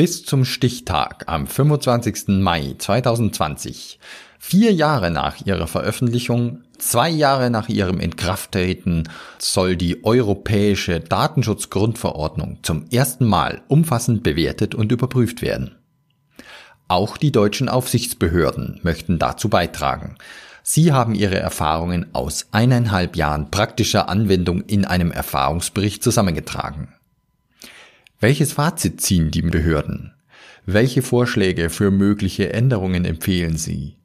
Bis 0.00 0.24
zum 0.24 0.46
Stichtag 0.46 1.24
am 1.26 1.46
25. 1.46 2.28
Mai 2.28 2.74
2020, 2.78 3.98
vier 4.38 4.72
Jahre 4.72 5.10
nach 5.10 5.44
ihrer 5.44 5.66
Veröffentlichung, 5.66 6.62
zwei 6.78 7.10
Jahre 7.10 7.50
nach 7.50 7.68
ihrem 7.68 8.00
Inkrafttreten, 8.00 9.10
soll 9.38 9.76
die 9.76 10.02
Europäische 10.02 11.00
Datenschutzgrundverordnung 11.00 12.60
zum 12.62 12.86
ersten 12.90 13.26
Mal 13.26 13.60
umfassend 13.68 14.22
bewertet 14.22 14.74
und 14.74 14.90
überprüft 14.90 15.42
werden. 15.42 15.76
Auch 16.88 17.18
die 17.18 17.30
deutschen 17.30 17.68
Aufsichtsbehörden 17.68 18.80
möchten 18.82 19.18
dazu 19.18 19.50
beitragen. 19.50 20.16
Sie 20.62 20.94
haben 20.94 21.14
ihre 21.14 21.38
Erfahrungen 21.38 22.06
aus 22.14 22.46
eineinhalb 22.52 23.16
Jahren 23.16 23.50
praktischer 23.50 24.08
Anwendung 24.08 24.62
in 24.62 24.86
einem 24.86 25.12
Erfahrungsbericht 25.12 26.02
zusammengetragen. 26.02 26.94
Welches 28.22 28.52
Fazit 28.52 29.00
ziehen 29.00 29.30
die 29.30 29.40
Behörden? 29.40 30.12
Welche 30.66 31.00
Vorschläge 31.00 31.70
für 31.70 31.90
mögliche 31.90 32.52
Änderungen 32.52 33.06
empfehlen 33.06 33.56
Sie? 33.56 33.96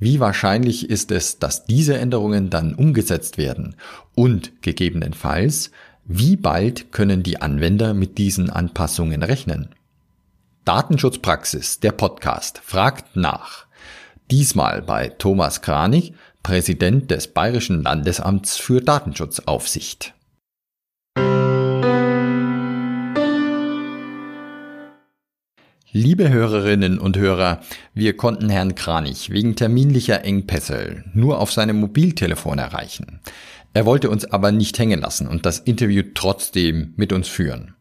Wie 0.00 0.18
wahrscheinlich 0.18 0.90
ist 0.90 1.12
es, 1.12 1.38
dass 1.38 1.64
diese 1.64 1.96
Änderungen 1.96 2.50
dann 2.50 2.74
umgesetzt 2.74 3.38
werden? 3.38 3.76
Und 4.16 4.62
gegebenenfalls, 4.62 5.70
wie 6.04 6.34
bald 6.34 6.90
können 6.90 7.22
die 7.22 7.40
Anwender 7.40 7.94
mit 7.94 8.18
diesen 8.18 8.50
Anpassungen 8.50 9.22
rechnen? 9.22 9.68
Datenschutzpraxis, 10.64 11.78
der 11.78 11.92
Podcast, 11.92 12.60
fragt 12.64 13.14
nach. 13.14 13.66
Diesmal 14.28 14.82
bei 14.82 15.08
Thomas 15.08 15.62
Kranich, 15.62 16.14
Präsident 16.42 17.12
des 17.12 17.28
Bayerischen 17.28 17.84
Landesamts 17.84 18.56
für 18.56 18.80
Datenschutzaufsicht. 18.80 20.14
Liebe 25.94 26.30
Hörerinnen 26.30 26.98
und 26.98 27.18
Hörer, 27.18 27.60
wir 27.92 28.16
konnten 28.16 28.48
Herrn 28.48 28.74
Kranich 28.74 29.28
wegen 29.28 29.56
terminlicher 29.56 30.24
Engpässe 30.24 31.04
nur 31.12 31.38
auf 31.38 31.52
seinem 31.52 31.76
Mobiltelefon 31.80 32.58
erreichen. 32.58 33.20
Er 33.74 33.84
wollte 33.84 34.08
uns 34.08 34.24
aber 34.24 34.52
nicht 34.52 34.78
hängen 34.78 35.02
lassen 35.02 35.28
und 35.28 35.44
das 35.44 35.58
Interview 35.58 36.02
trotzdem 36.14 36.94
mit 36.96 37.12
uns 37.12 37.28
führen. 37.28 37.74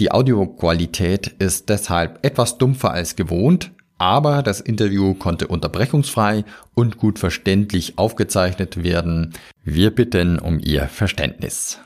Die 0.00 0.12
Audioqualität 0.12 1.28
ist 1.38 1.70
deshalb 1.70 2.18
etwas 2.26 2.58
dumpfer 2.58 2.90
als 2.90 3.16
gewohnt, 3.16 3.70
aber 3.96 4.42
das 4.42 4.60
Interview 4.60 5.14
konnte 5.14 5.46
unterbrechungsfrei 5.46 6.44
und 6.74 6.98
gut 6.98 7.18
verständlich 7.18 7.96
aufgezeichnet 7.96 8.84
werden. 8.84 9.32
Wir 9.62 9.94
bitten 9.94 10.38
um 10.38 10.58
Ihr 10.58 10.88
Verständnis. 10.88 11.80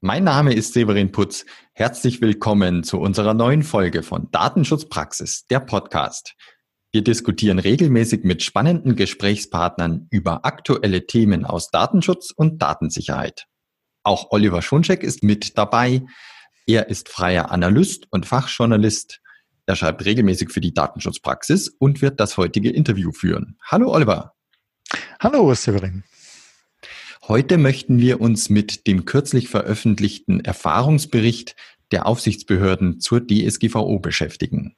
Mein 0.00 0.22
Name 0.22 0.52
ist 0.54 0.74
Severin 0.74 1.10
Putz. 1.10 1.44
Herzlich 1.72 2.20
willkommen 2.20 2.84
zu 2.84 3.00
unserer 3.00 3.34
neuen 3.34 3.64
Folge 3.64 4.04
von 4.04 4.30
Datenschutzpraxis, 4.30 5.48
der 5.48 5.58
Podcast. 5.58 6.36
Wir 6.92 7.02
diskutieren 7.02 7.58
regelmäßig 7.58 8.22
mit 8.22 8.44
spannenden 8.44 8.94
Gesprächspartnern 8.94 10.06
über 10.10 10.44
aktuelle 10.44 11.08
Themen 11.08 11.44
aus 11.44 11.72
Datenschutz 11.72 12.30
und 12.30 12.62
Datensicherheit. 12.62 13.46
Auch 14.04 14.30
Oliver 14.30 14.62
Schoncheck 14.62 15.02
ist 15.02 15.24
mit 15.24 15.58
dabei. 15.58 16.02
Er 16.68 16.90
ist 16.90 17.08
freier 17.08 17.50
Analyst 17.50 18.06
und 18.12 18.24
Fachjournalist. 18.24 19.20
Er 19.66 19.74
schreibt 19.74 20.04
regelmäßig 20.04 20.52
für 20.52 20.60
die 20.60 20.72
Datenschutzpraxis 20.72 21.74
und 21.76 22.02
wird 22.02 22.20
das 22.20 22.36
heutige 22.36 22.70
Interview 22.70 23.10
führen. 23.10 23.58
Hallo 23.64 23.92
Oliver. 23.92 24.34
Hallo 25.18 25.52
Severin. 25.54 26.04
Heute 27.28 27.58
möchten 27.58 27.98
wir 27.98 28.22
uns 28.22 28.48
mit 28.48 28.86
dem 28.86 29.04
kürzlich 29.04 29.48
veröffentlichten 29.50 30.40
Erfahrungsbericht 30.40 31.56
der 31.92 32.06
Aufsichtsbehörden 32.06 33.00
zur 33.00 33.20
DSGVO 33.20 33.98
beschäftigen. 33.98 34.76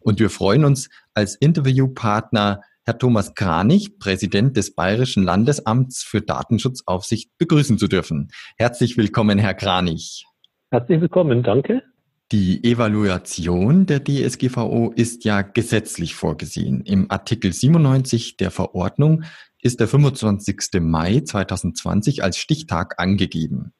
Und 0.00 0.18
wir 0.18 0.28
freuen 0.28 0.64
uns 0.64 0.90
als 1.14 1.36
Interviewpartner 1.36 2.62
Herr 2.84 2.98
Thomas 2.98 3.36
Kranich, 3.36 4.00
Präsident 4.00 4.56
des 4.56 4.74
Bayerischen 4.74 5.22
Landesamts 5.22 6.02
für 6.02 6.20
Datenschutzaufsicht, 6.20 7.30
begrüßen 7.38 7.78
zu 7.78 7.86
dürfen. 7.86 8.32
Herzlich 8.56 8.96
willkommen, 8.96 9.38
Herr 9.38 9.54
Kranich. 9.54 10.26
Herzlich 10.72 11.00
willkommen, 11.00 11.44
danke. 11.44 11.84
Die 12.32 12.64
Evaluation 12.64 13.86
der 13.86 14.02
DSGVO 14.02 14.90
ist 14.96 15.24
ja 15.24 15.42
gesetzlich 15.42 16.16
vorgesehen. 16.16 16.80
Im 16.80 17.10
Artikel 17.10 17.52
97 17.52 18.38
der 18.38 18.50
Verordnung 18.50 19.22
ist 19.62 19.80
der 19.80 19.88
25. 19.88 20.80
Mai 20.80 21.20
2020 21.20 22.22
als 22.22 22.36
Stichtag 22.36 22.98
angegeben. 22.98 23.72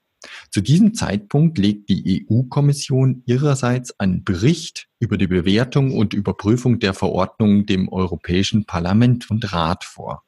Zu 0.50 0.60
diesem 0.60 0.94
Zeitpunkt 0.94 1.58
legt 1.58 1.88
die 1.88 2.26
EU-Kommission 2.30 3.22
ihrerseits 3.26 3.98
einen 3.98 4.22
Bericht 4.22 4.88
über 5.00 5.18
die 5.18 5.26
Bewertung 5.26 5.96
und 5.96 6.14
Überprüfung 6.14 6.78
der 6.78 6.94
Verordnung 6.94 7.66
dem 7.66 7.88
Europäischen 7.88 8.64
Parlament 8.64 9.30
und 9.30 9.52
Rat 9.52 9.84
vor. 9.84 10.22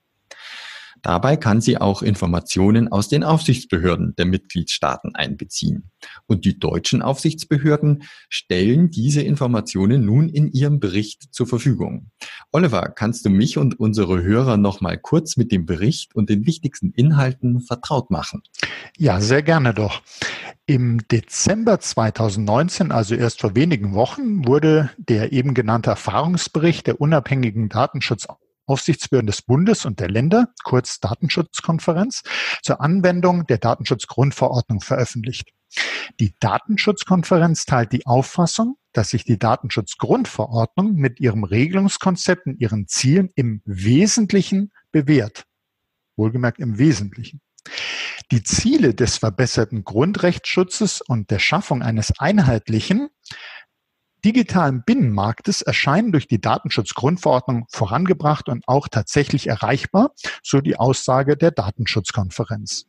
Dabei 1.04 1.36
kann 1.36 1.60
sie 1.60 1.76
auch 1.76 2.00
Informationen 2.00 2.88
aus 2.88 3.08
den 3.08 3.24
Aufsichtsbehörden 3.24 4.14
der 4.16 4.24
Mitgliedstaaten 4.24 5.14
einbeziehen. 5.14 5.90
Und 6.26 6.46
die 6.46 6.58
deutschen 6.58 7.02
Aufsichtsbehörden 7.02 8.04
stellen 8.30 8.88
diese 8.88 9.20
Informationen 9.20 10.06
nun 10.06 10.30
in 10.30 10.50
ihrem 10.50 10.80
Bericht 10.80 11.34
zur 11.34 11.46
Verfügung. 11.46 12.10
Oliver, 12.52 12.88
kannst 12.88 13.26
du 13.26 13.28
mich 13.28 13.58
und 13.58 13.78
unsere 13.78 14.22
Hörer 14.22 14.56
noch 14.56 14.80
mal 14.80 14.96
kurz 14.96 15.36
mit 15.36 15.52
dem 15.52 15.66
Bericht 15.66 16.14
und 16.14 16.30
den 16.30 16.46
wichtigsten 16.46 16.90
Inhalten 16.92 17.60
vertraut 17.60 18.10
machen? 18.10 18.42
Ja, 18.96 19.20
sehr 19.20 19.42
gerne 19.42 19.74
doch. 19.74 20.00
Im 20.64 21.06
Dezember 21.08 21.80
2019, 21.80 22.92
also 22.92 23.14
erst 23.14 23.42
vor 23.42 23.54
wenigen 23.54 23.92
Wochen, 23.92 24.46
wurde 24.46 24.88
der 24.96 25.32
eben 25.32 25.52
genannte 25.52 25.90
Erfahrungsbericht 25.90 26.86
der 26.86 26.98
unabhängigen 26.98 27.68
Datenschutz 27.68 28.26
Aufsichtsbehörden 28.66 29.26
des 29.26 29.42
Bundes 29.42 29.84
und 29.84 30.00
der 30.00 30.08
Länder, 30.10 30.48
kurz 30.62 31.00
Datenschutzkonferenz, 31.00 32.22
zur 32.62 32.80
Anwendung 32.80 33.46
der 33.46 33.58
Datenschutzgrundverordnung 33.58 34.80
veröffentlicht. 34.80 35.50
Die 36.20 36.34
Datenschutzkonferenz 36.38 37.64
teilt 37.66 37.92
die 37.92 38.06
Auffassung, 38.06 38.76
dass 38.92 39.10
sich 39.10 39.24
die 39.24 39.38
Datenschutzgrundverordnung 39.38 40.94
mit 40.94 41.20
ihrem 41.20 41.44
Regelungskonzept 41.44 42.46
und 42.46 42.60
ihren 42.60 42.86
Zielen 42.86 43.30
im 43.34 43.60
Wesentlichen 43.64 44.72
bewährt. 44.92 45.44
Wohlgemerkt 46.16 46.60
im 46.60 46.78
Wesentlichen. 46.78 47.40
Die 48.30 48.42
Ziele 48.42 48.94
des 48.94 49.18
verbesserten 49.18 49.84
Grundrechtsschutzes 49.84 51.00
und 51.00 51.30
der 51.30 51.38
Schaffung 51.38 51.82
eines 51.82 52.12
einheitlichen, 52.18 53.08
digitalen 54.24 54.82
Binnenmarktes 54.84 55.62
erscheinen 55.62 56.10
durch 56.10 56.26
die 56.26 56.40
Datenschutzgrundverordnung 56.40 57.66
vorangebracht 57.68 58.48
und 58.48 58.66
auch 58.66 58.88
tatsächlich 58.88 59.46
erreichbar, 59.46 60.12
so 60.42 60.60
die 60.60 60.76
Aussage 60.76 61.36
der 61.36 61.50
Datenschutzkonferenz. 61.50 62.86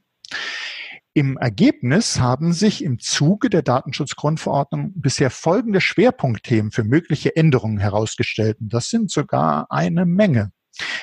Im 1.13 1.37
Ergebnis 1.37 2.19
haben 2.19 2.51
sich 2.51 2.83
im 2.83 2.99
Zuge 2.99 3.49
der 3.49 3.61
Datenschutzgrundverordnung 3.61 4.93
bisher 4.95 5.29
folgende 5.29 5.79
Schwerpunktthemen 5.79 6.71
für 6.71 6.83
mögliche 6.83 7.35
Änderungen 7.35 7.77
herausgestellt. 7.77 8.57
Und 8.59 8.73
das 8.73 8.89
sind 8.89 9.09
sogar 9.11 9.67
eine 9.69 10.05
Menge. 10.05 10.51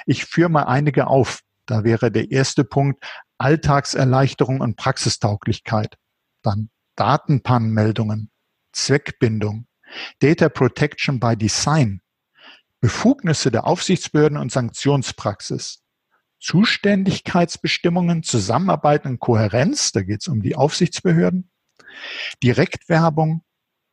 Ich 0.04 0.26
führe 0.26 0.50
mal 0.50 0.64
einige 0.64 1.06
auf. 1.06 1.40
Da 1.64 1.84
wäre 1.84 2.10
der 2.10 2.30
erste 2.30 2.64
Punkt 2.64 3.02
Alltagserleichterung 3.38 4.60
und 4.60 4.76
Praxistauglichkeit. 4.76 5.96
Dann 6.42 6.68
Datenpannmeldungen, 6.96 8.30
Zweckbindung, 8.72 9.66
Data 10.20 10.48
Protection 10.48 11.20
by 11.20 11.36
Design, 11.36 12.00
Befugnisse 12.80 13.50
der 13.50 13.66
Aufsichtsbehörden 13.66 14.38
und 14.38 14.52
Sanktionspraxis, 14.52 15.82
Zuständigkeitsbestimmungen, 16.40 18.22
Zusammenarbeit 18.22 19.06
und 19.06 19.20
Kohärenz, 19.20 19.92
da 19.92 20.02
geht 20.02 20.22
es 20.22 20.28
um 20.28 20.42
die 20.42 20.56
Aufsichtsbehörden, 20.56 21.50
Direktwerbung, 22.42 23.44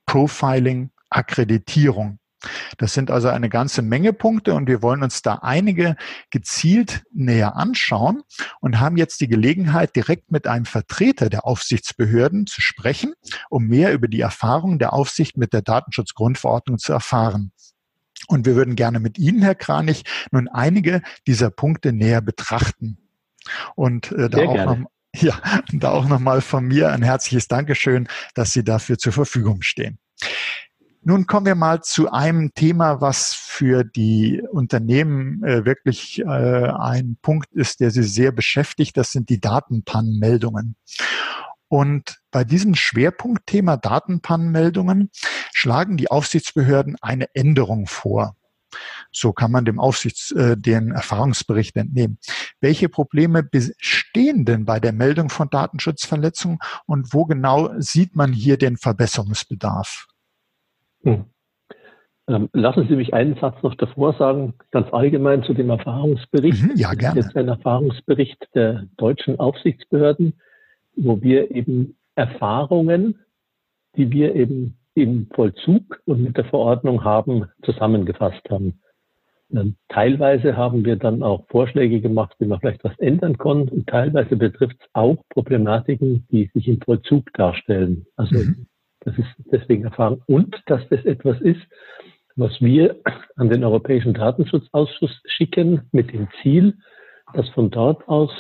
Profiling, 0.06 0.92
Akkreditierung. 1.10 2.19
Das 2.78 2.94
sind 2.94 3.12
also 3.12 3.28
eine 3.28 3.50
ganze 3.50 3.82
Menge 3.82 4.14
Punkte 4.14 4.54
und 4.54 4.68
wir 4.68 4.82
wollen 4.82 5.04
uns 5.04 5.22
da 5.22 5.36
einige 5.42 5.96
gezielt 6.30 7.04
näher 7.14 7.56
anschauen 7.56 8.22
und 8.62 8.80
haben 8.80 8.98
jetzt 8.98 9.20
die 9.22 9.28
Gelegenheit, 9.28 9.96
direkt 9.96 10.32
mit 10.32 10.48
einem 10.48 10.66
Vertreter 10.66 11.30
der 11.30 11.46
Aufsichtsbehörden 11.46 12.48
zu 12.48 12.62
sprechen, 12.62 13.14
um 13.50 13.68
mehr 13.68 13.94
über 13.94 14.08
die 14.08 14.22
Erfahrungen 14.22 14.80
der 14.80 14.94
Aufsicht 14.94 15.38
mit 15.38 15.54
der 15.54 15.62
Datenschutzgrundverordnung 15.62 16.78
zu 16.78 16.94
erfahren. 16.94 17.52
Und 18.28 18.46
wir 18.46 18.56
würden 18.56 18.76
gerne 18.76 19.00
mit 19.00 19.18
Ihnen, 19.18 19.42
Herr 19.42 19.56
Kranich, 19.56 20.04
nun 20.32 20.48
einige 20.48 21.02
dieser 21.26 21.50
Punkte 21.50 21.94
näher 21.94 22.22
betrachten. 22.22 22.98
Und 23.76 24.12
äh, 24.12 24.30
da, 24.30 24.44
auch 24.44 24.78
noch, 24.78 24.90
ja, 25.16 25.40
da 25.72 25.92
auch 25.92 26.08
nochmal 26.08 26.42
von 26.42 26.66
mir 26.66 26.92
ein 26.92 27.02
herzliches 27.02 27.48
Dankeschön, 27.48 28.08
dass 28.36 28.54
Sie 28.54 28.64
dafür 28.64 28.98
zur 28.98 29.14
Verfügung 29.14 29.62
stehen. 29.62 30.00
Nun 31.02 31.28
kommen 31.28 31.46
wir 31.46 31.56
mal 31.56 31.82
zu 31.82 32.12
einem 32.12 32.54
Thema, 32.54 33.00
was 33.00 33.34
für 33.34 33.86
die 33.86 34.42
Unternehmen 34.52 35.44
äh, 35.44 35.66
wirklich 35.66 36.20
äh, 36.20 36.26
ein 36.26 37.18
Punkt 37.22 37.52
ist, 37.54 37.80
der 37.80 37.92
sie 37.92 38.04
sehr 38.04 38.34
beschäftigt. 38.34 38.98
Das 38.98 39.12
sind 39.12 39.30
die 39.30 39.40
Datenpannmeldungen. 39.40 40.76
Und 41.70 42.20
bei 42.32 42.44
diesem 42.44 42.76
Schwerpunktthema 42.76 43.78
Datenpannmeldungen 43.78 45.10
schlagen 45.54 45.96
die 45.96 46.12
Aufsichtsbehörden 46.12 46.98
eine 47.02 47.34
Änderung 47.34 47.88
vor. 47.88 48.36
So 49.12 49.32
kann 49.32 49.52
man 49.52 49.66
dem 49.66 49.80
Aufsichts, 49.80 50.32
äh, 50.32 50.58
den 50.58 50.92
Erfahrungsbericht 50.92 51.78
entnehmen. 51.78 52.20
Welche 52.60 52.90
Probleme 52.90 53.42
bestehen 53.42 54.44
denn 54.44 54.66
bei 54.66 54.80
der 54.80 54.92
Meldung 54.92 55.30
von 55.30 55.50
Datenschutzverletzungen 55.50 56.60
und 56.86 57.14
wo 57.14 57.26
genau 57.26 57.72
sieht 57.78 58.16
man 58.16 58.34
hier 58.34 58.58
den 58.58 58.76
Verbesserungsbedarf? 58.76 60.09
Hm. 61.04 61.26
Ähm, 62.28 62.50
lassen 62.54 62.88
Sie 62.88 62.96
mich 62.96 63.14
einen 63.14 63.36
Satz 63.36 63.62
noch 63.64 63.76
davor 63.76 64.14
sagen, 64.14 64.54
ganz 64.72 64.92
allgemein 64.94 65.44
zu 65.44 65.54
dem 65.54 65.70
Erfahrungsbericht. 65.72 66.62
Mhm, 66.62 66.72
ja, 66.76 66.94
gerne. 66.94 67.16
Das 67.16 67.26
ist 67.26 67.34
jetzt 67.34 67.38
ein 67.38 67.48
Erfahrungsbericht 67.48 68.48
der 68.54 68.86
deutschen 68.98 69.40
Aufsichtsbehörden, 69.40 70.34
wo 70.96 71.22
wir 71.22 71.50
eben 71.52 71.98
Erfahrungen, 72.16 73.20
die 73.96 74.12
wir 74.12 74.36
eben 74.36 74.78
im 74.94 75.28
Vollzug 75.34 76.02
und 76.06 76.22
mit 76.22 76.38
der 76.38 76.46
Verordnung 76.46 77.04
haben, 77.04 77.46
zusammengefasst 77.64 78.48
haben. 78.50 78.80
Ähm, 79.52 79.76
teilweise 79.88 80.56
haben 80.56 80.86
wir 80.86 80.98
dann 80.98 81.24
auch 81.24 81.48
Vorschläge 81.48 82.02
gemacht, 82.02 82.36
wie 82.40 82.46
man 82.46 82.60
vielleicht 82.60 82.84
was 82.84 82.98
ändern 83.00 83.38
kann. 83.38 83.68
Und 83.68 83.88
teilweise 83.88 84.36
betrifft 84.36 84.78
es 84.80 84.88
auch 84.94 85.18
Problematiken, 85.30 86.28
die 86.32 86.52
sich 86.54 86.68
im 86.68 86.80
Vollzug 86.82 87.34
darstellen. 87.34 88.06
Also 88.16 88.38
mhm. 88.38 88.68
Das 89.02 89.18
ist 89.18 89.28
deswegen 89.52 89.86
Erfahrung. 89.86 90.22
Und 90.28 90.56
dass 90.66 90.82
das 90.90 91.04
etwas 91.06 91.40
ist, 91.42 91.62
was 92.36 92.62
wir 92.62 92.98
an 93.36 93.50
den 93.50 93.64
Europäischen 93.64 94.14
Datenschutzausschuss 94.14 95.22
schicken 95.26 95.82
mit 95.92 96.14
dem 96.14 96.28
Ziel, 96.42 96.76
dass 97.34 97.50
von 97.50 97.70
dort 97.70 98.08
aus 98.08 98.32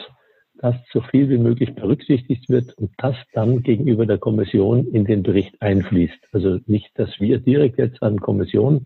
das 0.61 0.75
so 0.91 1.01
viel 1.01 1.29
wie 1.29 1.37
möglich 1.37 1.73
berücksichtigt 1.73 2.49
wird 2.49 2.77
und 2.77 2.91
das 2.97 3.15
dann 3.33 3.63
gegenüber 3.63 4.05
der 4.05 4.17
Kommission 4.17 4.87
in 4.87 5.05
den 5.05 5.23
Bericht 5.23 5.61
einfließt. 5.61 6.19
Also 6.33 6.59
nicht, 6.65 6.91
dass 6.95 7.19
wir 7.19 7.39
direkt 7.39 7.77
jetzt 7.77 8.03
an 8.03 8.19
Kommission 8.19 8.85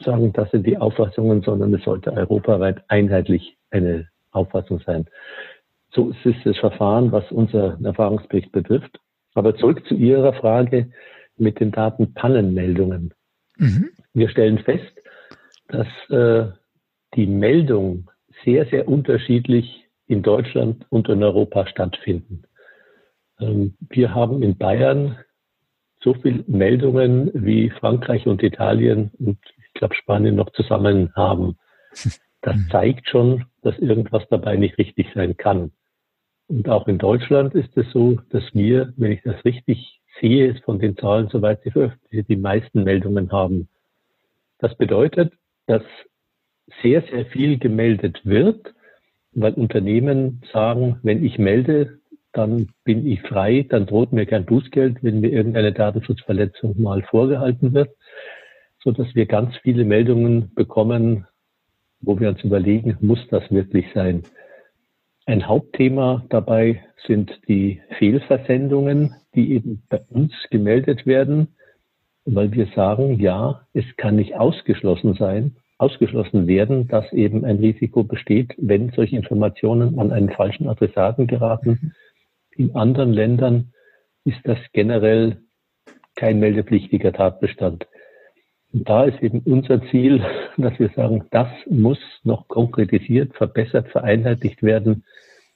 sagen, 0.00 0.32
das 0.32 0.50
sind 0.50 0.66
die 0.66 0.78
Auffassungen, 0.78 1.42
sondern 1.42 1.72
es 1.74 1.84
sollte 1.84 2.12
europaweit 2.12 2.82
einheitlich 2.88 3.56
eine 3.70 4.08
Auffassung 4.32 4.80
sein. 4.84 5.06
So 5.92 6.12
ist 6.24 6.44
das 6.44 6.58
Verfahren, 6.58 7.12
was 7.12 7.30
unser 7.30 7.78
Erfahrungsbericht 7.82 8.52
betrifft. 8.52 8.98
Aber 9.36 9.54
zurück 9.56 9.86
zu 9.86 9.94
Ihrer 9.94 10.32
Frage 10.32 10.90
mit 11.36 11.60
den 11.60 11.70
Datenpannenmeldungen. 11.70 13.12
Mhm. 13.58 13.90
Wir 14.14 14.28
stellen 14.30 14.58
fest, 14.58 14.92
dass 15.68 15.86
äh, 16.08 16.50
die 17.14 17.26
Meldung 17.26 18.10
sehr, 18.44 18.66
sehr 18.66 18.88
unterschiedlich 18.88 19.84
in 20.06 20.22
Deutschland 20.22 20.86
und 20.88 21.08
in 21.08 21.22
Europa 21.22 21.66
stattfinden. 21.66 22.44
Ähm, 23.38 23.76
wir 23.80 24.14
haben 24.14 24.42
in 24.42 24.56
Bayern 24.56 25.18
so 26.00 26.14
viele 26.14 26.44
Meldungen 26.46 27.30
wie 27.34 27.70
Frankreich 27.70 28.26
und 28.26 28.42
Italien 28.42 29.10
und 29.18 29.38
ich 29.58 29.72
glaube 29.74 29.94
Spanien 29.94 30.36
noch 30.36 30.50
zusammen 30.50 31.12
haben. 31.14 31.58
Das 32.42 32.56
zeigt 32.70 33.08
schon, 33.08 33.46
dass 33.62 33.76
irgendwas 33.78 34.22
dabei 34.30 34.56
nicht 34.56 34.78
richtig 34.78 35.08
sein 35.14 35.36
kann. 35.36 35.72
Und 36.48 36.68
auch 36.68 36.86
in 36.86 36.98
Deutschland 36.98 37.54
ist 37.54 37.76
es 37.76 37.90
so, 37.92 38.18
dass 38.30 38.44
wir, 38.52 38.92
wenn 38.96 39.12
ich 39.12 39.22
das 39.22 39.44
richtig 39.44 40.00
sehe, 40.20 40.54
von 40.64 40.78
den 40.78 40.96
Zahlen, 40.96 41.28
soweit 41.28 41.62
sie 41.62 41.70
veröffentlicht, 41.70 42.28
die 42.28 42.36
meisten 42.36 42.84
Meldungen 42.84 43.32
haben. 43.32 43.68
Das 44.58 44.74
bedeutet, 44.76 45.32
dass 45.66 45.82
sehr, 46.82 47.02
sehr 47.02 47.26
viel 47.26 47.58
gemeldet 47.58 48.20
wird, 48.24 48.74
weil 49.32 49.52
Unternehmen 49.54 50.42
sagen, 50.52 50.98
wenn 51.02 51.24
ich 51.24 51.38
melde, 51.38 51.98
dann 52.32 52.68
bin 52.84 53.06
ich 53.06 53.20
frei, 53.22 53.66
dann 53.68 53.86
droht 53.86 54.12
mir 54.12 54.26
kein 54.26 54.44
Bußgeld, 54.44 55.02
wenn 55.02 55.20
mir 55.20 55.30
irgendeine 55.30 55.72
Datenschutzverletzung 55.72 56.80
mal 56.80 57.02
vorgehalten 57.02 57.72
wird, 57.72 57.90
so 58.82 58.92
dass 58.92 59.14
wir 59.14 59.26
ganz 59.26 59.56
viele 59.62 59.84
Meldungen 59.84 60.54
bekommen, 60.54 61.26
wo 62.00 62.18
wir 62.20 62.28
uns 62.28 62.42
überlegen, 62.44 62.96
muss 63.00 63.26
das 63.30 63.50
wirklich 63.50 63.86
sein? 63.94 64.22
Ein 65.28 65.48
Hauptthema 65.48 66.24
dabei 66.28 66.84
sind 67.04 67.40
die 67.48 67.82
Fehlversendungen, 67.98 69.12
die 69.34 69.54
eben 69.54 69.82
bei 69.88 70.00
uns 70.08 70.32
gemeldet 70.50 71.04
werden, 71.04 71.48
weil 72.24 72.52
wir 72.52 72.68
sagen, 72.76 73.18
ja, 73.18 73.66
es 73.72 73.84
kann 73.96 74.14
nicht 74.14 74.36
ausgeschlossen 74.36 75.14
sein, 75.14 75.56
ausgeschlossen 75.78 76.46
werden, 76.46 76.86
dass 76.86 77.12
eben 77.12 77.44
ein 77.44 77.56
Risiko 77.56 78.04
besteht, 78.04 78.54
wenn 78.56 78.90
solche 78.90 79.16
Informationen 79.16 79.98
an 79.98 80.12
einen 80.12 80.30
falschen 80.30 80.68
Adressaten 80.68 81.26
geraten. 81.26 81.92
In 82.56 82.76
anderen 82.76 83.12
Ländern 83.12 83.72
ist 84.24 84.38
das 84.44 84.58
generell 84.72 85.38
kein 86.14 86.38
meldepflichtiger 86.38 87.12
Tatbestand. 87.12 87.88
Und 88.76 88.86
da 88.90 89.04
ist 89.04 89.22
eben 89.22 89.40
unser 89.46 89.80
Ziel, 89.90 90.22
dass 90.58 90.78
wir 90.78 90.90
sagen, 90.90 91.24
das 91.30 91.48
muss 91.66 91.98
noch 92.24 92.46
konkretisiert, 92.46 93.34
verbessert, 93.34 93.88
vereinheitlicht 93.88 94.62
werden, 94.62 95.02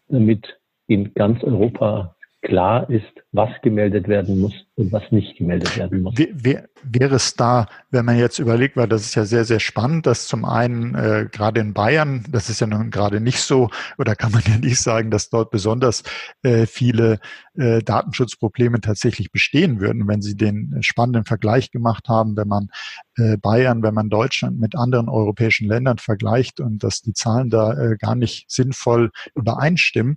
damit 0.08 0.58
in 0.86 1.12
ganz 1.12 1.44
Europa 1.44 2.16
klar 2.40 2.88
ist, 2.88 3.12
was 3.32 3.50
gemeldet 3.60 4.08
werden 4.08 4.40
muss 4.40 4.54
und 4.80 4.92
was 4.92 5.02
nicht 5.10 5.36
gemeldet 5.36 5.76
werden 5.76 6.02
muss. 6.02 6.14
Wäre 6.16 7.14
es 7.14 7.34
da, 7.34 7.68
wenn 7.90 8.04
man 8.04 8.18
jetzt 8.18 8.38
überlegt, 8.38 8.76
weil 8.76 8.88
das 8.88 9.02
ist 9.02 9.14
ja 9.14 9.24
sehr, 9.24 9.44
sehr 9.44 9.60
spannend, 9.60 10.06
dass 10.06 10.26
zum 10.26 10.44
einen 10.44 10.94
äh, 10.94 11.28
gerade 11.30 11.60
in 11.60 11.74
Bayern, 11.74 12.24
das 12.30 12.48
ist 12.48 12.60
ja 12.60 12.66
nun 12.66 12.90
gerade 12.90 13.20
nicht 13.20 13.40
so, 13.40 13.68
oder 13.98 14.16
kann 14.16 14.32
man 14.32 14.42
ja 14.46 14.56
nicht 14.56 14.80
sagen, 14.80 15.10
dass 15.10 15.28
dort 15.28 15.50
besonders 15.50 16.02
äh, 16.42 16.66
viele 16.66 17.20
äh, 17.54 17.82
Datenschutzprobleme 17.82 18.80
tatsächlich 18.80 19.30
bestehen 19.30 19.80
würden, 19.80 20.08
wenn 20.08 20.22
Sie 20.22 20.36
den 20.36 20.78
spannenden 20.80 21.24
Vergleich 21.24 21.70
gemacht 21.70 22.08
haben, 22.08 22.36
wenn 22.36 22.48
man 22.48 22.68
äh, 23.16 23.36
Bayern, 23.36 23.82
wenn 23.82 23.94
man 23.94 24.08
Deutschland 24.08 24.58
mit 24.58 24.74
anderen 24.74 25.08
europäischen 25.08 25.68
Ländern 25.68 25.98
vergleicht 25.98 26.60
und 26.60 26.82
dass 26.82 27.02
die 27.02 27.12
Zahlen 27.12 27.50
da 27.50 27.72
äh, 27.74 27.96
gar 27.98 28.14
nicht 28.14 28.50
sinnvoll 28.50 29.10
übereinstimmen, 29.34 30.16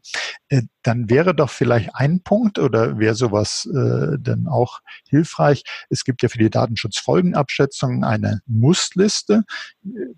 äh, 0.50 0.62
dann 0.84 1.10
wäre 1.10 1.36
doch 1.36 1.50
vielleicht 1.50 1.96
ein 1.96 2.22
Punkt 2.22 2.60
oder 2.60 3.00
wäre 3.00 3.16
sowas 3.16 3.68
äh, 3.74 4.18
denn 4.18 4.48
auch 4.54 4.80
hilfreich. 5.10 5.64
Es 5.90 6.04
gibt 6.04 6.22
ja 6.24 6.30
für 6.30 6.38
die 6.38 6.50
Datenschutzfolgenabschätzung 6.50 8.04
eine 8.04 8.42
Mussliste. 8.46 9.44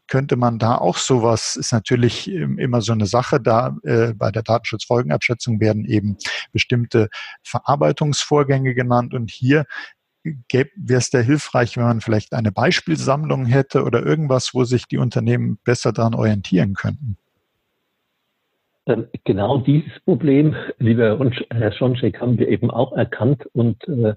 Könnte 0.07 0.35
man 0.35 0.59
da 0.59 0.77
auch 0.77 0.97
sowas, 0.97 1.55
ist 1.55 1.71
natürlich 1.71 2.27
immer 2.27 2.81
so 2.81 2.91
eine 2.91 3.07
Sache, 3.07 3.39
da 3.39 3.75
äh, 3.83 4.13
bei 4.13 4.31
der 4.31 4.43
Datenschutzfolgenabschätzung 4.43 5.59
werden 5.59 5.85
eben 5.85 6.17
bestimmte 6.51 7.09
Verarbeitungsvorgänge 7.43 8.75
genannt 8.75 9.13
und 9.13 9.31
hier 9.31 9.65
wäre 10.23 10.99
es 10.99 11.09
da 11.11 11.19
hilfreich, 11.19 11.77
wenn 11.77 11.83
man 11.83 12.01
vielleicht 12.01 12.33
eine 12.33 12.51
Beispielsammlung 12.51 13.45
hätte 13.45 13.83
oder 13.83 14.03
irgendwas, 14.03 14.53
wo 14.53 14.63
sich 14.63 14.87
die 14.87 14.97
Unternehmen 14.97 15.59
besser 15.63 15.93
daran 15.93 16.15
orientieren 16.15 16.73
könnten? 16.73 17.17
Ähm, 18.87 19.07
genau 19.23 19.57
dieses 19.57 19.99
Problem, 20.03 20.55
lieber 20.77 21.19
Herr 21.51 21.71
Schoncheck, 21.71 22.19
haben 22.21 22.37
wir 22.37 22.47
eben 22.49 22.69
auch 22.69 22.93
erkannt 22.93 23.45
und 23.53 23.83
äh, 23.87 24.13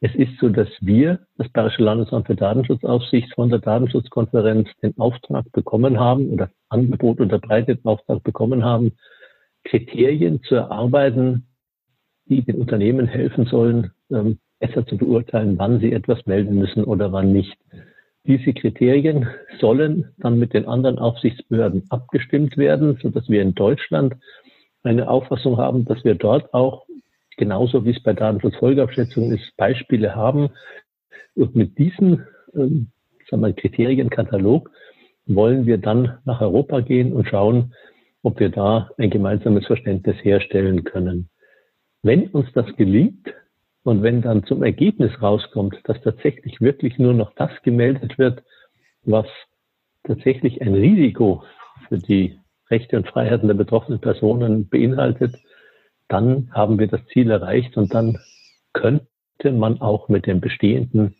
es 0.00 0.14
ist 0.16 0.38
so, 0.38 0.50
dass 0.50 0.68
wir, 0.80 1.20
das 1.38 1.48
Bayerische 1.48 1.82
Landesamt 1.82 2.26
für 2.26 2.36
Datenschutzaufsicht, 2.36 3.34
von 3.34 3.48
der 3.48 3.60
Datenschutzkonferenz 3.60 4.68
den 4.82 4.96
Auftrag 4.98 5.50
bekommen 5.52 5.98
haben 5.98 6.28
oder 6.30 6.50
Angebot 6.68 7.20
unterbreiteten 7.20 7.86
Auftrag 7.86 8.22
bekommen 8.22 8.64
haben, 8.64 8.92
Kriterien 9.64 10.42
zu 10.42 10.56
erarbeiten, 10.56 11.46
die 12.26 12.42
den 12.42 12.56
Unternehmen 12.56 13.06
helfen 13.06 13.46
sollen, 13.46 13.92
ähm, 14.10 14.38
besser 14.58 14.86
zu 14.86 14.96
beurteilen, 14.96 15.58
wann 15.58 15.80
sie 15.80 15.92
etwas 15.92 16.24
melden 16.26 16.56
müssen 16.56 16.84
oder 16.84 17.12
wann 17.12 17.32
nicht. 17.32 17.56
Diese 18.26 18.54
Kriterien 18.54 19.28
sollen 19.60 20.12
dann 20.18 20.38
mit 20.38 20.54
den 20.54 20.66
anderen 20.66 20.98
Aufsichtsbehörden 20.98 21.84
abgestimmt 21.90 22.56
werden, 22.56 22.98
so 23.02 23.10
dass 23.10 23.28
wir 23.28 23.42
in 23.42 23.54
Deutschland 23.54 24.14
eine 24.82 25.08
Auffassung 25.08 25.58
haben, 25.58 25.84
dass 25.84 26.04
wir 26.04 26.14
dort 26.14 26.52
auch, 26.54 26.86
genauso 27.36 27.84
wie 27.84 27.90
es 27.90 28.02
bei 28.02 28.12
Datenschutzfolgeabschätzungen 28.12 29.32
ist, 29.32 29.56
Beispiele 29.56 30.14
haben. 30.14 30.50
Und 31.34 31.54
mit 31.54 31.78
diesem 31.78 32.24
ähm, 32.54 32.90
sagen 33.28 33.42
wir, 33.42 33.52
Kriterienkatalog 33.52 34.70
wollen 35.26 35.66
wir 35.66 35.78
dann 35.78 36.18
nach 36.24 36.40
Europa 36.40 36.80
gehen 36.80 37.12
und 37.12 37.28
schauen, 37.28 37.74
ob 38.22 38.40
wir 38.40 38.50
da 38.50 38.90
ein 38.98 39.10
gemeinsames 39.10 39.66
Verständnis 39.66 40.16
herstellen 40.22 40.84
können. 40.84 41.28
Wenn 42.02 42.28
uns 42.28 42.52
das 42.54 42.74
gelingt, 42.76 43.34
und 43.84 44.02
wenn 44.02 44.22
dann 44.22 44.44
zum 44.44 44.62
Ergebnis 44.62 45.12
rauskommt, 45.20 45.78
dass 45.84 46.00
tatsächlich 46.00 46.60
wirklich 46.60 46.98
nur 46.98 47.12
noch 47.12 47.32
das 47.34 47.50
gemeldet 47.62 48.18
wird, 48.18 48.42
was 49.02 49.26
tatsächlich 50.04 50.62
ein 50.62 50.74
Risiko 50.74 51.44
für 51.88 51.98
die 51.98 52.38
Rechte 52.70 52.96
und 52.96 53.06
Freiheiten 53.06 53.46
der 53.46 53.54
betroffenen 53.54 54.00
Personen 54.00 54.68
beinhaltet, 54.68 55.36
dann 56.08 56.50
haben 56.52 56.78
wir 56.78 56.86
das 56.86 57.04
Ziel 57.12 57.30
erreicht 57.30 57.76
und 57.76 57.92
dann 57.94 58.18
könnte 58.72 59.52
man 59.52 59.80
auch 59.82 60.08
mit 60.08 60.26
den 60.26 60.40
bestehenden 60.40 61.16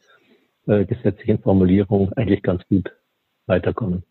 äh, 0.66 0.87
gesetzlichen 0.87 1.40
Formulierungen 1.40 2.14
eigentlich 2.14 2.42
ganz 2.42 2.66
gut 2.68 2.90
weiterkommen. 3.47 4.04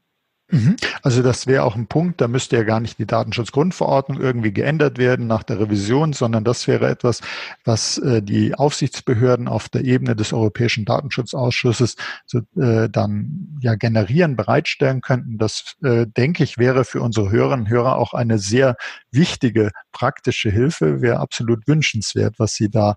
Mhm. 0.49 0.75
Also 1.01 1.23
das 1.23 1.47
wäre 1.47 1.63
auch 1.63 1.75
ein 1.75 1.87
Punkt, 1.87 2.21
da 2.21 2.27
müsste 2.27 2.57
ja 2.57 2.63
gar 2.63 2.79
nicht 2.79 2.99
die 2.99 3.07
Datenschutzgrundverordnung 3.07 4.19
irgendwie 4.19 4.51
geändert 4.51 4.97
werden 4.97 5.25
nach 5.25 5.43
der 5.43 5.59
Revision, 5.59 6.13
sondern 6.13 6.43
das 6.43 6.67
wäre 6.67 6.89
etwas, 6.89 7.21
was 7.63 7.97
äh, 7.97 8.21
die 8.21 8.53
Aufsichtsbehörden 8.53 9.47
auf 9.47 9.69
der 9.69 9.83
Ebene 9.83 10.15
des 10.15 10.33
Europäischen 10.33 10.85
Datenschutzausschusses 10.85 11.95
so, 12.25 12.39
äh, 12.59 12.89
dann 12.89 13.57
ja 13.61 13.75
generieren, 13.75 14.35
bereitstellen 14.35 15.01
könnten. 15.01 15.37
Das, 15.37 15.75
äh, 15.83 16.05
denke 16.07 16.43
ich, 16.43 16.57
wäre 16.57 16.83
für 16.83 17.01
unsere 17.01 17.31
Hörerinnen 17.31 17.65
und 17.65 17.71
Hörer 17.71 17.95
auch 17.95 18.13
eine 18.13 18.37
sehr 18.37 18.75
wichtige 19.11 19.71
praktische 19.91 20.51
Hilfe, 20.51 21.01
wäre 21.01 21.19
absolut 21.19 21.67
wünschenswert, 21.67 22.35
was 22.37 22.53
Sie 22.53 22.69
da 22.69 22.95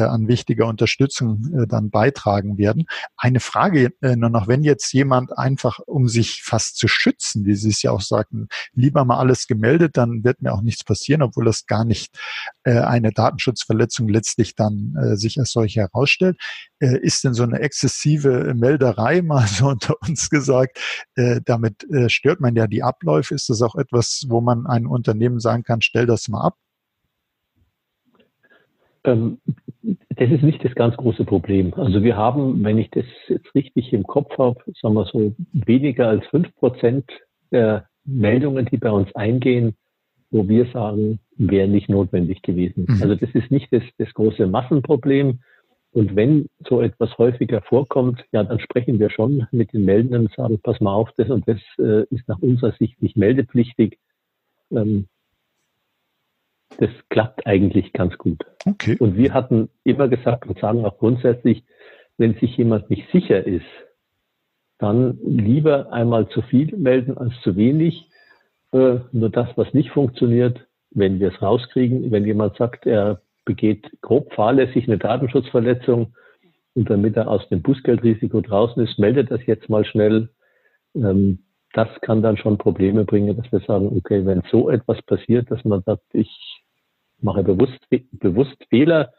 an 0.00 0.28
wichtiger 0.28 0.66
Unterstützung 0.66 1.52
äh, 1.54 1.66
dann 1.66 1.90
beitragen 1.90 2.58
werden. 2.58 2.86
Eine 3.16 3.40
Frage 3.40 3.92
äh, 4.00 4.16
nur 4.16 4.30
noch, 4.30 4.48
wenn 4.48 4.64
jetzt 4.64 4.92
jemand 4.92 5.36
einfach, 5.36 5.78
um 5.80 6.08
sich 6.08 6.42
fast 6.42 6.76
zu 6.76 6.88
schützen, 6.88 7.44
wie 7.44 7.54
Sie 7.54 7.70
es 7.70 7.82
ja 7.82 7.90
auch 7.90 8.00
sagten, 8.00 8.48
lieber 8.72 9.04
mal 9.04 9.18
alles 9.18 9.46
gemeldet, 9.46 9.96
dann 9.96 10.24
wird 10.24 10.42
mir 10.42 10.52
auch 10.52 10.62
nichts 10.62 10.84
passieren, 10.84 11.22
obwohl 11.22 11.44
das 11.44 11.66
gar 11.66 11.84
nicht 11.84 12.16
äh, 12.64 12.78
eine 12.78 13.12
Datenschutzverletzung 13.12 14.08
letztlich 14.08 14.54
dann 14.54 14.96
äh, 15.00 15.16
sich 15.16 15.38
als 15.38 15.52
solche 15.52 15.80
herausstellt. 15.80 16.38
Äh, 16.80 16.98
ist 17.00 17.24
denn 17.24 17.34
so 17.34 17.42
eine 17.42 17.60
exzessive 17.60 18.54
Melderei, 18.54 19.22
mal 19.22 19.46
so 19.46 19.68
unter 19.68 19.94
uns 20.02 20.30
gesagt, 20.30 20.78
äh, 21.16 21.40
damit 21.44 21.84
äh, 21.90 22.08
stört 22.08 22.40
man 22.40 22.54
ja 22.56 22.66
die 22.66 22.82
Abläufe? 22.82 23.34
Ist 23.34 23.48
das 23.48 23.62
auch 23.62 23.74
etwas, 23.74 24.24
wo 24.28 24.40
man 24.40 24.66
einem 24.66 24.90
Unternehmen 24.90 25.40
sagen 25.40 25.62
kann, 25.62 25.80
stell 25.82 26.06
das 26.06 26.28
mal 26.28 26.40
ab? 26.42 26.56
Ähm, 29.04 29.38
das 29.82 30.30
ist 30.30 30.42
nicht 30.42 30.64
das 30.64 30.74
ganz 30.74 30.96
große 30.96 31.24
Problem. 31.24 31.74
Also 31.74 32.02
wir 32.02 32.16
haben, 32.16 32.62
wenn 32.62 32.78
ich 32.78 32.90
das 32.90 33.04
jetzt 33.28 33.54
richtig 33.54 33.92
im 33.92 34.04
Kopf 34.04 34.36
habe, 34.38 34.60
sagen 34.80 34.94
wir 34.94 35.06
so, 35.06 35.34
weniger 35.52 36.08
als 36.08 36.24
fünf 36.26 36.54
Prozent 36.56 37.04
der 37.50 37.88
Meldungen, 38.04 38.66
die 38.66 38.76
bei 38.76 38.90
uns 38.90 39.14
eingehen, 39.14 39.74
wo 40.30 40.48
wir 40.48 40.66
sagen, 40.72 41.20
wäre 41.36 41.68
nicht 41.68 41.88
notwendig 41.88 42.42
gewesen. 42.42 42.86
Mhm. 42.88 43.02
Also 43.02 43.14
das 43.14 43.30
ist 43.34 43.50
nicht 43.50 43.72
das, 43.72 43.82
das 43.98 44.12
große 44.14 44.46
Massenproblem. 44.46 45.40
Und 45.92 46.16
wenn 46.16 46.48
so 46.66 46.80
etwas 46.80 47.16
häufiger 47.18 47.60
vorkommt, 47.60 48.24
ja, 48.32 48.42
dann 48.42 48.60
sprechen 48.60 48.98
wir 48.98 49.10
schon 49.10 49.46
mit 49.50 49.74
den 49.74 49.84
Meldenden 49.84 50.22
und 50.22 50.34
sagen, 50.34 50.58
pass 50.62 50.80
mal 50.80 50.94
auf, 50.94 51.10
das 51.16 51.28
und 51.28 51.46
das 51.46 51.58
äh, 51.78 52.04
ist 52.10 52.26
nach 52.28 52.38
unserer 52.38 52.72
Sicht 52.72 53.02
nicht 53.02 53.16
meldepflichtig. 53.16 53.98
Ähm, 54.70 55.06
das 56.78 56.90
klappt 57.10 57.46
eigentlich 57.46 57.92
ganz 57.92 58.16
gut. 58.18 58.44
Okay. 58.66 58.96
Und 58.98 59.16
wir 59.16 59.34
hatten 59.34 59.68
immer 59.84 60.08
gesagt 60.08 60.46
und 60.46 60.58
sagen 60.58 60.84
auch 60.84 60.98
grundsätzlich, 60.98 61.64
wenn 62.18 62.34
sich 62.34 62.56
jemand 62.56 62.90
nicht 62.90 63.10
sicher 63.12 63.46
ist, 63.46 63.66
dann 64.78 65.18
lieber 65.24 65.92
einmal 65.92 66.28
zu 66.28 66.42
viel 66.42 66.76
melden 66.76 67.16
als 67.16 67.32
zu 67.42 67.56
wenig. 67.56 68.08
Äh, 68.72 68.98
nur 69.12 69.30
das, 69.30 69.48
was 69.56 69.72
nicht 69.74 69.90
funktioniert, 69.90 70.66
wenn 70.90 71.20
wir 71.20 71.28
es 71.28 71.40
rauskriegen, 71.40 72.10
wenn 72.10 72.26
jemand 72.26 72.56
sagt, 72.56 72.86
er 72.86 73.22
begeht 73.44 73.90
grob 74.00 74.32
fahrlässig 74.34 74.86
eine 74.86 74.98
Datenschutzverletzung 74.98 76.14
und 76.74 76.90
damit 76.90 77.16
er 77.16 77.28
aus 77.28 77.48
dem 77.48 77.62
Bußgeldrisiko 77.62 78.40
draußen 78.40 78.82
ist, 78.82 78.98
meldet 78.98 79.30
das 79.30 79.44
jetzt 79.46 79.68
mal 79.68 79.84
schnell. 79.84 80.30
Ähm, 80.94 81.40
das 81.72 81.88
kann 82.02 82.22
dann 82.22 82.36
schon 82.36 82.58
Probleme 82.58 83.04
bringen, 83.04 83.36
dass 83.36 83.50
wir 83.50 83.60
sagen, 83.60 83.86
okay, 83.96 84.26
wenn 84.26 84.42
so 84.50 84.68
etwas 84.68 85.00
passiert, 85.02 85.50
dass 85.50 85.64
man 85.64 85.82
sagt, 85.82 86.02
ich 86.12 86.51
mache 87.22 87.42
bewusst, 87.42 87.78
bewusst 88.12 88.56
Fehler 88.68 89.12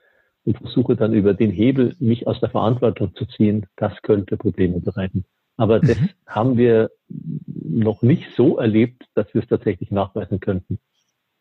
und 0.45 0.57
versuche 0.57 0.95
dann 0.95 1.13
über 1.13 1.33
den 1.33 1.51
Hebel 1.51 1.95
mich 1.99 2.27
aus 2.27 2.39
der 2.39 2.49
Verantwortung 2.49 3.15
zu 3.15 3.25
ziehen, 3.25 3.65
das 3.75 3.93
könnte 4.01 4.37
Probleme 4.37 4.79
bereiten. 4.79 5.25
Aber 5.55 5.79
das 5.79 5.99
mhm. 5.99 6.09
haben 6.27 6.57
wir 6.57 6.89
noch 7.07 8.01
nicht 8.01 8.25
so 8.35 8.57
erlebt, 8.57 9.03
dass 9.13 9.33
wir 9.33 9.41
es 9.41 9.47
tatsächlich 9.47 9.91
nachweisen 9.91 10.39
könnten. 10.39 10.79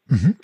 Mhm. 0.06 0.36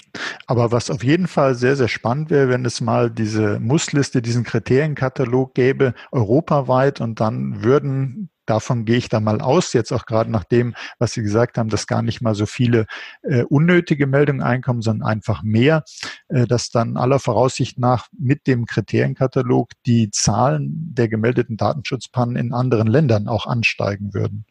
Aber 0.46 0.72
was 0.72 0.90
auf 0.90 1.04
jeden 1.04 1.26
Fall 1.26 1.54
sehr, 1.54 1.76
sehr 1.76 1.88
spannend 1.88 2.30
wäre, 2.30 2.48
wenn 2.48 2.64
es 2.64 2.80
mal 2.80 3.10
diese 3.10 3.60
Mussliste, 3.60 4.22
diesen 4.22 4.44
Kriterienkatalog 4.44 5.54
gäbe, 5.54 5.94
europaweit 6.10 7.00
und 7.00 7.20
dann 7.20 7.62
würden 7.62 8.30
Davon 8.48 8.86
gehe 8.86 8.96
ich 8.96 9.10
da 9.10 9.20
mal 9.20 9.42
aus, 9.42 9.74
jetzt 9.74 9.92
auch 9.92 10.06
gerade 10.06 10.30
nach 10.30 10.44
dem, 10.44 10.74
was 10.98 11.12
Sie 11.12 11.22
gesagt 11.22 11.58
haben, 11.58 11.68
dass 11.68 11.86
gar 11.86 12.00
nicht 12.02 12.22
mal 12.22 12.34
so 12.34 12.46
viele 12.46 12.86
äh, 13.22 13.42
unnötige 13.42 14.06
Meldungen 14.06 14.42
einkommen, 14.42 14.80
sondern 14.80 15.06
einfach 15.06 15.42
mehr, 15.42 15.84
äh, 16.28 16.46
dass 16.46 16.70
dann 16.70 16.96
aller 16.96 17.18
Voraussicht 17.18 17.78
nach 17.78 18.06
mit 18.18 18.46
dem 18.46 18.64
Kriterienkatalog 18.64 19.70
die 19.84 20.10
Zahlen 20.10 20.94
der 20.94 21.08
gemeldeten 21.08 21.58
Datenschutzpannen 21.58 22.36
in 22.36 22.54
anderen 22.54 22.86
Ländern 22.86 23.28
auch 23.28 23.46
ansteigen 23.46 24.14
würden 24.14 24.46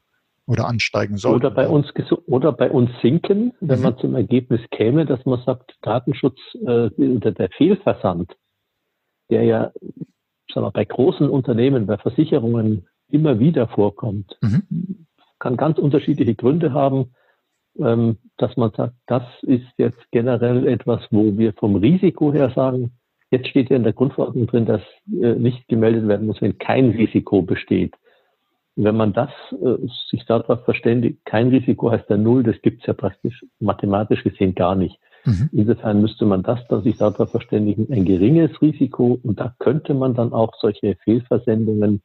oder 0.46 0.68
ansteigen 0.68 1.18
sollten. 1.18 1.48
Oder 1.48 1.56
bei 1.56 1.68
uns 1.68 1.88
oder 2.28 2.52
bei 2.52 2.70
uns 2.70 2.92
sinken, 3.02 3.54
wenn 3.62 3.80
mhm. 3.80 3.84
man 3.84 3.98
zum 3.98 4.16
Ergebnis 4.16 4.62
käme, 4.70 5.08
dass 5.08 5.26
man 5.26 5.42
sagt, 5.44 5.76
Datenschutz 5.82 6.38
äh, 6.66 6.90
der 6.98 7.50
Fehlversand, 7.58 8.32
der 9.32 9.44
ja 9.44 9.72
sagen 10.54 10.66
wir, 10.66 10.72
bei 10.72 10.86
großen 10.86 11.30
Unternehmen, 11.30 11.88
bei 11.88 11.98
Versicherungen 11.98 12.88
immer 13.10 13.40
wieder 13.40 13.68
vorkommt. 13.68 14.38
Mhm. 14.42 15.06
Kann 15.40 15.58
ganz 15.58 15.78
unterschiedliche 15.78 16.36
Gründe 16.36 16.74
haben, 16.74 17.12
ähm, 17.80 18.18
dass 18.38 18.58
man 18.58 18.72
sagt, 18.76 18.96
das 19.06 19.24
ist 19.44 19.68
jetzt 19.78 20.00
generell 20.12 20.68
etwas, 20.68 21.02
wo 21.12 21.38
wir 21.38 21.54
vom 21.54 21.76
Risiko 21.76 22.34
her 22.34 22.52
sagen, 22.56 22.92
jetzt 23.32 23.48
steht 23.48 23.70
ja 23.70 23.76
in 23.76 23.84
der 23.84 23.94
Grundverordnung 23.94 24.48
drin, 24.48 24.66
dass 24.66 24.82
äh, 25.08 25.36
nicht 25.36 25.68
gemeldet 25.68 26.08
werden 26.08 26.28
muss, 26.28 26.42
wenn 26.42 26.58
kein 26.58 26.90
Risiko 26.90 27.42
besteht. 27.42 27.94
Wenn 28.76 28.96
man 28.96 29.14
das 29.14 29.32
äh, 29.52 29.88
sich 30.10 30.26
darauf 30.26 30.64
verständigt, 30.66 31.26
kein 31.26 31.50
Risiko 31.50 31.92
heißt 31.92 32.10
ja 32.10 32.18
null, 32.18 32.44
das 32.44 32.62
gibt 32.62 32.82
es 32.82 32.88
ja 32.88 32.94
praktisch 32.94 33.44
mathematisch 33.60 34.24
gesehen 34.24 34.56
gar 34.56 34.76
nicht. 34.76 35.00
Mhm. 35.26 35.50
Insofern 35.52 36.02
müsste 36.02 36.26
man 36.26 36.44
das 36.44 36.60
dann 36.70 36.84
sich 36.84 36.98
darauf 36.98 37.32
verständigen, 37.32 37.92
ein 37.92 38.06
geringes 38.06 38.62
Risiko 38.62 39.20
und 39.24 39.40
da 39.40 39.54
könnte 39.60 39.94
man 39.94 40.14
dann 40.14 40.32
auch 40.32 40.54
solche 40.60 40.96
Fehlversendungen 41.04 42.02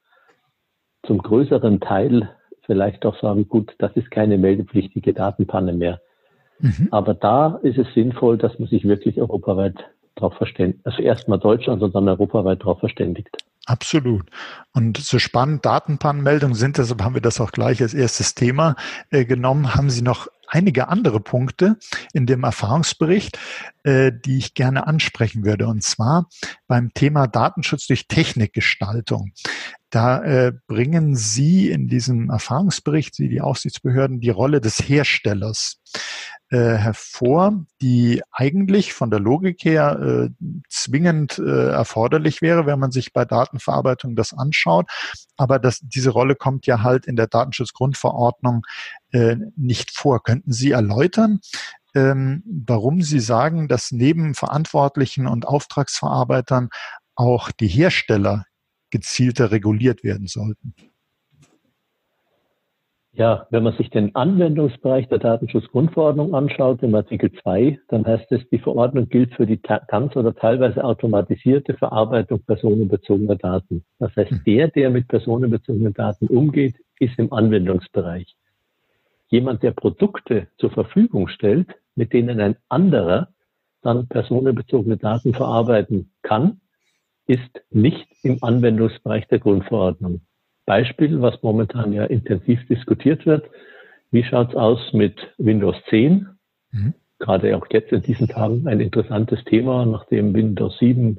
zum 1.06 1.18
größeren 1.18 1.80
Teil 1.80 2.30
vielleicht 2.64 3.04
auch 3.04 3.20
sagen, 3.20 3.48
gut, 3.48 3.74
das 3.78 3.92
ist 3.96 4.10
keine 4.10 4.38
meldepflichtige 4.38 5.12
Datenpanne 5.12 5.72
mehr. 5.72 6.00
Mhm. 6.60 6.88
Aber 6.90 7.14
da 7.14 7.58
ist 7.62 7.78
es 7.78 7.92
sinnvoll, 7.94 8.38
dass 8.38 8.58
man 8.58 8.68
sich 8.68 8.84
wirklich 8.84 9.20
europaweit 9.20 9.76
darauf 10.14 10.34
verständigt, 10.34 10.80
also 10.84 11.02
erstmal 11.02 11.38
Deutschland 11.38 11.82
dann 11.94 12.08
europaweit 12.08 12.60
darauf 12.60 12.80
verständigt. 12.80 13.36
Absolut. 13.66 14.28
Und 14.72 14.98
so 14.98 15.18
spannend 15.18 15.64
Datenpannenmeldungen 15.64 16.56
sind, 16.56 16.78
deshalb 16.78 17.00
haben 17.02 17.14
wir 17.14 17.22
das 17.22 17.40
auch 17.40 17.52
gleich 17.52 17.80
als 17.80 17.94
erstes 17.94 18.34
Thema 18.34 18.74
äh, 19.10 19.24
genommen. 19.24 19.74
Haben 19.74 19.88
Sie 19.88 20.02
noch 20.02 20.26
einige 20.48 20.88
andere 20.88 21.20
Punkte 21.20 21.76
in 22.12 22.26
dem 22.26 22.42
Erfahrungsbericht, 22.42 23.38
äh, 23.84 24.10
die 24.12 24.38
ich 24.38 24.54
gerne 24.54 24.88
ansprechen 24.88 25.44
würde. 25.44 25.68
Und 25.68 25.84
zwar 25.84 26.28
beim 26.66 26.92
Thema 26.92 27.28
Datenschutz 27.28 27.86
durch 27.86 28.08
Technikgestaltung. 28.08 29.32
Da 29.92 30.22
äh, 30.22 30.52
bringen 30.68 31.16
Sie 31.16 31.70
in 31.70 31.86
diesem 31.86 32.30
Erfahrungsbericht, 32.30 33.14
Sie 33.14 33.28
die 33.28 33.42
Aufsichtsbehörden, 33.42 34.20
die 34.20 34.30
Rolle 34.30 34.62
des 34.62 34.78
Herstellers 34.78 35.82
äh, 36.48 36.56
hervor, 36.56 37.66
die 37.82 38.22
eigentlich 38.30 38.94
von 38.94 39.10
der 39.10 39.20
Logik 39.20 39.62
her 39.66 40.00
äh, 40.00 40.46
zwingend 40.70 41.38
äh, 41.38 41.68
erforderlich 41.68 42.40
wäre, 42.40 42.64
wenn 42.64 42.78
man 42.78 42.90
sich 42.90 43.12
bei 43.12 43.26
Datenverarbeitung 43.26 44.16
das 44.16 44.32
anschaut. 44.32 44.90
Aber 45.36 45.58
das, 45.58 45.80
diese 45.82 46.08
Rolle 46.08 46.36
kommt 46.36 46.64
ja 46.66 46.82
halt 46.82 47.04
in 47.04 47.16
der 47.16 47.26
Datenschutzgrundverordnung 47.26 48.62
äh, 49.10 49.36
nicht 49.56 49.90
vor. 49.90 50.22
Könnten 50.22 50.52
Sie 50.52 50.70
erläutern, 50.70 51.40
ähm, 51.94 52.42
warum 52.46 53.02
Sie 53.02 53.20
sagen, 53.20 53.68
dass 53.68 53.92
neben 53.92 54.32
Verantwortlichen 54.34 55.26
und 55.26 55.46
Auftragsverarbeitern 55.46 56.70
auch 57.14 57.50
die 57.50 57.68
Hersteller 57.68 58.46
gezielter 58.92 59.50
reguliert 59.50 60.04
werden 60.04 60.28
sollten? 60.28 60.74
Ja, 63.14 63.46
wenn 63.50 63.62
man 63.62 63.76
sich 63.76 63.90
den 63.90 64.14
Anwendungsbereich 64.14 65.06
der 65.08 65.18
Datenschutzgrundverordnung 65.18 66.34
anschaut, 66.34 66.82
im 66.82 66.94
Artikel 66.94 67.30
2, 67.30 67.78
dann 67.88 68.06
heißt 68.06 68.32
es, 68.32 68.48
die 68.48 68.58
Verordnung 68.58 69.10
gilt 69.10 69.34
für 69.34 69.44
die 69.44 69.60
ganz 69.60 70.16
oder 70.16 70.34
teilweise 70.34 70.82
automatisierte 70.82 71.74
Verarbeitung 71.74 72.40
personenbezogener 72.46 73.36
Daten. 73.36 73.84
Das 73.98 74.16
heißt, 74.16 74.30
hm. 74.30 74.42
der, 74.46 74.68
der 74.68 74.88
mit 74.88 75.08
personenbezogenen 75.08 75.92
Daten 75.92 76.26
umgeht, 76.28 76.76
ist 77.00 77.18
im 77.18 77.30
Anwendungsbereich. 77.34 78.34
Jemand, 79.28 79.62
der 79.62 79.72
Produkte 79.72 80.48
zur 80.56 80.70
Verfügung 80.70 81.28
stellt, 81.28 81.68
mit 81.94 82.14
denen 82.14 82.40
ein 82.40 82.56
anderer 82.70 83.28
dann 83.82 84.08
personenbezogene 84.08 84.96
Daten 84.96 85.34
verarbeiten 85.34 86.12
kann, 86.22 86.62
ist 87.26 87.62
nicht 87.70 88.06
im 88.22 88.38
Anwendungsbereich 88.42 89.26
der 89.28 89.38
Grundverordnung. 89.38 90.20
Beispiel, 90.66 91.20
was 91.20 91.42
momentan 91.42 91.92
ja 91.92 92.04
intensiv 92.04 92.66
diskutiert 92.68 93.26
wird. 93.26 93.48
Wie 94.10 94.24
schaut's 94.24 94.54
aus 94.54 94.92
mit 94.92 95.16
Windows 95.38 95.76
10? 95.90 96.28
Mhm. 96.70 96.94
Gerade 97.18 97.56
auch 97.56 97.66
jetzt 97.70 97.92
in 97.92 98.02
diesen 98.02 98.28
Tagen 98.28 98.66
ein 98.66 98.80
interessantes 98.80 99.42
Thema, 99.44 99.86
nachdem 99.86 100.34
Windows 100.34 100.78
7 100.78 101.18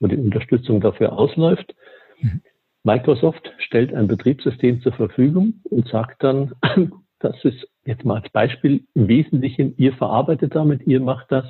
und 0.00 0.12
die 0.12 0.16
Unterstützung 0.16 0.80
dafür 0.80 1.12
ausläuft. 1.12 1.74
Mhm. 2.20 2.42
Microsoft 2.82 3.50
stellt 3.58 3.94
ein 3.94 4.08
Betriebssystem 4.08 4.82
zur 4.82 4.92
Verfügung 4.92 5.60
und 5.64 5.88
sagt 5.88 6.22
dann, 6.22 6.52
das 7.18 7.42
ist 7.44 7.66
jetzt 7.84 8.04
mal 8.04 8.20
als 8.20 8.30
Beispiel 8.30 8.84
im 8.94 9.08
Wesentlichen, 9.08 9.74
ihr 9.78 9.94
verarbeitet 9.94 10.54
damit, 10.54 10.86
ihr 10.86 11.00
macht 11.00 11.32
das 11.32 11.46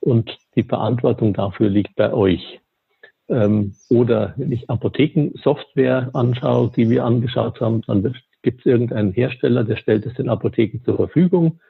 und 0.00 0.36
die 0.56 0.64
Verantwortung 0.64 1.32
dafür 1.32 1.68
liegt 1.68 1.94
bei 1.96 2.12
euch. 2.12 2.60
Ähm, 3.28 3.74
oder 3.90 4.34
wenn 4.36 4.52
ich 4.52 4.70
Apothekensoftware 4.70 6.10
anschaue, 6.14 6.70
die 6.74 6.88
wir 6.88 7.04
angeschaut 7.04 7.60
haben, 7.60 7.82
dann 7.86 8.14
gibt 8.42 8.60
es 8.60 8.66
irgendeinen 8.66 9.12
Hersteller, 9.12 9.64
der 9.64 9.76
stellt 9.76 10.06
es 10.06 10.14
den 10.14 10.28
Apotheken 10.28 10.82
zur 10.84 10.96
Verfügung 10.96 11.60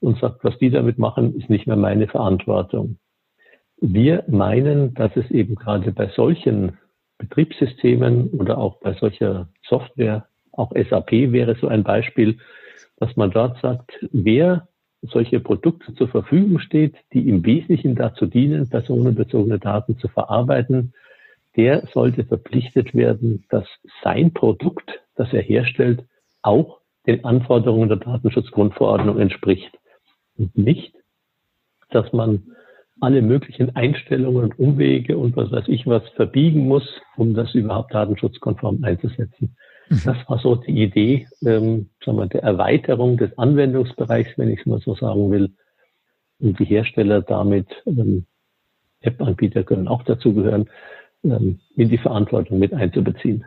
und 0.00 0.18
sagt, 0.18 0.44
was 0.44 0.58
die 0.58 0.70
damit 0.70 0.98
machen, 0.98 1.36
ist 1.36 1.50
nicht 1.50 1.66
mehr 1.66 1.76
meine 1.76 2.08
Verantwortung. 2.08 2.98
Wir 3.80 4.24
meinen, 4.28 4.94
dass 4.94 5.16
es 5.16 5.30
eben 5.30 5.54
gerade 5.54 5.92
bei 5.92 6.08
solchen 6.08 6.78
Betriebssystemen 7.18 8.30
oder 8.30 8.58
auch 8.58 8.80
bei 8.80 8.94
solcher 8.94 9.48
Software, 9.66 10.26
auch 10.52 10.72
SAP 10.72 11.12
wäre 11.32 11.56
so 11.56 11.68
ein 11.68 11.84
Beispiel, 11.84 12.38
dass 12.96 13.16
man 13.16 13.30
dort 13.30 13.60
sagt, 13.60 13.92
wer 14.12 14.68
solche 15.02 15.40
Produkte 15.40 15.94
zur 15.94 16.08
Verfügung 16.08 16.58
steht, 16.58 16.94
die 17.12 17.28
im 17.28 17.44
Wesentlichen 17.44 17.94
dazu 17.94 18.26
dienen, 18.26 18.68
personenbezogene 18.68 19.58
Daten 19.58 19.98
zu 19.98 20.08
verarbeiten, 20.08 20.92
der 21.56 21.86
sollte 21.92 22.24
verpflichtet 22.24 22.94
werden, 22.94 23.44
dass 23.48 23.66
sein 24.02 24.32
Produkt, 24.32 25.00
das 25.16 25.32
er 25.32 25.42
herstellt, 25.42 26.04
auch 26.42 26.80
den 27.06 27.24
Anforderungen 27.24 27.88
der 27.88 27.98
Datenschutzgrundverordnung 27.98 29.18
entspricht. 29.18 29.72
Und 30.36 30.56
nicht, 30.56 30.94
dass 31.90 32.12
man 32.12 32.44
alle 33.00 33.22
möglichen 33.22 33.74
Einstellungen 33.74 34.44
und 34.44 34.58
Umwege 34.58 35.16
und 35.16 35.36
was 35.36 35.50
weiß 35.50 35.68
ich 35.68 35.86
was 35.86 36.06
verbiegen 36.10 36.68
muss, 36.68 36.86
um 37.16 37.34
das 37.34 37.54
überhaupt 37.54 37.94
datenschutzkonform 37.94 38.84
einzusetzen. 38.84 39.56
Mhm. 39.90 40.00
Das 40.04 40.16
war 40.28 40.38
so 40.38 40.54
die 40.54 40.82
Idee 40.82 41.26
ähm, 41.44 41.90
sagen 42.04 42.18
wir, 42.18 42.26
der 42.26 42.42
Erweiterung 42.42 43.16
des 43.16 43.36
Anwendungsbereichs, 43.36 44.30
wenn 44.36 44.50
ich 44.50 44.60
es 44.60 44.66
mal 44.66 44.80
so 44.80 44.94
sagen 44.94 45.30
will. 45.30 45.52
Und 46.38 46.58
die 46.58 46.64
Hersteller 46.64 47.20
damit, 47.20 47.66
ähm, 47.86 48.24
App-Anbieter 49.00 49.64
können 49.64 49.88
auch 49.88 50.02
dazugehören, 50.04 50.70
ähm, 51.24 51.60
in 51.76 51.88
die 51.88 51.98
Verantwortung 51.98 52.58
mit 52.58 52.72
einzubeziehen. 52.72 53.44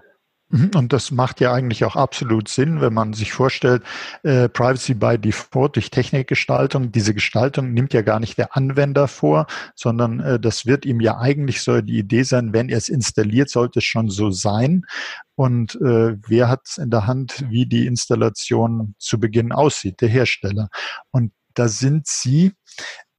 Mhm, 0.53 0.72
und 0.75 0.93
das 0.93 1.10
macht 1.10 1.41
ja 1.41 1.51
eigentlich 1.51 1.83
auch 1.83 1.95
absolut 1.95 2.48
Sinn, 2.48 2.79
wenn 2.79 2.93
man 2.93 3.13
sich 3.13 3.33
vorstellt, 3.33 3.81
äh, 4.22 4.48
Privacy 4.48 4.93
by 4.93 5.17
Default 5.17 5.75
durch 5.75 5.89
Technikgestaltung. 5.89 6.91
Diese 6.91 7.15
Gestaltung 7.15 7.74
nimmt 7.74 7.91
ja 7.91 8.03
gar 8.03 8.19
nicht 8.19 8.38
der 8.38 8.55
Anwender 8.55 9.07
vor, 9.07 9.48
sondern 9.74 10.19
äh, 10.19 10.39
das 10.39 10.67
wird 10.67 10.86
ihm 10.86 11.01
ja 11.01 11.17
eigentlich 11.17 11.63
so 11.63 11.81
die 11.81 11.98
Idee 11.98 12.22
sein, 12.22 12.53
wenn 12.53 12.69
er 12.69 12.77
es 12.77 12.88
installiert, 12.88 13.50
sollte 13.50 13.79
es 13.79 13.86
schon 13.86 14.10
so 14.10 14.29
sein. 14.29 14.86
Und 15.33 15.74
äh, 15.81 16.17
wer 16.27 16.50
hat 16.50 16.62
es 16.65 16.77
in 16.77 16.91
der 16.91 17.07
Hand, 17.07 17.45
wie 17.50 17.65
die 17.65 17.88
Installation 17.88 18.93
zu 19.00 19.19
Beginn 19.19 19.51
aussieht? 19.51 20.01
Der 20.01 20.10
Hersteller. 20.10 20.69
Und 21.10 21.31
da 21.55 21.67
sind 21.67 22.05
Sie 22.05 22.53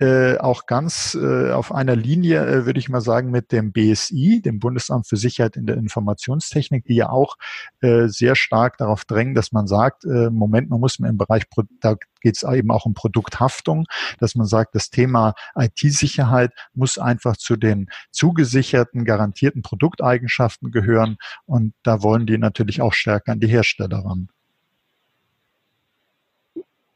äh, 0.01 0.39
auch 0.39 0.67
ganz 0.67 1.15
äh, 1.15 1.53
auf 1.53 1.73
einer 1.73 1.95
Linie, 1.95 2.45
äh, 2.45 2.67
würde 2.67 2.81
ich 2.81 2.89
mal 2.89 3.01
sagen, 3.01 3.31
mit 3.31 3.53
dem 3.53 3.73
BSI, 3.73 4.43
dem 4.43 4.59
Bundesamt 4.59 5.07
für 5.07 5.17
Sicherheit 5.17 5.57
in 5.57 5.67
der 5.67 5.77
Informationstechnik, 5.77 6.85
die 6.85 6.97
ja 6.97 7.11
auch 7.11 7.37
äh, 7.81 8.09
sehr 8.09 8.35
stark 8.35 8.77
darauf 8.79 9.05
drängen, 9.05 9.35
dass 9.35 9.53
man 9.53 9.67
sagt, 9.67 10.05
äh, 10.05 10.31
Moment, 10.31 10.69
man 10.69 10.81
muss 10.81 10.99
im 10.99 11.17
Bereich, 11.17 11.45
da 11.81 11.95
geht 12.21 12.37
es 12.37 12.43
eben 12.43 12.73
auch 12.73 12.87
um 12.87 12.95
Produkthaftung, 12.95 13.87
dass 14.19 14.35
man 14.35 14.47
sagt, 14.47 14.75
das 14.75 14.91
Thema 14.91 15.35
IT-Sicherheit 15.55 16.53
muss 16.73 16.99
einfach 16.99 17.37
zu 17.37 17.57
den 17.57 17.89
zugesicherten, 18.11 19.05
garantierten 19.05 19.63
Produkteigenschaften 19.63 20.73
gehören 20.73 21.19
und 21.47 21.73
da 21.85 22.03
wollen 22.03 22.27
die 22.27 22.39
natürlich 22.39 22.83
auch 22.83 22.95
stärker 22.95 23.33
an 23.33 23.41
die 23.41 23.47
Hersteller 23.47 23.99
ran. 23.99 24.29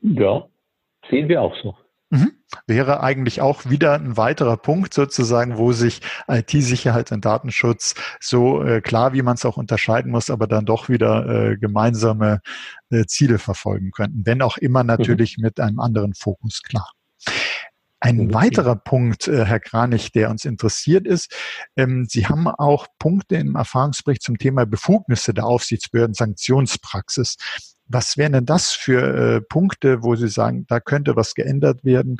Ja, 0.01 0.47
sehen 1.11 1.29
wir 1.29 1.43
auch 1.43 1.55
so. 1.63 1.77
Mhm. 2.11 2.33
Wäre 2.67 3.03
eigentlich 3.03 3.43
auch 3.43 3.69
wieder 3.69 3.95
ein 3.95 4.17
weiterer 4.17 4.57
Punkt 4.57 4.95
sozusagen, 4.95 5.59
wo 5.59 5.73
sich 5.73 6.01
IT-Sicherheit 6.27 7.13
und 7.13 7.25
Datenschutz 7.25 7.95
so 8.21 8.63
äh, 8.63 8.81
klar, 8.81 9.13
wie 9.13 9.23
man 9.23 9.35
es 9.35 9.45
auch 9.45 9.59
unterscheiden 9.59 10.11
muss, 10.11 10.31
aber 10.31 10.47
dann 10.47 10.65
doch 10.65 10.89
wieder 10.89 11.27
äh, 11.29 11.57
gemeinsame 11.59 12.41
äh, 12.91 13.05
Ziele 13.05 13.39
verfolgen 13.39 13.91
könnten, 13.91 14.25
wenn 14.25 14.41
auch 14.41 14.57
immer 14.57 14.83
mhm. 14.83 14.89
natürlich 14.89 15.37
mhm. 15.37 15.45
mit 15.45 15.61
einem 15.61 15.81
anderen 15.81 16.15
Fokus 16.15 16.63
klar. 16.63 16.91
Ein 18.01 18.17
mhm. 18.17 18.35
weiterer 18.35 18.77
Punkt, 18.77 19.29
äh, 19.29 19.45
Herr 19.45 19.61
Kranich, 19.61 20.13
der 20.13 20.31
uns 20.31 20.45
interessiert 20.45 21.07
ist, 21.07 21.35
ähm, 21.77 22.07
Sie 22.09 22.27
haben 22.27 22.47
auch 22.47 22.87
Punkte 22.99 23.37
im 23.37 23.57
Erfahrungsbericht 23.57 24.23
zum 24.23 24.39
Thema 24.39 24.67
Befugnisse 24.67 25.35
der 25.35 25.47
Aufsichtsbehörden, 25.47 26.15
Sanktionspraxis. 26.15 27.37
Was 27.89 28.17
wären 28.17 28.33
denn 28.33 28.47
das 28.47 28.73
für 28.73 29.01
äh, 29.01 29.41
Punkte, 29.41 30.03
wo 30.03 30.15
Sie 30.15 30.29
sagen, 30.29 30.67
da 30.69 30.81
könnte 30.81 31.17
was 31.17 31.35
geändert 31.35 31.85
werden? 31.85 32.19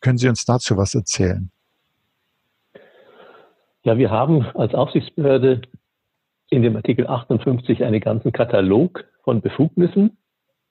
Können 0.00 0.18
Sie 0.18 0.28
uns 0.28 0.44
dazu 0.44 0.76
was 0.76 0.94
erzählen? 0.94 1.50
Ja, 3.84 3.96
wir 3.96 4.10
haben 4.10 4.44
als 4.54 4.74
Aufsichtsbehörde 4.74 5.62
in 6.50 6.62
dem 6.62 6.76
Artikel 6.76 7.06
58 7.06 7.84
einen 7.84 8.00
ganzen 8.00 8.32
Katalog 8.32 9.04
von 9.22 9.40
Befugnissen 9.40 10.18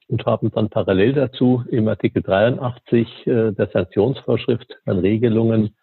und 0.08 0.26
haben 0.26 0.52
dann 0.52 0.70
parallel 0.70 1.14
dazu 1.14 1.64
im 1.70 1.88
Artikel 1.88 2.22
83 2.22 3.28
äh, 3.28 3.52
der 3.52 3.70
Sanktionsvorschrift 3.72 4.78
dann 4.86 5.00
Regelungen, 5.00 5.76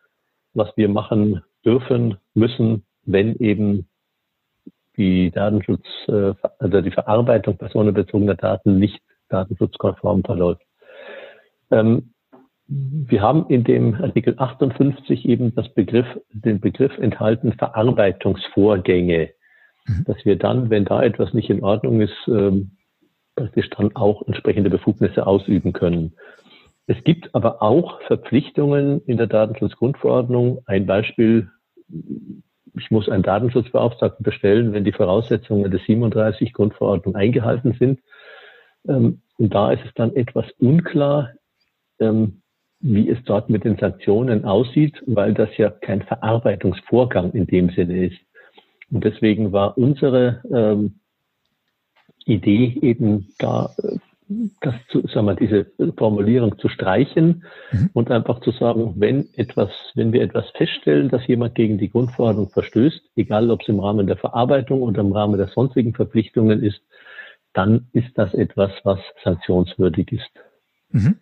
was 0.53 0.69
wir 0.77 0.89
machen 0.89 1.43
dürfen, 1.65 2.19
müssen, 2.35 2.85
wenn 3.05 3.37
eben 3.37 3.89
die 4.97 5.31
Datenschutz, 5.31 5.85
äh, 6.09 6.35
also 6.59 6.81
die 6.81 6.91
Verarbeitung 6.91 7.57
personenbezogener 7.57 8.35
Daten 8.35 8.79
nicht 8.79 9.01
datenschutzkonform 9.29 10.23
verläuft. 10.23 10.63
Ähm, 11.71 12.15
wir 12.67 13.21
haben 13.21 13.47
in 13.49 13.65
dem 13.65 13.95
Artikel 13.95 14.35
58 14.39 15.27
eben 15.27 15.55
das 15.55 15.69
Begriff, 15.75 16.07
den 16.33 16.61
Begriff 16.61 16.97
enthalten 16.99 17.53
Verarbeitungsvorgänge, 17.53 19.31
mhm. 19.87 20.05
dass 20.07 20.25
wir 20.25 20.37
dann, 20.37 20.71
wenn 20.71 20.85
da 20.85 21.03
etwas 21.03 21.35
nicht 21.35 21.51
in 21.51 21.63
Ordnung 21.63 22.01
ist, 22.01 22.17
ähm, 22.27 22.73
praktisch 23.37 23.69
dann 23.71 23.95
auch 23.97 24.27
entsprechende 24.27 24.71
Befugnisse 24.71 25.27
ausüben 25.27 25.73
können. 25.73 26.15
Es 26.87 27.03
gibt 27.05 27.35
aber 27.35 27.63
auch 27.63 28.01
Verpflichtungen 28.03 29.01
in 29.07 29.17
der 29.17 29.27
Datenschutzgrundverordnung. 29.27 30.61
Ein 30.67 30.87
Beispiel 30.87 31.51
ich 32.77 32.91
muss 32.91 33.09
einen 33.09 33.23
Datenschutzbeauftragten 33.23 34.25
bestellen, 34.25 34.73
wenn 34.73 34.85
die 34.85 34.93
Voraussetzungen 34.93 35.71
der 35.71 35.81
37 35.81 36.53
Grundverordnung 36.53 37.15
eingehalten 37.15 37.75
sind. 37.79 38.01
Ähm, 38.87 39.21
und 39.39 39.55
da 39.55 39.73
ist 39.73 39.85
es 39.85 39.95
dann 39.95 40.15
etwas 40.15 40.47
unklar, 40.59 41.31
ähm, 41.99 42.43
wie 42.81 43.09
es 43.09 43.19
dort 43.25 43.49
mit 43.49 43.65
den 43.65 43.77
Sanktionen 43.77 44.45
aussieht, 44.45 45.03
weil 45.07 45.35
das 45.35 45.57
ja 45.57 45.71
kein 45.71 46.03
Verarbeitungsvorgang 46.03 47.33
in 47.33 47.47
dem 47.47 47.71
Sinne 47.71 48.07
ist. 48.07 48.19
Und 48.91 49.05
deswegen 49.05 49.53
war 49.53 49.79
unsere 49.79 50.43
ähm, 50.53 51.01
Idee 52.27 52.79
eben 52.83 53.29
da 53.39 53.71
äh, 53.83 53.97
das 54.61 54.75
zu, 54.89 55.07
sagen 55.07 55.27
wir, 55.27 55.35
diese 55.35 55.67
Formulierung 55.97 56.59
zu 56.59 56.69
streichen 56.69 57.45
mhm. 57.73 57.91
und 57.93 58.11
einfach 58.11 58.41
zu 58.41 58.53
sagen, 58.53 58.95
wenn 58.97 59.29
etwas, 59.35 59.71
wenn 59.95 60.13
wir 60.13 60.23
etwas 60.23 60.49
feststellen, 60.51 61.11
dass 61.11 61.27
jemand 61.27 61.55
gegen 61.55 61.79
die 61.79 61.91
Grundverordnung 61.91 62.49
verstößt, 62.49 63.03
egal 63.17 63.51
ob 63.51 63.63
es 63.63 63.69
im 63.69 63.81
Rahmen 63.81 64.07
der 64.07 64.17
Verarbeitung 64.17 64.83
oder 64.83 65.03
im 65.03 65.13
Rahmen 65.13 65.37
der 65.37 65.49
sonstigen 65.49 65.95
Verpflichtungen 65.95 66.63
ist, 66.63 66.81
dann 67.53 67.87
ist 67.93 68.17
das 68.17 68.33
etwas, 68.35 68.73
was 68.83 68.99
sanktionswürdig 69.23 70.13
ist. 70.13 70.31
Mhm. 70.91 71.17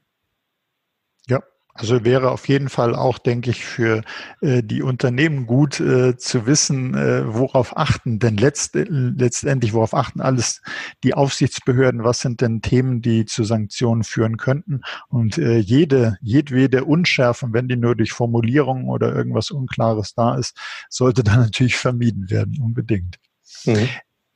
Also 1.74 2.04
wäre 2.04 2.30
auf 2.30 2.48
jeden 2.48 2.68
Fall 2.68 2.94
auch, 2.94 3.18
denke 3.18 3.50
ich, 3.50 3.64
für 3.64 4.02
äh, 4.42 4.62
die 4.62 4.82
Unternehmen 4.82 5.46
gut 5.46 5.80
äh, 5.80 6.18
zu 6.18 6.44
wissen, 6.46 6.94
äh, 6.94 7.22
worauf 7.26 7.76
achten 7.78 8.18
denn 8.18 8.37
letzt, 8.37 8.74
letztendlich, 8.74 9.72
worauf 9.72 9.94
achten 9.94 10.20
alles 10.20 10.61
die 11.02 11.14
Aufsichtsbehörden, 11.14 12.04
was 12.04 12.20
sind 12.20 12.42
denn 12.42 12.61
Themen, 12.61 13.00
die 13.00 13.24
zu 13.24 13.44
Sanktionen 13.44 14.04
führen 14.04 14.37
könnten. 14.37 14.82
Und 15.08 15.38
äh, 15.38 15.58
jede, 15.58 16.18
jedwede 16.20 16.85
Unschärfe, 16.85 17.48
wenn 17.52 17.68
die 17.68 17.76
nur 17.76 17.96
durch 17.96 18.12
Formulierungen 18.12 18.90
oder 18.90 19.14
irgendwas 19.14 19.50
Unklares 19.50 20.14
da 20.14 20.37
ist, 20.37 20.58
sollte 20.90 21.22
dann 21.24 21.40
natürlich 21.40 21.76
vermieden 21.76 22.30
werden, 22.30 22.58
unbedingt. 22.61 23.18
Mhm. 23.64 23.88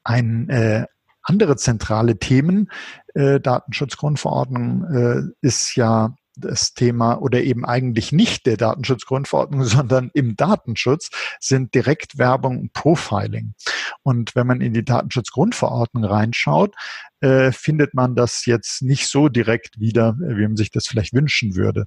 Ein 0.04 0.48
äh, 0.48 0.86
andere 1.22 1.56
zentrale 1.56 2.18
Themen, 2.18 2.70
äh, 3.14 3.40
Datenschutzgrundverordnung, 3.40 4.84
äh, 4.84 5.22
ist 5.42 5.76
ja 5.76 6.14
das 6.36 6.74
Thema 6.74 7.14
oder 7.14 7.42
eben 7.42 7.64
eigentlich 7.64 8.12
nicht 8.12 8.46
der 8.46 8.56
Datenschutzgrundverordnung, 8.56 9.64
sondern 9.64 10.10
im 10.14 10.36
Datenschutz 10.36 11.10
sind 11.40 11.74
Direktwerbung 11.74 12.60
und 12.60 12.72
Profiling. 12.72 13.54
Und 14.02 14.36
wenn 14.36 14.46
man 14.46 14.60
in 14.60 14.72
die 14.72 14.84
Datenschutzgrundverordnung 14.84 16.04
reinschaut, 16.04 16.74
äh, 17.20 17.52
findet 17.52 17.94
man 17.94 18.14
das 18.14 18.46
jetzt 18.46 18.82
nicht 18.82 19.08
so 19.08 19.28
direkt 19.28 19.80
wieder, 19.80 20.16
wie 20.18 20.46
man 20.46 20.56
sich 20.56 20.70
das 20.70 20.86
vielleicht 20.86 21.14
wünschen 21.14 21.56
würde. 21.56 21.86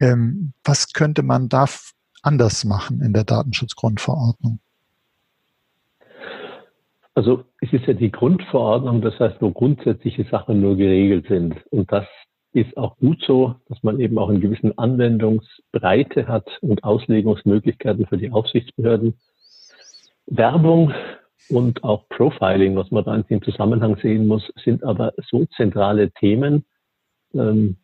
Ähm, 0.00 0.52
was 0.64 0.92
könnte 0.92 1.22
man 1.22 1.48
da 1.48 1.66
anders 2.22 2.64
machen 2.64 3.00
in 3.02 3.12
der 3.12 3.24
Datenschutzgrundverordnung? 3.24 4.60
Also 7.14 7.44
es 7.60 7.72
ist 7.72 7.86
ja 7.86 7.92
die 7.92 8.10
Grundverordnung, 8.10 9.02
das 9.02 9.18
heißt, 9.18 9.36
wo 9.40 9.50
grundsätzliche 9.50 10.24
Sachen 10.30 10.60
nur 10.60 10.76
geregelt 10.76 11.26
sind. 11.28 11.54
Und 11.70 11.92
das 11.92 12.06
ist 12.52 12.76
auch 12.76 12.96
gut 12.98 13.22
so, 13.26 13.54
dass 13.68 13.82
man 13.82 13.98
eben 14.00 14.18
auch 14.18 14.28
einen 14.28 14.40
gewissen 14.40 14.76
Anwendungsbreite 14.78 16.28
hat 16.28 16.46
und 16.60 16.84
Auslegungsmöglichkeiten 16.84 18.06
für 18.06 18.18
die 18.18 18.30
Aufsichtsbehörden. 18.30 19.14
Werbung 20.26 20.92
und 21.48 21.82
auch 21.82 22.08
Profiling, 22.08 22.76
was 22.76 22.90
man 22.90 23.04
da 23.04 23.14
in 23.14 23.26
dem 23.28 23.42
Zusammenhang 23.42 23.96
sehen 24.02 24.26
muss, 24.26 24.52
sind 24.64 24.84
aber 24.84 25.12
so 25.30 25.46
zentrale 25.56 26.10
Themen, 26.12 26.64
ähm, 27.34 27.76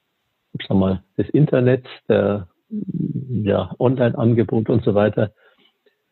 sag 0.66 0.76
mal, 0.76 1.02
des 1.16 1.28
Internets, 1.30 1.88
der 2.08 2.48
ja, 2.70 3.74
Online-Angebot 3.78 4.68
und 4.68 4.84
so 4.84 4.94
weiter, 4.94 5.32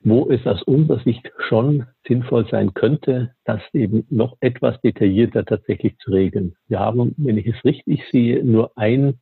wo 0.06 0.30
es 0.30 0.46
aus 0.46 0.62
unserer 0.62 1.00
Sicht 1.00 1.32
schon 1.48 1.84
sinnvoll 2.06 2.46
sein 2.48 2.74
könnte, 2.74 3.34
das 3.44 3.60
eben 3.72 4.06
noch 4.08 4.36
etwas 4.38 4.80
detaillierter 4.80 5.44
tatsächlich 5.44 5.98
zu 5.98 6.12
regeln. 6.12 6.54
Wir 6.68 6.78
haben, 6.78 7.12
wenn 7.18 7.36
ich 7.36 7.48
es 7.48 7.64
richtig 7.64 8.04
sehe, 8.12 8.44
nur 8.44 8.70
ein, 8.76 9.18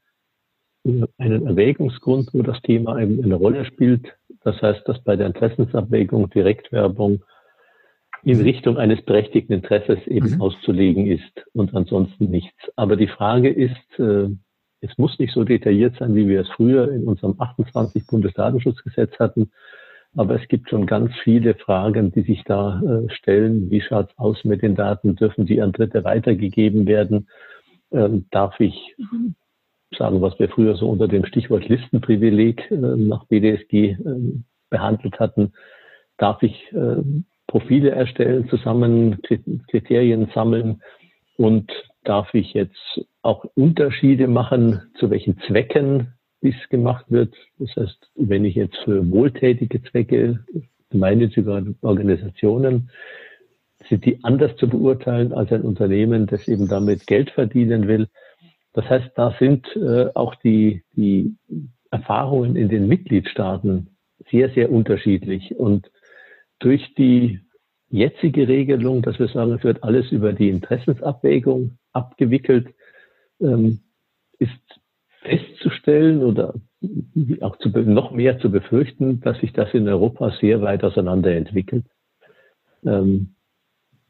einen 0.85 1.47
Erwägungsgrund, 1.47 2.29
wo 2.35 2.43
das 2.43 2.61
Thema 2.61 3.01
eben 3.01 3.25
eine 3.25 3.37
Rolle 3.37 3.65
spielt. 3.65 4.15
Das 4.43 4.61
heißt, 4.61 4.87
dass 4.87 5.03
bei 5.03 5.17
der 5.17 5.29
Interessensabwägung 5.29 6.29
Direktwerbung 6.29 7.25
in 8.23 8.43
Richtung 8.43 8.77
eines 8.77 9.01
berechtigten 9.01 9.55
Interesses 9.55 10.07
eben 10.07 10.35
mhm. 10.35 10.43
auszulegen 10.43 11.07
ist 11.07 11.47
und 11.55 11.75
ansonsten 11.75 12.27
nichts. 12.27 12.59
Aber 12.77 12.97
die 12.97 13.09
Frage 13.09 13.49
ist, 13.49 13.99
äh, 13.99 14.29
es 14.83 14.99
muss 14.99 15.19
nicht 15.19 15.33
so 15.33 15.45
detailliert 15.45 15.97
sein, 15.99 16.15
wie 16.15 16.29
wir 16.29 16.43
es 16.43 16.49
früher 16.51 16.93
in 16.93 17.05
unserem 17.05 17.41
28 17.41 18.07
Bundesdatenschutzgesetz 18.07 19.19
hatten. 19.19 19.51
Aber 20.17 20.41
es 20.41 20.49
gibt 20.49 20.71
schon 20.71 20.87
ganz 20.87 21.13
viele 21.25 21.55
Fragen, 21.55 22.13
die 22.13 22.23
sich 22.23 22.45
da 22.45 22.81
äh, 22.81 23.11
stellen. 23.13 23.71
Wie 23.71 23.81
schaut's 23.81 24.17
aus 24.17 24.45
mit 24.45 24.63
den 24.63 24.77
Daten? 24.77 25.17
Dürfen 25.17 25.47
die 25.47 25.61
an 25.61 25.73
Dritte 25.73 26.05
weitergegeben 26.05 26.87
werden? 26.87 27.29
Ähm, 27.93 28.27
darf 28.31 28.59
ich 28.61 28.95
sagen, 29.97 30.21
was 30.21 30.39
wir 30.39 30.49
früher 30.49 30.77
so 30.77 30.89
unter 30.89 31.09
dem 31.09 31.25
Stichwort 31.25 31.69
Listenprivileg 31.69 32.71
äh, 32.71 32.77
nach 32.77 33.25
BDSG 33.27 33.91
äh, 33.91 33.97
behandelt 34.71 35.19
hatten? 35.19 35.53
Darf 36.17 36.45
ich 36.45 36.73
Profile 37.49 37.91
erstellen, 37.91 38.49
zusammen 38.49 39.21
Kriterien 39.69 40.31
sammeln 40.33 40.81
und 41.37 41.73
darf 42.05 42.33
ich 42.35 42.55
jetzt 42.55 43.01
auch 43.23 43.45
Unterschiede 43.57 44.29
machen, 44.29 44.81
zu 45.01 45.11
welchen 45.11 45.41
Zwecken 45.41 46.15
dies 46.45 46.55
gemacht 46.69 47.07
wird. 47.09 47.35
Das 47.59 47.75
heißt, 47.75 48.11
wenn 48.15 48.45
ich 48.45 48.55
jetzt 48.55 48.77
für 48.85 49.11
wohltätige 49.11 49.83
Zwecke, 49.83 50.45
gemeinnützige 50.91 51.75
Organisationen, 51.81 52.91
sind 53.89 54.05
die 54.05 54.23
anders 54.23 54.57
zu 54.57 54.69
beurteilen 54.69 55.33
als 55.33 55.51
ein 55.51 55.63
Unternehmen, 55.63 56.27
das 56.27 56.47
eben 56.47 56.69
damit 56.69 57.07
Geld 57.07 57.31
verdienen 57.31 57.89
will. 57.89 58.09
Das 58.73 58.89
heißt, 58.89 59.11
da 59.17 59.35
sind 59.39 59.67
äh, 59.77 60.11
auch 60.15 60.35
die, 60.37 60.85
die 60.93 61.35
Erfahrungen 61.91 62.57
in 62.57 62.69
den 62.69 62.87
Mitgliedstaaten 62.89 63.89
sehr, 64.31 64.51
sehr 64.51 64.71
unterschiedlich. 64.71 65.57
Und 65.57 65.91
durch 66.59 66.95
die 66.95 67.41
jetzige 67.91 68.49
Regelung, 68.49 69.03
dass 69.03 69.19
wir 69.19 69.29
sagen, 69.29 69.53
es 69.53 69.65
wird 69.65 69.83
alles 69.83 70.11
über 70.11 70.33
die 70.33 70.49
Interessensabwägung 70.49 71.79
abgewickelt, 71.93 72.69
ähm, 73.41 73.81
ist 74.39 74.51
festzustellen 75.25 76.23
oder 76.23 76.55
auch 77.41 77.57
zu, 77.59 77.71
noch 77.71 78.11
mehr 78.11 78.39
zu 78.39 78.51
befürchten, 78.51 79.21
dass 79.21 79.39
sich 79.41 79.53
das 79.53 79.73
in 79.73 79.89
Europa 79.89 80.33
sehr 80.41 80.61
weit 80.61 80.85
auseinanderentwickelt. 80.85 81.87
Ähm, 82.85 83.35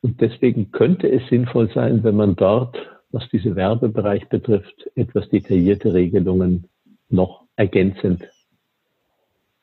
und 0.03 0.21
deswegen 0.21 0.71
könnte 0.71 1.11
es 1.11 1.27
sinnvoll 1.29 1.71
sein, 1.73 2.05
wenn 2.05 2.17
man 2.17 2.37
dort, 2.37 2.77
was 3.11 3.27
diese 3.31 3.57
Werbebereich 3.57 4.29
betrifft, 4.29 4.91
etwas 4.97 5.29
detaillierte 5.31 5.95
Regelungen 5.95 6.69
noch 7.09 7.45
ergänzend 7.57 8.25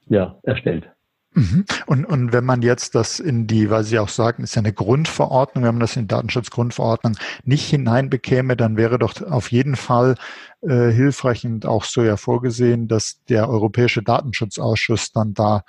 ja, 0.07 0.39
erstellt. 0.43 0.89
Mhm. 1.33 1.65
Und, 1.85 2.05
und 2.05 2.33
wenn 2.33 2.43
man 2.43 2.61
jetzt 2.61 2.93
das 2.93 3.19
in 3.19 3.47
die, 3.47 3.69
weil 3.69 3.83
Sie 3.83 3.99
auch 3.99 4.09
sagen, 4.09 4.43
ist 4.43 4.55
ja 4.55 4.61
eine 4.61 4.73
Grundverordnung, 4.73 5.63
wenn 5.63 5.75
man 5.75 5.79
das 5.79 5.95
in 5.95 6.03
die 6.03 6.07
Datenschutzgrundverordnung 6.07 7.17
nicht 7.45 7.69
hineinbekäme, 7.69 8.57
dann 8.57 8.75
wäre 8.75 8.99
doch 8.99 9.21
auf 9.21 9.51
jeden 9.51 9.77
Fall 9.77 10.15
äh, 10.61 10.91
hilfreich 10.91 11.45
und 11.45 11.65
auch 11.65 11.85
so 11.85 12.03
ja 12.03 12.17
vorgesehen, 12.17 12.87
dass 12.87 13.23
der 13.29 13.49
Europäische 13.49 14.03
Datenschutzausschuss 14.03 15.13
dann 15.13 15.33
da 15.33 15.63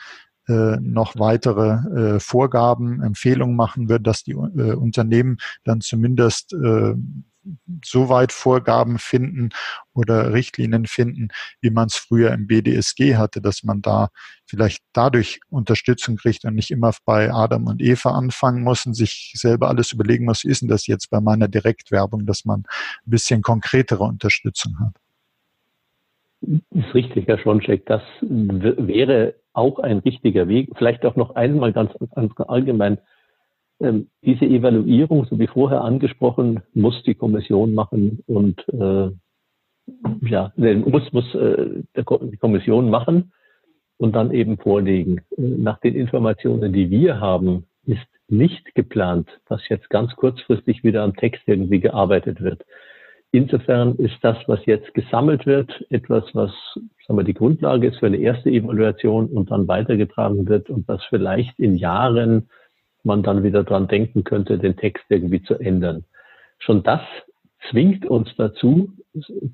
äh, 0.48 0.77
noch 0.81 1.14
weitere 1.16 2.16
äh, 2.16 2.20
Vorgaben, 2.20 3.01
Empfehlungen 3.01 3.55
machen 3.55 3.88
wird, 3.88 4.05
dass 4.07 4.25
die 4.25 4.33
äh, 4.33 4.72
Unternehmen 4.72 5.38
dann 5.62 5.81
zumindest 5.81 6.53
äh, 6.55 6.94
so 7.85 8.09
weit 8.09 8.33
Vorgaben 8.33 8.98
finden 8.98 9.50
oder 9.94 10.33
Richtlinien 10.33 10.87
finden, 10.87 11.28
wie 11.61 11.70
man 11.70 11.87
es 11.87 11.96
früher 11.96 12.33
im 12.33 12.46
BDSG 12.46 13.16
hatte, 13.16 13.40
dass 13.40 13.62
man 13.62 13.83
da 13.83 14.09
vielleicht 14.46 14.83
dadurch 14.92 15.40
Unterstützung 15.48 16.16
kriegt 16.16 16.44
und 16.44 16.55
nicht 16.55 16.70
immer 16.70 16.92
bei 17.05 17.33
Adam 17.33 17.66
und 17.66 17.81
Eva 17.81 18.11
anfangen 18.11 18.62
muss 18.62 18.87
und 18.87 18.94
sich 18.94 19.33
selber 19.35 19.68
alles 19.68 19.92
überlegen 19.92 20.24
muss, 20.24 20.44
ist 20.44 20.62
denn 20.62 20.68
das 20.68 20.87
jetzt 20.87 21.11
bei 21.11 21.20
meiner 21.20 21.48
Direktwerbung, 21.48 22.26
dass 22.26 22.44
man 22.44 22.61
ein 22.61 23.11
bisschen 23.11 23.42
konkretere 23.42 24.05
Unterstützung 24.05 24.78
hat. 24.78 24.94
Ist 26.42 26.94
richtig, 26.94 27.28
Herr 27.28 27.38
Schoncheck. 27.38 27.87
Das 27.87 28.02
wäre 28.20 29.35
auch 29.52 29.78
ein 29.78 29.98
richtiger 29.98 30.48
Weg. 30.48 30.70
Vielleicht 30.76 31.05
auch 31.05 31.16
noch 31.16 31.37
einmal 31.37 31.72
ganz, 31.72 31.92
ganz 32.14 32.33
allgemein. 32.38 32.98
Ähm, 33.80 34.08
diese 34.22 34.44
Evaluierung, 34.44 35.24
so 35.26 35.38
wie 35.38 35.46
vorher 35.46 35.82
angesprochen, 35.82 36.62
muss 36.74 37.02
die 37.04 37.14
Kommission 37.14 37.74
machen 37.74 38.22
und 38.26 38.66
äh, 38.68 39.11
ja, 40.22 40.52
muss, 40.56 41.12
muss 41.12 41.35
äh, 41.35 41.82
die 41.96 42.37
Kommission 42.37 42.90
machen 42.90 43.32
und 43.96 44.14
dann 44.14 44.32
eben 44.32 44.58
vorlegen. 44.58 45.18
Äh, 45.37 45.42
nach 45.42 45.78
den 45.80 45.94
Informationen, 45.94 46.72
die 46.72 46.90
wir 46.90 47.20
haben, 47.20 47.66
ist 47.85 48.06
nicht 48.28 48.74
geplant, 48.74 49.28
dass 49.48 49.68
jetzt 49.68 49.90
ganz 49.90 50.14
kurzfristig 50.16 50.85
wieder 50.85 51.02
am 51.02 51.14
Text 51.14 51.42
irgendwie 51.46 51.80
gearbeitet 51.80 52.40
wird. 52.40 52.64
Insofern 53.35 53.96
ist 53.96 54.18
das, 54.22 54.37
was 54.46 54.64
jetzt 54.66 54.92
gesammelt 54.92 55.46
wird, 55.46 55.87
etwas, 55.90 56.24
was 56.35 56.50
sagen 57.06 57.18
wir, 57.18 57.24
die 57.24 57.35
Grundlage 57.35 57.88
ist 57.88 57.98
für 57.98 58.06
eine 58.06 58.18
erste 58.18 58.50
Evaluation 58.50 59.26
und 59.26 59.50
dann 59.50 59.68
weitergetragen 59.68 60.46
wird 60.48 60.68
und 60.68 60.87
was 60.87 61.02
vielleicht 61.08 61.58
in 61.58 61.76
Jahren 61.76 62.48
man 63.04 63.22
dann 63.22 63.42
wieder 63.42 63.64
dran 63.64 63.88
denken 63.88 64.24
könnte, 64.24 64.58
den 64.58 64.76
Text 64.76 65.04
irgendwie 65.08 65.42
zu 65.42 65.54
ändern. 65.54 66.04
Schon 66.58 66.82
das 66.82 67.00
zwingt 67.70 68.06
uns 68.06 68.28
dazu, 68.36 68.92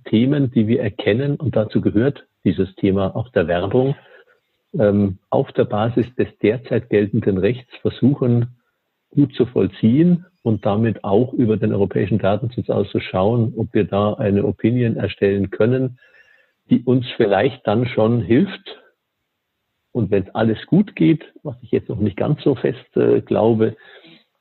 Themen, 0.04 0.50
die 0.50 0.66
wir 0.66 0.82
erkennen, 0.82 1.36
und 1.36 1.56
dazu 1.56 1.80
gehört 1.80 2.26
dieses 2.44 2.74
Thema 2.76 3.14
auch 3.16 3.28
der 3.30 3.48
Werbung, 3.48 3.94
ähm, 4.78 5.18
auf 5.30 5.50
der 5.52 5.64
Basis 5.64 6.06
des 6.16 6.28
derzeit 6.42 6.90
geltenden 6.90 7.38
Rechts 7.38 7.70
versuchen, 7.80 8.58
gut 9.10 9.34
zu 9.34 9.46
vollziehen 9.46 10.26
und 10.42 10.64
damit 10.64 11.04
auch 11.04 11.32
über 11.32 11.56
den 11.56 11.72
europäischen 11.72 12.18
Datenschutz 12.18 12.68
auszuschauen, 12.68 13.54
ob 13.56 13.72
wir 13.72 13.84
da 13.84 14.14
eine 14.14 14.44
Opinion 14.44 14.96
erstellen 14.96 15.50
können, 15.50 15.98
die 16.70 16.82
uns 16.84 17.06
vielleicht 17.16 17.66
dann 17.66 17.86
schon 17.86 18.20
hilft, 18.20 18.78
und 19.98 20.12
wenn 20.12 20.22
es 20.22 20.34
alles 20.34 20.64
gut 20.66 20.94
geht, 20.94 21.24
was 21.42 21.56
ich 21.60 21.72
jetzt 21.72 21.88
noch 21.88 21.98
nicht 21.98 22.16
ganz 22.16 22.40
so 22.42 22.54
fest 22.54 22.96
äh, 22.96 23.20
glaube, 23.20 23.76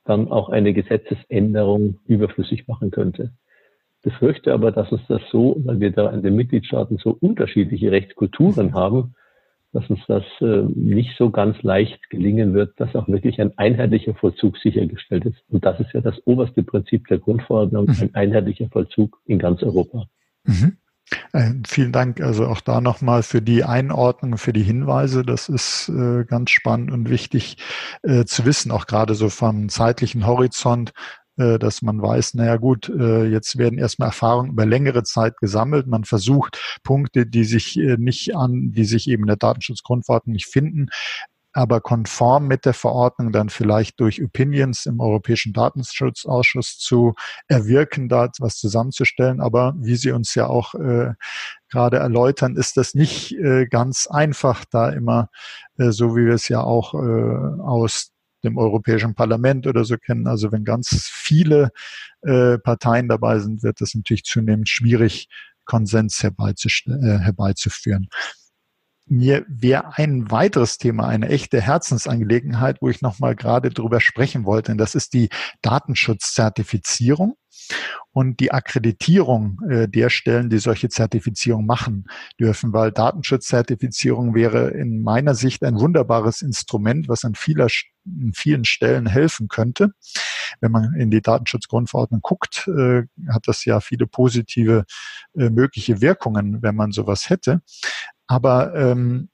dann 0.04 0.28
auch 0.30 0.50
eine 0.50 0.72
Gesetzesänderung 0.72 1.98
überflüssig 2.06 2.68
machen 2.68 2.92
könnte. 2.92 3.32
Ich 3.96 4.02
befürchte 4.12 4.54
aber, 4.54 4.70
dass 4.70 4.92
uns 4.92 5.02
das 5.08 5.20
so, 5.32 5.56
weil 5.64 5.80
wir 5.80 5.90
da 5.90 6.10
in 6.10 6.22
den 6.22 6.36
Mitgliedstaaten 6.36 6.98
so 6.98 7.10
unterschiedliche 7.20 7.90
Rechtskulturen 7.90 8.72
haben, 8.72 9.16
dass 9.72 9.90
uns 9.90 10.00
das 10.06 10.22
äh, 10.40 10.62
nicht 10.74 11.18
so 11.18 11.30
ganz 11.30 11.60
leicht 11.62 12.08
gelingen 12.08 12.54
wird, 12.54 12.78
dass 12.78 12.94
auch 12.94 13.08
wirklich 13.08 13.40
ein 13.40 13.58
einheitlicher 13.58 14.14
Vollzug 14.14 14.56
sichergestellt 14.58 15.26
ist. 15.26 15.42
Und 15.48 15.64
das 15.64 15.80
ist 15.80 15.92
ja 15.92 16.00
das 16.00 16.24
oberste 16.24 16.62
Prinzip 16.62 17.08
der 17.08 17.18
Grundverordnung, 17.18 17.86
mhm. 17.86 17.96
ein 18.00 18.14
einheitlicher 18.14 18.68
Vollzug 18.68 19.18
in 19.26 19.40
ganz 19.40 19.62
Europa. 19.64 20.06
Mhm. 20.44 20.76
Äh, 21.32 21.52
vielen 21.66 21.92
Dank 21.92 22.20
also 22.20 22.46
auch 22.46 22.60
da 22.60 22.80
nochmal 22.80 23.22
für 23.22 23.42
die 23.42 23.64
Einordnung, 23.64 24.38
für 24.38 24.52
die 24.52 24.62
Hinweise. 24.62 25.24
Das 25.24 25.48
ist 25.48 25.88
äh, 25.88 26.24
ganz 26.24 26.50
spannend 26.50 26.90
und 26.90 27.08
wichtig 27.08 27.56
äh, 28.02 28.24
zu 28.24 28.44
wissen, 28.44 28.70
auch 28.70 28.86
gerade 28.86 29.14
so 29.14 29.28
vom 29.28 29.68
zeitlichen 29.68 30.26
Horizont, 30.26 30.92
äh, 31.36 31.58
dass 31.58 31.82
man 31.82 32.00
weiß, 32.02 32.34
naja 32.34 32.56
gut, 32.56 32.88
jetzt 32.88 33.58
werden 33.58 33.78
erstmal 33.78 34.08
Erfahrungen 34.08 34.50
über 34.50 34.66
längere 34.66 35.02
Zeit 35.02 35.38
gesammelt. 35.38 35.86
Man 35.86 36.04
versucht 36.04 36.80
Punkte, 36.82 37.26
die 37.26 37.44
sich 37.44 37.76
nicht 37.76 38.36
an, 38.36 38.72
die 38.72 38.84
sich 38.84 39.08
eben 39.08 39.24
in 39.24 39.28
der 39.28 39.36
Datenschutzgrundverordnung 39.36 40.34
nicht 40.34 40.48
finden, 40.48 40.88
aber 41.52 41.80
konform 41.80 42.46
mit 42.46 42.64
der 42.64 42.74
Verordnung 42.74 43.32
dann 43.32 43.48
vielleicht 43.48 44.00
durch 44.00 44.22
Opinions 44.22 44.86
im 44.86 45.00
Europäischen 45.00 45.52
Datenschutzausschuss 45.52 46.78
zu 46.78 47.14
erwirken, 47.48 48.08
da 48.08 48.28
was 48.38 48.56
zusammenzustellen. 48.56 49.40
Aber 49.40 49.74
wie 49.78 49.96
Sie 49.96 50.12
uns 50.12 50.34
ja 50.34 50.46
auch 50.46 50.74
äh, 50.74 51.14
gerade 51.70 51.98
erläutern, 51.98 52.56
ist 52.56 52.76
das 52.76 52.94
nicht 52.94 53.32
äh, 53.32 53.66
ganz 53.66 54.06
einfach, 54.06 54.64
da 54.64 54.90
immer, 54.90 55.30
äh, 55.78 55.90
so 55.90 56.16
wie 56.16 56.26
wir 56.26 56.34
es 56.34 56.48
ja 56.48 56.60
auch 56.60 56.94
äh, 56.94 57.62
aus 57.62 58.12
dem 58.44 58.56
Europäischen 58.56 59.14
Parlament 59.14 59.66
oder 59.66 59.84
so 59.84 59.96
kennen. 59.96 60.26
Also 60.26 60.52
wenn 60.52 60.64
ganz 60.64 61.08
viele 61.12 61.70
äh, 62.22 62.58
Parteien 62.58 63.08
dabei 63.08 63.38
sind, 63.38 63.62
wird 63.62 63.80
es 63.80 63.94
natürlich 63.94 64.24
zunehmend 64.24 64.68
schwierig, 64.68 65.28
Konsens 65.64 66.24
äh, 66.24 66.30
herbeizuführen. 67.18 68.08
Mir 69.08 69.44
wäre 69.48 69.96
ein 69.96 70.30
weiteres 70.30 70.78
Thema, 70.78 71.08
eine 71.08 71.28
echte 71.28 71.60
Herzensangelegenheit, 71.60 72.78
wo 72.80 72.88
ich 72.88 73.00
nochmal 73.00 73.34
gerade 73.34 73.70
drüber 73.70 74.00
sprechen 74.00 74.44
wollte. 74.44 74.72
Und 74.72 74.78
das 74.78 74.94
ist 74.94 75.14
die 75.14 75.30
Datenschutzzertifizierung 75.62 77.34
und 78.12 78.40
die 78.40 78.52
Akkreditierung 78.52 79.60
äh, 79.68 79.88
der 79.88 80.10
Stellen, 80.10 80.50
die 80.50 80.58
solche 80.58 80.88
Zertifizierung 80.88 81.66
machen 81.66 82.06
dürfen, 82.40 82.72
weil 82.72 82.92
Datenschutzzertifizierung 82.92 84.34
wäre 84.34 84.70
in 84.70 85.02
meiner 85.02 85.34
Sicht 85.34 85.62
ein 85.64 85.78
wunderbares 85.78 86.42
Instrument, 86.42 87.08
was 87.08 87.24
an 87.24 87.34
vieler, 87.34 87.68
an 88.06 88.32
vielen 88.34 88.64
Stellen 88.64 89.06
helfen 89.06 89.48
könnte. 89.48 89.92
Wenn 90.60 90.72
man 90.72 90.94
in 90.94 91.10
die 91.10 91.20
Datenschutzgrundverordnung 91.20 92.20
guckt, 92.22 92.68
äh, 92.68 93.02
hat 93.28 93.46
das 93.46 93.64
ja 93.64 93.80
viele 93.80 94.06
positive 94.06 94.84
äh, 95.36 95.50
mögliche 95.50 96.00
Wirkungen, 96.00 96.62
wenn 96.62 96.74
man 96.74 96.92
sowas 96.92 97.30
hätte. 97.30 97.62
Aber 98.28 98.74
ähm, 98.74 99.30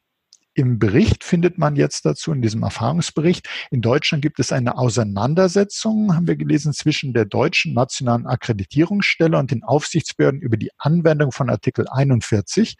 im 0.54 0.78
Bericht 0.78 1.24
findet 1.24 1.59
man 1.59 1.74
jetzt 1.74 2.07
dazu, 2.07 2.33
in 2.33 2.40
diesem 2.40 2.62
Erfahrungsbericht, 2.62 3.48
in 3.72 3.83
Deutschland 3.83 4.22
gibt 4.22 4.38
es 4.38 4.52
eine 4.52 4.78
Auseinandersetzung, 4.78 6.14
haben 6.14 6.28
wir 6.28 6.37
gelesen, 6.37 6.72
zwischen 6.72 7.12
der 7.12 7.24
deutschen 7.24 7.74
nationalen 7.74 8.26
Akkreditierungsstelle 8.26 9.37
und 9.37 9.50
den 9.50 9.64
Aufsichtsbehörden 9.64 10.40
über 10.40 10.57
die 10.57 10.70
Anwendung 10.78 11.33
von 11.33 11.50
Artikel 11.50 11.87
41. 11.88 12.76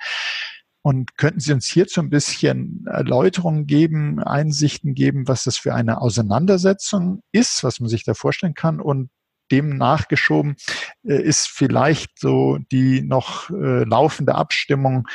Und 0.83 1.17
könnten 1.17 1.41
Sie 1.41 1.53
uns 1.53 1.67
hierzu 1.67 2.01
ein 2.01 2.11
bisschen 2.11 2.85
Erläuterungen 2.87 3.67
geben, 3.67 4.21
Einsichten 4.21 4.95
geben, 4.95 5.27
was 5.27 5.45
das 5.45 5.57
für 5.57 5.75
eine 5.75 6.01
Auseinandersetzung 6.01 7.23
ist, 7.33 7.65
was 7.65 7.81
man 7.81 7.89
sich 7.89 8.05
da 8.05 8.15
vorstellen 8.15 8.55
kann 8.55 8.81
und 8.81 9.09
dem 9.51 9.77
nachgeschoben 9.77 10.57
äh, 11.05 11.23
ist 11.23 11.49
vielleicht 11.49 12.19
so 12.19 12.59
die 12.73 13.03
noch 13.03 13.51
äh, 13.51 13.85
laufende 13.85 14.35
Abstimmung 14.35 15.07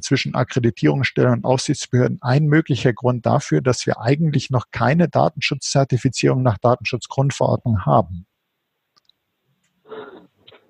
zwischen 0.00 0.34
Akkreditierungsstellen 0.34 1.34
und 1.34 1.44
Aufsichtsbehörden 1.44 2.18
ein 2.20 2.46
möglicher 2.46 2.92
Grund 2.92 3.26
dafür, 3.26 3.60
dass 3.60 3.86
wir 3.86 4.00
eigentlich 4.00 4.50
noch 4.50 4.66
keine 4.70 5.08
Datenschutzzertifizierung 5.08 6.42
nach 6.42 6.58
Datenschutzgrundverordnung 6.58 7.84
haben. 7.84 8.26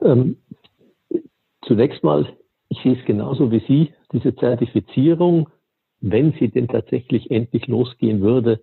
Ähm, 0.03 0.37
zunächst 1.67 2.03
mal, 2.05 2.37
ich 2.69 2.79
sehe 2.83 2.99
es 2.99 3.05
genauso 3.07 3.51
wie 3.51 3.65
Sie, 3.67 3.95
diese 4.13 4.35
Zertifizierung, 4.37 5.49
wenn 6.01 6.33
sie 6.39 6.49
denn 6.49 6.69
tatsächlich 6.69 7.31
endlich 7.31 7.67
losgehen 7.67 8.21
würde, 8.21 8.63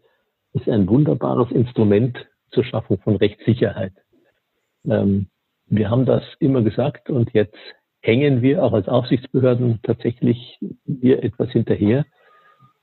ist 0.54 0.70
ein 0.70 0.88
wunderbares 0.88 1.52
Instrument 1.52 2.18
zur 2.52 2.64
Schaffung 2.64 3.00
von 3.00 3.16
Rechtssicherheit. 3.16 3.94
Ähm, 4.88 5.28
wir 5.68 5.90
haben 5.90 6.06
das 6.06 6.24
immer 6.40 6.62
gesagt 6.62 7.10
und 7.10 7.34
jetzt 7.34 7.58
hängen 8.02 8.42
wir 8.42 8.64
auch 8.64 8.74
als 8.74 8.88
Aufsichtsbehörden 8.88 9.80
tatsächlich 9.84 10.60
hier 10.86 11.24
etwas 11.24 11.52
hinterher. 11.52 12.06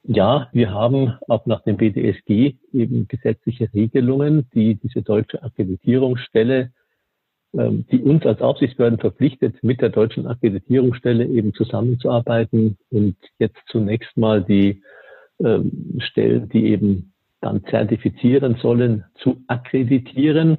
Ja, 0.05 0.49
wir 0.53 0.71
haben 0.73 1.19
auch 1.29 1.45
nach 1.47 1.63
dem 1.65 1.77
BDSG 1.77 2.55
eben 2.73 3.09
gesetzliche 3.09 3.69
Regelungen, 3.75 4.49
die 4.55 4.77
diese 4.77 5.03
deutsche 5.03 5.43
Akkreditierungsstelle, 5.43 6.73
ähm, 7.53 7.85
die 7.91 8.01
uns 8.01 8.25
als 8.25 8.41
Aufsichtsbehörden 8.41 8.99
verpflichtet, 8.99 9.63
mit 9.63 9.81
der 9.81 9.91
deutschen 9.91 10.27
Akkreditierungsstelle 10.27 11.27
eben 11.27 11.53
zusammenzuarbeiten 11.53 12.79
und 12.91 13.17
jetzt 13.39 13.59
zunächst 13.67 14.17
mal 14.17 14.43
die 14.43 14.83
ähm, 15.45 15.99
Stellen, 15.99 16.49
die 16.49 16.69
eben 16.69 17.13
dann 17.41 17.65
zertifizieren 17.67 18.57
sollen, 18.63 19.05
zu 19.17 19.43
akkreditieren. 19.47 20.59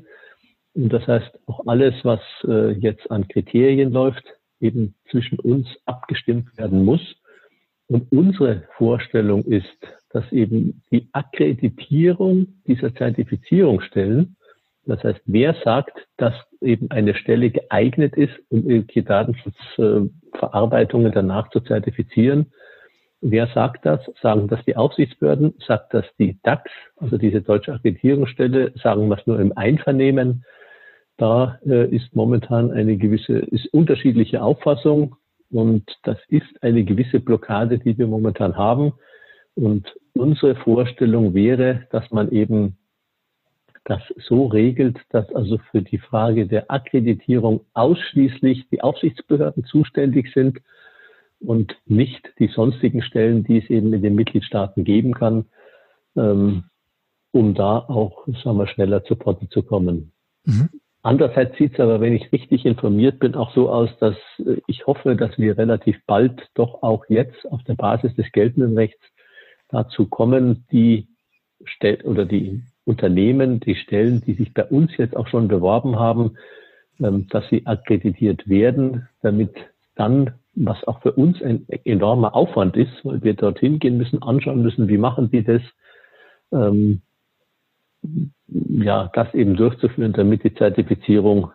Und 0.79 0.93
das 0.93 1.05
heißt, 1.07 1.31
auch 1.47 1.65
alles, 1.67 1.93
was 2.03 2.21
äh, 2.45 2.71
jetzt 2.71 3.11
an 3.11 3.27
Kriterien 3.27 3.91
läuft, 3.91 4.23
eben 4.61 4.95
zwischen 5.11 5.37
uns 5.39 5.67
abgestimmt 5.85 6.57
werden 6.57 6.85
muss. 6.85 7.01
Und 7.87 8.09
unsere 8.13 8.63
Vorstellung 8.77 9.43
ist, 9.43 9.67
dass 10.11 10.31
eben 10.31 10.81
die 10.91 11.09
Akkreditierung 11.11 12.47
dieser 12.65 12.95
Zertifizierungsstellen, 12.95 14.37
das 14.85 15.03
heißt, 15.03 15.19
wer 15.25 15.53
sagt, 15.65 16.07
dass 16.15 16.33
eben 16.61 16.89
eine 16.91 17.13
Stelle 17.13 17.49
geeignet 17.49 18.15
ist, 18.15 18.39
um 18.47 18.69
irgendwelche 18.69 19.03
Datenschutzverarbeitungen 19.03 21.11
danach 21.11 21.49
zu 21.49 21.59
zertifizieren, 21.59 22.53
Wer 23.21 23.47
sagt 23.47 23.85
das? 23.85 23.99
Sagen 24.21 24.47
das 24.47 24.63
die 24.63 24.77
Aufsichtsbehörden? 24.77 25.53
Sagt 25.67 25.93
das 25.93 26.05
die 26.17 26.39
DAX, 26.41 26.71
also 26.95 27.17
diese 27.17 27.41
deutsche 27.41 27.73
Akkreditierungsstelle? 27.73 28.71
Sagen 28.81 29.09
wir 29.09 29.17
es 29.17 29.27
nur 29.27 29.41
im 29.41 29.51
Einvernehmen? 29.57 30.45
Da 31.19 31.59
äh, 31.65 31.93
ist 31.93 32.15
momentan 32.15 32.71
eine 32.71 32.95
gewisse, 32.95 33.39
ist 33.39 33.67
unterschiedliche 33.73 34.41
Auffassung 34.41 35.17
und 35.51 35.83
das 36.03 36.17
ist 36.29 36.63
eine 36.63 36.85
gewisse 36.85 37.19
Blockade, 37.19 37.77
die 37.77 37.97
wir 37.97 38.07
momentan 38.07 38.55
haben. 38.55 38.93
Und 39.55 39.93
unsere 40.13 40.55
Vorstellung 40.55 41.33
wäre, 41.33 41.87
dass 41.91 42.09
man 42.11 42.31
eben 42.31 42.77
das 43.83 44.01
so 44.29 44.45
regelt, 44.45 44.97
dass 45.09 45.29
also 45.35 45.57
für 45.71 45.81
die 45.81 45.97
Frage 45.97 46.47
der 46.47 46.71
Akkreditierung 46.71 47.65
ausschließlich 47.73 48.69
die 48.69 48.79
Aufsichtsbehörden 48.81 49.65
zuständig 49.65 50.31
sind 50.33 50.59
und 51.41 51.75
nicht 51.85 52.31
die 52.39 52.47
sonstigen 52.47 53.01
Stellen, 53.01 53.43
die 53.43 53.57
es 53.57 53.69
eben 53.69 53.91
in 53.91 54.01
den 54.01 54.15
Mitgliedstaaten 54.15 54.85
geben 54.85 55.13
kann, 55.13 55.47
ähm, 56.15 56.63
um 57.31 57.55
da 57.55 57.79
auch 57.79 58.25
sagen 58.41 58.57
wir, 58.57 58.67
schneller 58.67 59.03
zu 59.03 59.17
Potte 59.17 59.49
zu 59.49 59.63
kommen. 59.63 60.13
Mhm. 60.45 60.69
Andererseits 61.01 61.57
sieht 61.57 61.73
es 61.73 61.79
aber, 61.79 62.01
wenn 62.01 62.13
ich 62.13 62.31
richtig 62.31 62.65
informiert 62.65 63.19
bin, 63.19 63.35
auch 63.35 63.53
so 63.53 63.69
aus, 63.69 63.89
dass 63.99 64.15
äh, 64.39 64.61
ich 64.67 64.85
hoffe, 64.85 65.15
dass 65.15 65.37
wir 65.37 65.57
relativ 65.57 65.97
bald 66.05 66.49
doch 66.55 66.83
auch 66.83 67.05
jetzt 67.07 67.49
auf 67.51 67.63
der 67.63 67.75
Basis 67.75 68.15
des 68.15 68.31
geltenden 68.31 68.77
Rechts 68.77 69.01
dazu 69.69 70.07
kommen, 70.07 70.65
die 70.71 71.07
Stell 71.65 72.01
oder 72.03 72.25
die 72.25 72.63
Unternehmen, 72.85 73.59
die 73.59 73.75
Stellen, 73.75 74.21
die 74.25 74.33
sich 74.33 74.53
bei 74.53 74.65
uns 74.65 74.95
jetzt 74.97 75.15
auch 75.15 75.27
schon 75.27 75.47
beworben 75.47 75.99
haben, 75.99 76.37
ähm, 76.99 77.27
dass 77.29 77.47
sie 77.49 77.65
akkreditiert 77.65 78.49
werden, 78.49 79.07
damit 79.21 79.51
dann, 79.95 80.33
was 80.55 80.83
auch 80.85 81.01
für 81.01 81.13
uns 81.13 81.41
ein 81.41 81.65
enormer 81.85 82.35
Aufwand 82.35 82.75
ist, 82.75 82.93
weil 83.03 83.21
wir 83.23 83.33
dorthin 83.33 83.79
gehen 83.79 83.97
müssen, 83.97 84.21
anschauen 84.21 84.61
müssen, 84.61 84.87
wie 84.87 84.97
machen 84.97 85.29
die 85.29 85.43
das, 85.43 85.61
ähm, 86.51 87.01
ja, 88.47 89.09
das 89.13 89.33
eben 89.33 89.55
durchzuführen, 89.55 90.13
damit 90.13 90.43
die 90.43 90.53
Zertifizierung, 90.53 91.51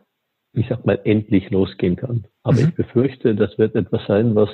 ich 0.52 0.66
sag 0.68 0.85
mal, 0.85 1.00
endlich 1.04 1.50
losgehen 1.50 1.96
kann. 1.96 2.26
Aber 2.42 2.61
mhm. 2.61 2.68
ich 2.68 2.74
befürchte, 2.74 3.35
das 3.35 3.59
wird 3.59 3.74
etwas 3.74 4.07
sein, 4.07 4.35
was 4.35 4.50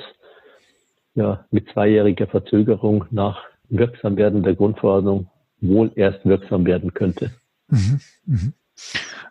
ja 1.13 1.45
mit 1.51 1.69
zweijähriger 1.69 2.27
Verzögerung 2.27 3.05
nach 3.11 3.41
Wirksamwerden 3.69 4.43
der 4.43 4.55
Grundverordnung 4.55 5.29
wohl 5.59 5.91
erst 5.95 6.25
wirksam 6.25 6.65
werden 6.65 6.93
könnte. 6.93 7.31
Mhm. 7.67 7.99
Mhm. 8.25 8.53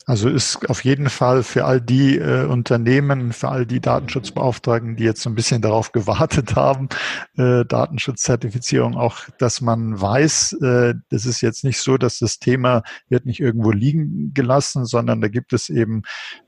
Also 0.07 0.29
ist 0.29 0.68
auf 0.68 0.85
jeden 0.85 1.09
Fall 1.09 1.42
für 1.42 1.64
all 1.64 1.81
die 1.81 2.16
äh, 2.16 2.44
Unternehmen, 2.44 3.33
für 3.33 3.48
all 3.48 3.66
die 3.66 3.81
Datenschutzbeauftragten, 3.81 4.96
die 4.96 5.05
jetzt 5.05 5.22
so 5.22 5.31
ein 5.31 5.35
bisschen 5.35 5.62
darauf 5.62 5.92
gewartet 5.92 6.57
haben, 6.57 6.88
äh, 7.37 7.64
Datenschutzzertifizierung 7.64 8.96
auch, 8.96 9.18
dass 9.38 9.61
man 9.61 10.00
weiß, 10.00 10.55
äh, 10.62 10.94
das 11.11 11.26
ist 11.26 11.40
jetzt 11.40 11.64
nicht 11.64 11.79
so, 11.79 11.96
dass 11.96 12.18
das 12.18 12.38
Thema 12.38 12.83
wird 13.09 13.26
nicht 13.26 13.40
irgendwo 13.40 13.70
liegen 13.70 14.33
gelassen, 14.35 14.85
sondern 14.85 15.20
da 15.20 15.29
gibt 15.29 15.53
es 15.53 15.68
eben 15.68 16.03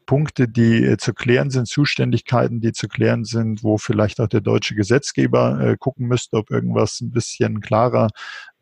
Punkte, 0.07 0.49
die 0.49 0.85
äh, 0.85 0.97
zu 0.97 1.15
klären 1.15 1.51
sind, 1.51 1.69
Zuständigkeiten, 1.69 2.61
die 2.61 2.73
zu 2.73 2.89
klären 2.89 3.25
sind, 3.25 3.63
wo 3.63 3.79
vielleicht 3.79 4.21
auch 4.21 4.29
der 4.29 4.41
deutsche 4.41 4.75
Gesetzgeber 4.75 5.61
äh, 5.61 5.77
gucken 5.79 6.07
müsste, 6.07 6.37
ob 6.37 6.51
irgendwas 6.51 7.01
ein 7.01 7.11
bisschen 7.11 7.61
klarer 7.61 8.09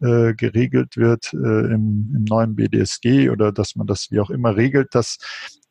äh, 0.00 0.34
geregelt 0.34 0.96
wird 0.96 1.32
äh, 1.34 1.36
im, 1.36 2.12
im 2.14 2.24
neuen 2.24 2.56
BDSG 2.56 3.30
oder 3.30 3.52
dass 3.52 3.76
man 3.76 3.86
das 3.86 4.10
wie 4.10 4.20
auch 4.20 4.30
immer 4.30 4.56
regelt. 4.56 4.69
Das, 4.90 5.18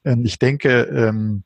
äh, 0.04 0.16
ich 0.24 0.40
denke, 0.40 0.82
ähm, 0.84 1.44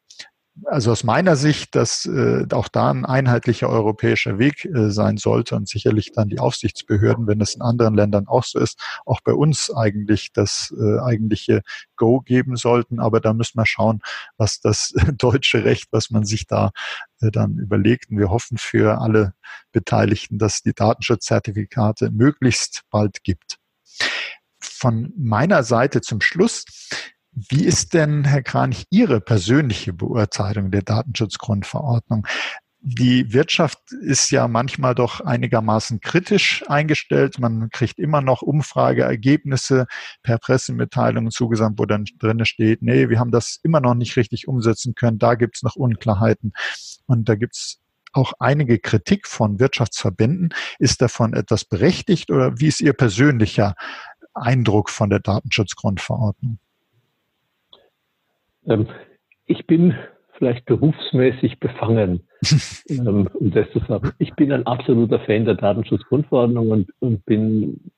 also 0.66 0.92
aus 0.92 1.04
meiner 1.04 1.36
Sicht, 1.36 1.74
dass 1.76 2.06
äh, 2.06 2.46
auch 2.52 2.68
da 2.68 2.92
ein 2.92 3.06
einheitlicher 3.06 3.70
europäischer 3.70 4.38
Weg 4.38 4.66
äh, 4.66 4.92
sein 4.92 5.18
sollte 5.18 5.56
und 5.56 5.68
sicherlich 5.68 6.12
dann 6.12 6.30
die 6.30 6.40
Aufsichtsbehörden, 6.40 7.26
wenn 7.26 7.42
es 7.42 7.56
in 7.56 7.62
anderen 7.62 7.96
Ländern 7.96 8.28
auch 8.28 8.44
so 8.44 8.60
ist, 8.60 8.80
auch 9.06 9.22
bei 9.22 9.34
uns 9.34 9.72
eigentlich 9.74 10.32
das 10.32 10.74
äh, 10.78 11.00
eigentliche 11.00 11.64
Go 11.96 12.20
geben 12.22 12.56
sollten. 12.56 13.00
Aber 13.00 13.20
da 13.20 13.34
müssen 13.34 13.58
wir 13.58 13.66
schauen, 13.66 14.02
was 14.38 14.60
das 14.60 14.94
deutsche 15.18 15.64
Recht, 15.64 15.88
was 15.92 16.12
man 16.12 16.24
sich 16.24 16.46
da 16.46 16.72
äh, 17.20 17.32
dann 17.32 17.58
überlegt. 17.58 18.12
Und 18.12 18.20
wir 18.20 18.30
hoffen 18.30 18.58
für 18.60 19.02
alle 19.02 19.34
Beteiligten, 19.72 20.38
dass 20.38 20.62
die 20.62 20.74
Datenschutzzertifikate 20.74 22.12
möglichst 22.12 22.84
bald 22.92 23.24
gibt. 23.24 23.58
Von 24.60 25.14
meiner 25.18 25.64
Seite 25.64 26.02
zum 26.02 26.22
Schluss 26.22 26.66
wie 27.36 27.66
ist 27.66 27.94
denn, 27.94 28.24
Herr 28.26 28.44
Kranich, 28.44 28.86
Ihre 28.90 29.22
persönliche 29.22 29.94
Beurteilung 29.94 30.72
der 30.72 30.84
Datenschutzgrundverordnung? 30.84 32.28
die 32.86 33.32
Wirtschaft 33.32 33.80
ist 34.02 34.30
ja 34.30 34.50
manchmal 34.50 34.94
doch 34.94 35.22
einigermaßen 35.22 36.02
kritisch 36.02 36.66
eingestellt. 36.68 37.40
Man 37.40 37.70
kriegt 37.70 37.98
immer 37.98 38.22
noch 38.22 38.42
Umfrageergebnisse 38.42 39.88
per 40.22 40.38
Pressemitteilungen 40.38 41.32
zugesandt, 41.32 41.80
wo 41.80 41.86
dann 41.86 42.04
drin 42.20 42.44
steht, 42.44 42.82
nee, 42.82 43.08
wir 43.08 43.20
haben 43.20 43.32
das 43.32 43.58
immer 43.64 43.80
noch 43.80 43.94
nicht 43.94 44.18
richtig 44.18 44.50
umsetzen 44.50 44.96
können, 44.96 45.18
da 45.18 45.36
gibt 45.36 45.56
es 45.56 45.64
noch 45.64 45.78
Unklarheiten. 45.78 46.52
Und 47.06 47.30
da 47.30 47.36
gibt 47.36 47.56
es 47.56 47.80
auch 48.12 48.34
einige 48.40 48.80
Kritik 48.80 49.28
von 49.28 49.60
Wirtschaftsverbänden. 49.60 50.54
Ist 50.78 51.02
davon 51.02 51.34
etwas 51.34 51.64
berechtigt 51.64 52.32
oder 52.32 52.60
wie 52.60 52.68
ist 52.68 52.82
Ihr 52.82 52.94
persönlicher 52.94 53.76
Eindruck 54.34 54.90
von 54.90 55.10
der 55.10 55.20
Datenschutzgrundverordnung? 55.20 56.60
Ähm, 58.68 58.88
ich 59.46 59.66
bin 59.68 59.96
vielleicht 60.38 60.66
berufsmäßig 60.66 61.60
befangen, 61.60 62.28
ähm, 62.90 63.30
um 63.34 63.52
das 63.52 63.70
zu 63.72 63.80
sagen. 63.80 64.12
Ich 64.20 64.34
bin 64.36 64.52
ein 64.52 64.66
absoluter 64.66 65.20
Fan 65.20 65.46
der 65.46 65.56
Datenschutzgrundverordnung 65.56 66.72
und, 66.72 66.92
und 67.00 67.26
bin 67.26 67.92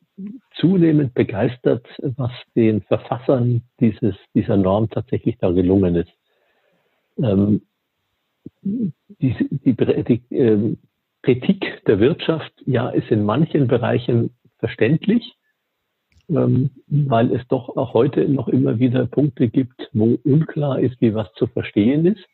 zunehmend 0.56 1.14
begeistert, 1.14 1.86
was 2.18 2.32
den 2.56 2.82
Verfassern 2.84 3.64
dieses, 3.80 4.16
dieser 4.34 4.58
Norm 4.58 4.90
tatsächlich 4.90 5.38
da 5.40 5.52
gelungen 5.52 5.96
ist. 5.96 6.12
Ähm, 7.22 7.62
die, 8.62 9.36
die, 9.50 9.74
die 9.74 10.36
äh, 10.36 10.76
Kritik 11.22 11.84
der 11.86 12.00
Wirtschaft, 12.00 12.54
ja, 12.66 12.90
ist 12.90 13.10
in 13.10 13.26
manchen 13.26 13.68
Bereichen 13.68 14.36
verständlich, 14.60 15.36
ähm, 16.30 16.70
weil 16.88 17.34
es 17.34 17.48
doch 17.48 17.76
auch 17.76 17.94
heute 17.94 18.28
noch 18.28 18.48
immer 18.48 18.80
wieder 18.80 19.06
Punkte 19.06 19.48
gibt, 19.48 19.90
wo 19.94 20.18
unklar 20.24 20.80
ist, 20.80 21.00
wie 21.02 21.14
was 21.14 21.32
zu 21.34 21.48
verstehen 21.48 22.06
ist. 22.06 22.26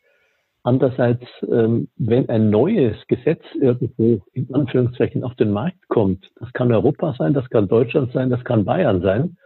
Andererseits, 0.64 1.26
ähm, 1.52 1.88
wenn 1.98 2.30
ein 2.30 2.50
neues 2.52 2.96
Gesetz 3.08 3.44
irgendwo 3.60 4.22
in 4.34 4.54
Anführungszeichen 4.54 5.24
auf 5.24 5.34
den 5.36 5.52
Markt 5.52 5.88
kommt, 5.88 6.30
das 6.40 6.54
kann 6.54 6.72
Europa 6.72 7.16
sein, 7.18 7.34
das 7.34 7.50
kann 7.50 7.68
Deutschland 7.68 8.12
sein, 8.14 8.30
das 8.30 8.44
kann 8.44 8.66
Bayern 8.66 9.02
sein, 9.02 9.38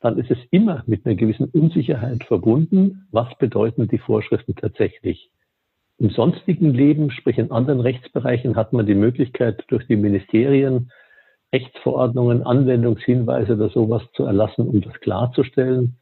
dann 0.00 0.18
ist 0.18 0.30
es 0.30 0.38
immer 0.50 0.82
mit 0.86 1.06
einer 1.06 1.14
gewissen 1.14 1.46
Unsicherheit 1.46 2.22
verbunden. 2.24 3.06
Was 3.10 3.28
bedeuten 3.38 3.88
die 3.88 3.98
Vorschriften 3.98 4.54
tatsächlich? 4.54 5.30
Im 5.98 6.10
sonstigen 6.10 6.72
Leben, 6.72 7.10
sprich 7.10 7.38
in 7.38 7.50
anderen 7.50 7.80
Rechtsbereichen, 7.80 8.54
hat 8.54 8.72
man 8.72 8.86
die 8.86 8.94
Möglichkeit, 8.94 9.64
durch 9.68 9.86
die 9.88 9.96
Ministerien 9.96 10.92
Rechtsverordnungen, 11.52 12.42
Anwendungshinweise 12.42 13.54
oder 13.54 13.70
sowas 13.70 14.02
zu 14.14 14.24
erlassen, 14.24 14.68
um 14.68 14.80
das 14.80 14.94
klarzustellen. 15.00 15.98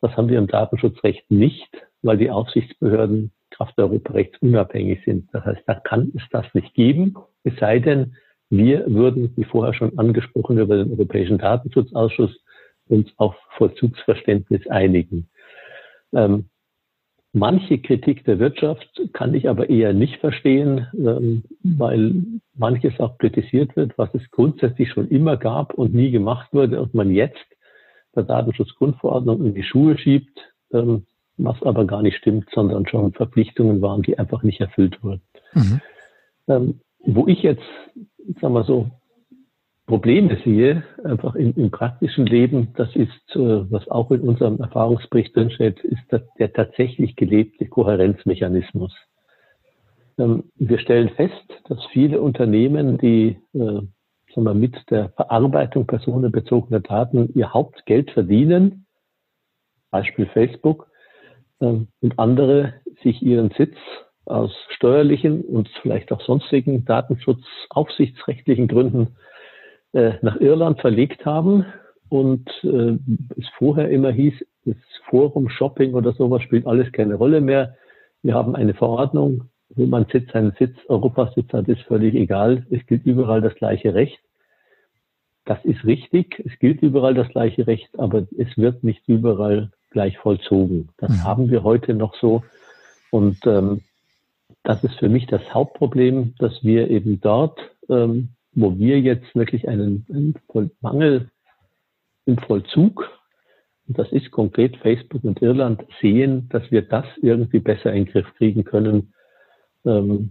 Das 0.00 0.16
haben 0.16 0.28
wir 0.28 0.38
im 0.38 0.46
Datenschutzrecht 0.46 1.30
nicht, 1.30 1.68
weil 2.02 2.16
die 2.16 2.30
Aufsichtsbehörden 2.30 3.32
Kraft 3.50 3.78
Europarechts 3.78 4.38
unabhängig 4.40 5.04
sind. 5.04 5.28
Das 5.32 5.44
heißt, 5.44 5.62
da 5.66 5.74
kann 5.74 6.12
es 6.16 6.22
das 6.30 6.46
nicht 6.54 6.74
geben, 6.74 7.14
es 7.44 7.54
sei 7.58 7.78
denn, 7.78 8.16
wir 8.52 8.84
würden, 8.88 9.32
wie 9.36 9.44
vorher 9.44 9.74
schon 9.74 9.96
angesprochen, 9.96 10.58
über 10.58 10.76
den 10.76 10.90
Europäischen 10.90 11.38
Datenschutzausschuss 11.38 12.36
uns 12.88 13.08
auf 13.16 13.36
Vollzugsverständnis 13.56 14.66
einigen. 14.66 15.28
Ähm, 16.12 16.50
Manche 17.32 17.78
Kritik 17.78 18.24
der 18.24 18.40
Wirtschaft 18.40 19.00
kann 19.12 19.34
ich 19.34 19.48
aber 19.48 19.70
eher 19.70 19.92
nicht 19.92 20.16
verstehen, 20.16 20.88
ähm, 20.94 21.44
weil 21.62 22.14
manches 22.56 22.98
auch 22.98 23.18
kritisiert 23.18 23.76
wird, 23.76 23.96
was 23.96 24.12
es 24.14 24.30
grundsätzlich 24.32 24.90
schon 24.90 25.08
immer 25.08 25.36
gab 25.36 25.74
und 25.74 25.94
nie 25.94 26.10
gemacht 26.10 26.52
wurde 26.52 26.82
und 26.82 26.92
man 26.92 27.12
jetzt 27.12 27.38
der 28.16 28.24
Datenschutzgrundverordnung 28.24 29.44
in 29.44 29.54
die 29.54 29.62
Schuhe 29.62 29.96
schiebt, 29.96 30.40
ähm, 30.72 31.06
was 31.36 31.62
aber 31.62 31.84
gar 31.86 32.02
nicht 32.02 32.16
stimmt, 32.16 32.48
sondern 32.52 32.86
schon 32.88 33.12
Verpflichtungen 33.12 33.80
waren, 33.80 34.02
die 34.02 34.18
einfach 34.18 34.42
nicht 34.42 34.60
erfüllt 34.60 35.02
wurden. 35.04 35.22
Mhm. 35.54 35.80
Ähm, 36.48 36.80
wo 36.98 37.28
ich 37.28 37.42
jetzt, 37.42 37.62
sagen 38.40 38.54
wir 38.54 38.64
so, 38.64 38.90
Probleme 39.90 40.38
sehe, 40.44 40.84
einfach 41.02 41.34
im, 41.34 41.52
im 41.56 41.72
praktischen 41.72 42.24
Leben, 42.24 42.72
das 42.76 42.94
ist, 42.94 43.34
äh, 43.34 43.68
was 43.72 43.88
auch 43.88 44.12
in 44.12 44.20
unserem 44.20 44.60
Erfahrungsbericht 44.60 45.34
drinsteht, 45.34 45.80
ist 45.80 46.00
der, 46.38 46.52
tatsächlich 46.52 47.16
gelebte 47.16 47.66
Kohärenzmechanismus. 47.66 48.94
Ähm, 50.16 50.44
wir 50.54 50.78
stellen 50.78 51.08
fest, 51.08 51.44
dass 51.68 51.84
viele 51.86 52.20
Unternehmen, 52.20 52.98
die 52.98 53.36
äh, 53.52 53.58
sagen 54.32 54.44
wir, 54.44 54.54
mit 54.54 54.76
der 54.90 55.08
Verarbeitung 55.08 55.88
personenbezogener 55.88 56.78
Daten 56.78 57.32
ihr 57.34 57.52
Hauptgeld 57.52 58.12
verdienen, 58.12 58.86
Beispiel 59.90 60.26
Facebook, 60.26 60.86
äh, 61.58 61.66
und 62.00 62.16
andere 62.16 62.74
sich 63.02 63.20
ihren 63.22 63.50
Sitz 63.58 63.74
aus 64.24 64.52
steuerlichen 64.76 65.42
und 65.42 65.68
vielleicht 65.82 66.12
auch 66.12 66.20
sonstigen 66.20 66.84
datenschutzaufsichtsrechtlichen 66.84 68.68
Gründen 68.68 69.16
äh, 69.92 70.12
nach 70.22 70.40
Irland 70.40 70.80
verlegt 70.80 71.24
haben 71.26 71.66
und 72.08 72.48
äh, 72.64 72.98
es 73.38 73.48
vorher 73.56 73.90
immer 73.90 74.10
hieß, 74.10 74.34
das 74.64 74.76
Forum 75.08 75.48
Shopping 75.48 75.94
oder 75.94 76.12
sowas 76.12 76.42
spielt 76.42 76.66
alles 76.66 76.92
keine 76.92 77.14
Rolle 77.14 77.40
mehr. 77.40 77.76
Wir 78.22 78.34
haben 78.34 78.54
eine 78.54 78.74
Verordnung, 78.74 79.44
wo 79.70 79.86
man 79.86 80.06
Sitz, 80.12 80.30
seinen 80.32 80.52
Sitz, 80.58 80.76
Europasitz 80.88 81.52
hat, 81.52 81.68
ist 81.68 81.82
völlig 81.82 82.14
egal. 82.14 82.66
Es 82.70 82.84
gilt 82.86 83.06
überall 83.06 83.40
das 83.40 83.54
gleiche 83.54 83.94
Recht. 83.94 84.18
Das 85.44 85.64
ist 85.64 85.84
richtig. 85.84 86.42
Es 86.44 86.58
gilt 86.58 86.82
überall 86.82 87.14
das 87.14 87.28
gleiche 87.28 87.66
Recht, 87.66 87.98
aber 87.98 88.26
es 88.36 88.56
wird 88.56 88.84
nicht 88.84 89.08
überall 89.08 89.70
gleich 89.90 90.18
vollzogen. 90.18 90.90
Das 90.98 91.10
mhm. 91.10 91.24
haben 91.24 91.50
wir 91.50 91.62
heute 91.62 91.94
noch 91.94 92.14
so. 92.16 92.42
Und 93.10 93.38
ähm, 93.46 93.82
das 94.62 94.84
ist 94.84 94.98
für 94.98 95.08
mich 95.08 95.26
das 95.26 95.42
Hauptproblem, 95.54 96.34
dass 96.38 96.62
wir 96.62 96.90
eben 96.90 97.20
dort 97.20 97.58
ähm, 97.88 98.30
wo 98.52 98.78
wir 98.78 99.00
jetzt 99.00 99.34
wirklich 99.34 99.68
einen, 99.68 100.06
einen 100.08 100.34
Mangel 100.80 101.30
im 102.26 102.38
Vollzug, 102.38 103.08
und 103.88 103.98
das 103.98 104.10
ist 104.12 104.30
konkret 104.30 104.76
Facebook 104.76 105.24
und 105.24 105.42
Irland, 105.42 105.84
sehen, 106.00 106.48
dass 106.50 106.70
wir 106.70 106.82
das 106.82 107.06
irgendwie 107.22 107.58
besser 107.58 107.92
in 107.92 108.04
den 108.04 108.12
Griff 108.12 108.26
kriegen 108.36 108.64
können, 108.64 109.12
ähm, 109.84 110.30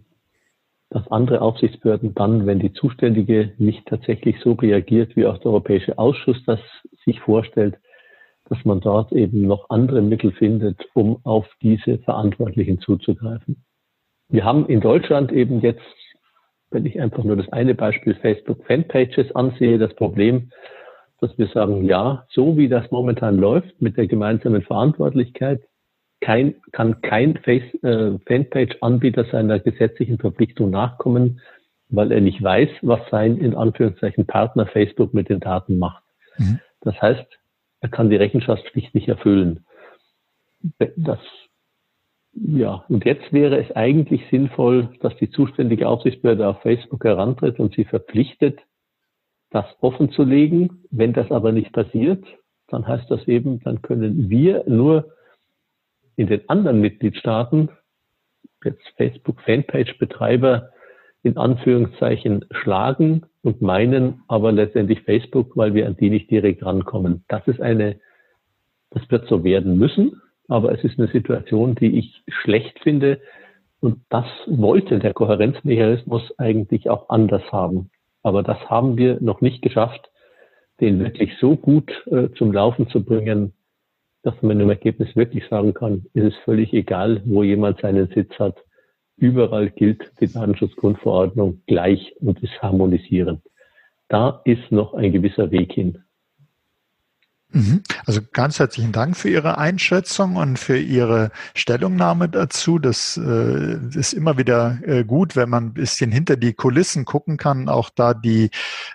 dass 0.90 1.10
andere 1.12 1.42
Aufsichtsbehörden 1.42 2.16
dann, 2.16 2.46
wenn 2.46 2.60
die 2.60 2.74
Zuständige 2.74 3.54
nicht 3.58 3.86
tatsächlich 3.86 4.38
so 4.42 4.54
reagiert, 4.54 5.16
wie 5.16 5.26
auch 5.26 5.38
der 5.38 5.48
Europäische 5.48 5.98
Ausschuss 5.98 6.44
das 6.46 6.60
sich 7.06 7.20
vorstellt, 7.20 7.78
dass 8.46 8.64
man 8.66 8.80
dort 8.80 9.12
eben 9.12 9.42
noch 9.44 9.70
andere 9.70 10.02
Mittel 10.02 10.32
findet, 10.32 10.84
um 10.96 11.20
auf 11.24 11.48
diese 11.62 12.00
Verantwortlichen 12.00 12.80
zuzugreifen. 12.80 13.64
Wir 14.30 14.44
haben 14.44 14.68
in 14.68 14.82
Deutschland 14.82 15.32
eben 15.32 15.62
jetzt 15.62 15.82
wenn 16.72 16.86
ich 16.86 17.02
einfach 17.02 17.24
nur 17.24 17.36
das 17.36 17.50
eine 17.52 17.76
Beispiel 17.76 18.16
Facebook 18.16 18.66
Fanpages 18.66 19.36
ansehe, 19.36 19.78
das 19.78 19.94
Problem, 19.96 20.52
dass 21.20 21.38
wir 21.38 21.48
sagen, 21.48 21.84
ja, 21.86 22.26
so 22.30 22.58
wie 22.58 22.70
das 22.70 22.90
momentan 22.92 23.38
läuft 23.38 23.82
mit 23.82 23.98
der 23.98 24.08
gemeinsamen 24.08 24.62
Verantwortlichkeit, 24.62 25.62
kein, 26.22 26.56
kann 26.72 27.02
kein 27.02 27.38
Face, 27.38 27.74
äh, 27.84 28.18
Fanpage-Anbieter 28.26 29.26
seiner 29.26 29.60
gesetzlichen 29.60 30.18
Verpflichtung 30.18 30.70
nachkommen, 30.70 31.42
weil 31.90 32.12
er 32.12 32.22
nicht 32.22 32.42
weiß, 32.44 32.70
was 32.82 33.00
sein 33.10 33.38
in 33.38 33.56
Anführungszeichen 33.56 34.28
Partner 34.28 34.68
Facebook 34.68 35.14
mit 35.14 35.30
den 35.30 35.40
Daten 35.40 35.78
macht. 35.78 36.04
Mhm. 36.38 36.60
Das 36.82 37.02
heißt, 37.02 37.26
er 37.82 37.90
kann 37.90 38.10
die 38.10 38.18
Rechenschaftspflicht 38.18 38.94
nicht 38.94 39.08
erfüllen. 39.08 39.66
Das 40.98 41.20
ja, 42.42 42.86
und 42.88 43.06
jetzt 43.06 43.34
wäre 43.34 43.60
es 43.60 43.72
eigentlich 43.76 44.22
sinnvoll, 44.32 44.90
dass 45.02 45.16
die 45.18 45.30
zuständige 45.30 45.88
Aufsichtsbehörde 45.88 46.48
auf 46.48 46.62
Facebook 46.62 47.04
herantritt 47.04 47.60
und 47.60 47.74
sie 47.76 47.84
verpflichtet, 47.84 48.60
das 49.50 49.66
offen 49.82 50.12
zu 50.12 50.24
legen. 50.24 50.84
Wenn 50.90 51.14
das 51.14 51.32
aber 51.32 51.52
nicht 51.52 51.74
passiert, 51.74 52.24
dann 52.68 52.88
heißt 52.88 53.10
das 53.10 53.28
eben, 53.28 53.60
dann 53.62 53.82
können 53.82 54.30
wir 54.30 54.64
nur 54.68 55.14
in 56.16 56.28
den 56.28 56.48
anderen 56.50 56.82
Mitgliedstaaten 56.82 57.70
jetzt 58.64 58.88
Facebook 58.98 59.42
Fanpage 59.42 59.98
Betreiber 59.98 60.70
in 61.24 61.38
Anführungszeichen 61.38 62.46
schlagen 62.52 63.26
und 63.42 63.62
meinen 63.62 64.22
aber 64.28 64.52
letztendlich 64.52 65.02
Facebook, 65.02 65.58
weil 65.58 65.74
wir 65.74 65.88
an 65.88 65.98
die 65.98 66.10
nicht 66.10 66.32
direkt 66.32 66.66
rankommen. 66.66 67.26
Das 67.28 67.46
ist 67.48 67.62
eine, 67.62 68.00
das 68.92 69.10
wird 69.10 69.28
so 69.28 69.44
werden 69.44 69.78
müssen. 69.78 70.22
Aber 70.50 70.74
es 70.74 70.84
ist 70.84 71.00
eine 71.00 71.08
Situation, 71.08 71.76
die 71.76 71.98
ich 72.00 72.24
schlecht 72.28 72.80
finde. 72.80 73.22
Und 73.80 74.02
das 74.10 74.26
wollte 74.48 75.00
der 75.00 75.14
Kohärenzmechanismus 75.14 76.38
eigentlich 76.38 76.90
auch 76.90 77.10
anders 77.10 77.44
haben. 77.52 77.90
Aber 78.24 78.44
das 78.44 78.58
haben 78.70 78.98
wir 78.98 79.20
noch 79.22 79.40
nicht 79.40 79.62
geschafft, 79.62 80.10
den 80.82 81.00
wirklich 81.00 81.32
so 81.40 81.56
gut 81.56 81.90
äh, 82.08 82.30
zum 82.38 82.52
Laufen 82.52 82.90
zu 82.90 83.04
bringen, 83.04 83.54
dass 84.24 84.34
man 84.42 84.60
im 84.60 84.70
Ergebnis 84.70 85.16
wirklich 85.16 85.48
sagen 85.50 85.74
kann, 85.74 86.06
ist 86.14 86.34
es 86.34 86.36
völlig 86.44 86.74
egal, 86.74 87.22
wo 87.26 87.44
jemand 87.44 87.80
seinen 87.80 88.08
Sitz 88.08 88.38
hat. 88.38 88.58
Überall 89.16 89.70
gilt 89.70 90.12
die 90.20 90.32
Datenschutzgrundverordnung 90.32 91.62
gleich 91.68 92.16
und 92.20 92.42
ist 92.42 92.62
harmonisierend. 92.62 93.42
Da 94.08 94.42
ist 94.46 94.72
noch 94.72 94.94
ein 94.94 95.12
gewisser 95.12 95.52
Weg 95.52 95.74
hin. 95.74 96.04
Mhm. 97.52 97.82
Also 98.06 98.22
ganz 98.32 98.60
herzlichen 98.60 98.92
Dank 98.92 99.18
für 99.18 99.30
Ihre 99.30 99.58
Einschätzung 99.58 100.36
und 100.36 100.60
für 100.60 100.78
Ihre 100.78 101.32
Stellungnahme 101.56 102.30
dazu. 102.30 102.78
Das 102.78 103.18
äh, 103.18 103.78
ist 103.96 104.14
immer 104.14 104.38
wieder 104.38 104.78
äh, 104.86 105.04
gut, 105.04 105.36
wenn 105.36 105.50
man 105.50 105.66
ein 105.66 105.74
bisschen 105.74 106.12
hinter 106.12 106.38
die 106.38 106.54
Kulissen 106.54 107.06
gucken 107.06 107.38
kann, 107.38 107.68
auch 107.68 107.90
da 107.90 108.14
die 108.14 108.52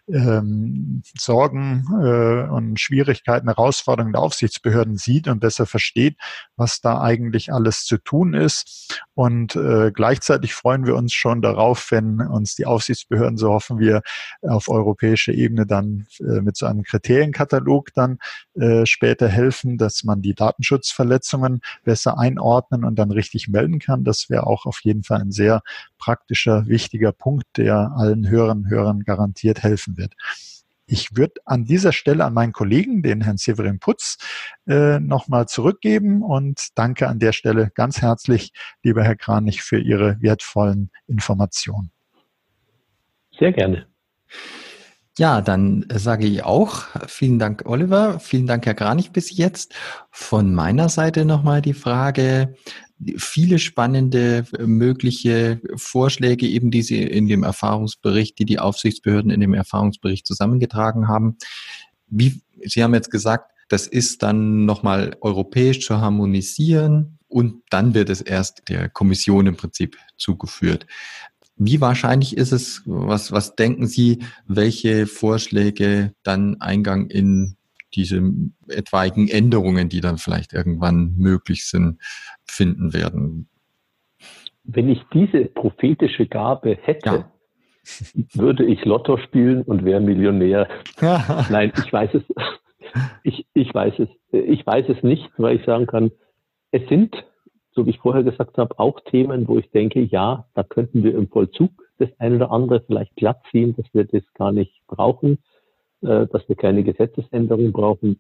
ähm, 0.09 1.03
Sorgen 1.19 1.85
äh, 2.01 2.49
und 2.49 2.79
Schwierigkeiten, 2.79 3.49
Herausforderungen 3.49 4.13
der 4.13 4.23
Aufsichtsbehörden 4.23 4.99
sieht 4.99 5.27
und 5.27 5.41
besser 5.41 5.67
versteht, 5.67 6.17
was 6.57 6.81
da 6.81 7.01
eigentlich 7.01 7.53
alles 7.53 7.85
zu 7.85 7.99
tun 7.99 8.35
ist. 8.35 9.03
Und 9.15 9.57
äh, 9.57 9.91
gleichzeitig 9.93 10.55
freuen 10.55 10.87
wir 10.87 10.95
uns 10.95 11.13
schon 11.13 11.43
darauf, 11.43 11.91
wenn 11.91 12.21
uns 12.21 12.55
die 12.55 12.67
Aufsichtsbehörden, 12.67 13.37
so 13.37 13.51
hoffen 13.53 13.81
wir, 13.81 14.03
auf 14.43 14.69
europäischer 14.69 15.33
Ebene 15.33 15.67
dann 15.67 16.07
äh, 16.21 16.41
mit 16.41 16.57
so 16.57 16.67
einem 16.67 16.85
Kriterienkatalog 16.85 17.93
dann 17.95 18.19
äh, 18.55 18.87
später 18.87 19.29
helfen, 19.29 19.79
dass 19.79 20.05
man 20.05 20.23
die 20.23 20.35
Datenschutzverletzungen 20.35 21.61
besser 21.83 22.19
einordnen 22.19 22.85
und 22.85 22.97
dann 22.97 23.11
richtig 23.11 23.49
melden 23.49 23.79
kann. 23.79 24.05
Das 24.05 24.31
wäre 24.31 24.47
auch 24.47 24.67
auf 24.67 24.81
jeden 24.83 25.03
Fall 25.03 25.21
ein 25.21 25.33
sehr 25.33 25.63
praktischer, 25.99 26.67
wichtiger 26.67 27.13
Punkt, 27.13 27.45
der 27.57 27.93
allen 27.97 28.29
Hörern 28.29 28.69
Hörern 28.69 29.01
garantiert 29.01 29.63
helfen 29.63 29.97
wird. 29.97 30.15
Ich 30.87 31.17
würde 31.17 31.41
an 31.47 31.65
dieser 31.65 31.93
Stelle 31.93 32.25
an 32.25 32.35
meinen 32.35 32.53
Kollegen, 32.53 33.03
den 33.03 33.23
Herrn 33.23 33.39
Severin 33.39 33.79
Putz, 33.79 34.19
äh, 34.67 35.01
nochmal 35.01 35.49
zurückgeben 35.49 36.23
und 36.23 36.69
danke 36.75 37.09
an 37.09 37.19
der 37.19 37.33
Stelle 37.33 37.71
ganz 37.75 38.03
herzlich, 38.03 38.53
lieber 38.83 39.03
Herr 39.03 39.17
Kranich, 39.17 39.63
für 39.63 39.79
Ihre 39.79 40.21
wertvollen 40.21 40.91
Informationen. 41.07 41.91
Sehr 43.39 43.53
gerne. 43.53 43.87
Ja, 45.17 45.41
dann 45.43 45.87
sage 45.95 46.27
ich 46.27 46.43
auch 46.43 46.87
vielen 47.07 47.39
Dank, 47.39 47.63
Oliver. 47.67 48.19
Vielen 48.19 48.49
Dank, 48.49 48.67
Herr 48.67 48.75
Kranich, 48.75 49.13
bis 49.13 49.37
jetzt. 49.37 49.73
Von 50.11 50.53
meiner 50.53 50.89
Seite 50.89 51.25
nochmal 51.25 51.63
die 51.63 51.73
Frage, 51.75 52.57
viele 53.17 53.61
spannende 53.61 54.45
mögliche 54.59 55.61
Vorschläge, 55.77 56.49
eben 56.49 56.73
die 56.73 56.83
Sie 56.83 57.01
in 57.01 57.29
dem 57.29 57.45
Erfahrungsbericht, 57.45 58.37
die 58.41 58.45
die 58.45 58.59
Aufsichtsbehörden 58.59 59.31
in 59.31 59.41
dem 59.41 59.55
Erfahrungsbericht 59.55 60.27
zusammengetragen 60.27 61.07
haben. 61.07 61.37
Wie, 62.09 62.43
Sie 62.65 62.83
haben 62.83 62.95
jetzt 62.95 63.13
gesagt, 63.13 63.53
das 63.69 63.87
ist 63.87 64.25
dann 64.25 64.65
nochmal 64.65 65.17
europäisch 65.21 65.87
zu 65.87 66.01
harmonisieren 66.01 67.19
und 67.29 67.63
dann 67.71 67.95
wird 67.95 68.11
es 68.11 68.21
erst 68.21 68.69
der 68.69 68.89
Kommission 68.89 69.47
im 69.47 69.57
Prinzip 69.57 69.97
zugeführt. 70.17 70.87
Wie 71.57 71.81
wahrscheinlich 71.81 72.37
ist 72.37 72.53
es, 72.53 72.83
was, 72.85 73.31
was 73.31 73.55
denken 73.55 73.87
Sie, 73.87 74.25
welche 74.47 75.07
Vorschläge 75.07 76.13
dann 76.23 76.61
Eingang 76.61 77.09
in 77.09 77.57
diese 77.95 78.23
etwaigen 78.69 79.29
Änderungen, 79.29 79.89
die 79.89 80.01
dann 80.01 80.19
vielleicht 80.19 80.53
irgendwann 80.53 81.15
möglich 81.17 81.67
sind, 81.67 82.01
finden 82.45 82.93
werden? 82.93 83.49
Wenn 84.65 84.89
ich 84.89 85.01
diese 85.13 85.45
prophetische 85.45 86.27
Gabe 86.27 86.77
hätte, 86.83 87.09
ja. 87.09 87.33
würde 88.33 88.65
ich 88.65 88.85
Lotto 88.85 89.19
spielen 89.19 89.63
und 89.63 89.85
wäre 89.85 90.01
Millionär. 90.01 90.69
Nein, 91.01 91.73
ich 91.77 91.93
weiß 91.93 92.15
es. 92.15 92.23
Ich, 93.23 93.47
ich 93.55 93.73
weiß 93.73 93.95
es. 93.99 94.09
Ich 94.33 94.67
weiß 94.67 94.87
es 94.89 95.03
nicht, 95.03 95.31
weil 95.37 95.57
ich 95.57 95.67
sagen 95.67 95.87
kann, 95.87 96.11
es 96.71 96.83
sind 96.89 97.15
so 97.75 97.85
wie 97.87 97.91
ich 97.91 97.99
vorher 97.99 98.23
gesagt 98.23 98.57
habe, 98.57 98.79
auch 98.79 99.01
Themen, 99.01 99.49
wo 99.49 99.59
ich 99.59 99.71
denke, 99.71 100.01
ja, 100.01 100.47
da 100.55 100.63
könnten 100.63 101.03
wir 101.03 101.15
im 101.15 101.29
Vollzug 101.29 101.71
das 101.99 102.09
eine 102.19 102.37
oder 102.37 102.51
andere 102.51 102.81
vielleicht 102.81 103.15
glatt 103.17 103.41
ziehen, 103.51 103.75
dass 103.77 103.87
wir 103.93 104.05
das 104.05 104.23
gar 104.35 104.53
nicht 104.53 104.83
brauchen, 104.87 105.39
äh, 106.03 106.27
dass 106.27 106.49
wir 106.49 106.57
keine 106.57 106.85
Gesetzesänderung 106.85 107.73
brauchen. 107.73 108.19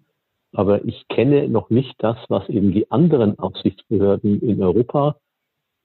Aber 0.52 0.84
ich 0.84 1.06
kenne 1.08 1.48
noch 1.48 1.70
nicht 1.70 1.94
das, 1.98 2.16
was 2.28 2.48
eben 2.48 2.72
die 2.72 2.90
anderen 2.90 3.38
Aufsichtsbehörden 3.38 4.40
in 4.40 4.62
Europa 4.62 5.16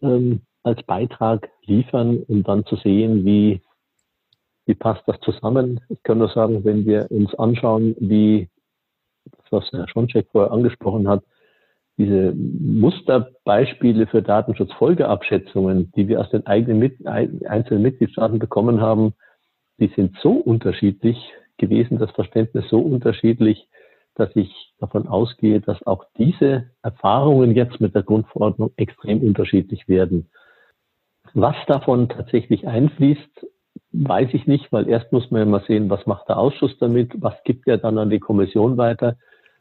ähm, 0.01 0.41
als 0.63 0.81
Beitrag 0.83 1.49
liefern, 1.65 2.23
um 2.27 2.43
dann 2.43 2.65
zu 2.65 2.75
sehen, 2.75 3.25
wie, 3.25 3.61
wie 4.65 4.75
passt 4.75 5.03
das 5.07 5.19
zusammen. 5.21 5.79
Ich 5.89 6.01
kann 6.03 6.19
nur 6.19 6.29
sagen, 6.29 6.63
wenn 6.65 6.85
wir 6.85 7.07
uns 7.09 7.33
anschauen, 7.35 7.95
wie 7.99 8.49
das, 9.25 9.45
was 9.51 9.71
Herr 9.71 9.87
Schoncheck 9.87 10.27
vorher 10.31 10.51
angesprochen 10.51 11.07
hat, 11.07 11.23
diese 11.99 12.33
Musterbeispiele 12.33 14.07
für 14.07 14.21
Datenschutzfolgeabschätzungen, 14.21 15.91
die 15.97 16.07
wir 16.07 16.21
aus 16.21 16.29
den 16.31 16.47
eigenen 16.47 16.79
Mit 16.79 17.05
einzelnen 17.05 17.83
Mitgliedstaaten 17.83 18.39
bekommen 18.39 18.79
haben, 18.79 19.13
die 19.79 19.91
sind 19.95 20.17
so 20.21 20.31
unterschiedlich 20.31 21.17
gewesen, 21.57 21.99
das 21.99 22.11
Verständnis 22.11 22.69
so 22.69 22.79
unterschiedlich, 22.79 23.67
dass 24.15 24.33
ich 24.35 24.73
davon 24.79 25.07
ausgehe, 25.07 25.59
dass 25.59 25.85
auch 25.85 26.05
diese 26.17 26.69
Erfahrungen 26.81 27.53
jetzt 27.53 27.81
mit 27.81 27.93
der 27.93 28.03
Grundverordnung 28.03 28.71
extrem 28.77 29.19
unterschiedlich 29.21 29.89
werden. 29.89 30.29
Was 31.33 31.55
davon 31.67 32.07
tatsächlich 32.07 32.65
einfließt, 32.65 33.45
weiß 33.91 34.29
ich 34.33 34.47
nicht, 34.47 34.71
weil 34.71 34.87
erst 34.87 35.11
muss 35.11 35.29
man 35.31 35.41
ja 35.41 35.45
mal 35.45 35.63
sehen, 35.67 35.89
was 35.89 36.05
macht 36.05 36.29
der 36.29 36.37
Ausschuss 36.37 36.77
damit, 36.79 37.11
was 37.21 37.35
gibt 37.43 37.67
er 37.67 37.77
dann 37.77 37.97
an 37.97 38.09
die 38.09 38.19
Kommission 38.19 38.77
weiter 38.77 39.17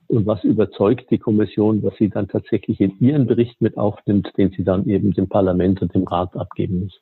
und 0.08 0.26
was 0.26 0.42
überzeugt 0.42 1.10
die 1.10 1.18
Kommission, 1.18 1.82
was 1.82 1.94
sie 1.98 2.08
dann 2.08 2.28
tatsächlich 2.28 2.80
in 2.80 2.98
ihren 2.98 3.26
Bericht 3.26 3.60
mit 3.60 3.76
aufnimmt, 3.76 4.30
den 4.36 4.50
sie 4.50 4.64
dann 4.64 4.86
eben 4.88 5.12
dem 5.12 5.28
Parlament 5.28 5.82
und 5.82 5.94
dem 5.94 6.04
Rat 6.04 6.34
abgeben 6.34 6.80
muss. 6.80 7.00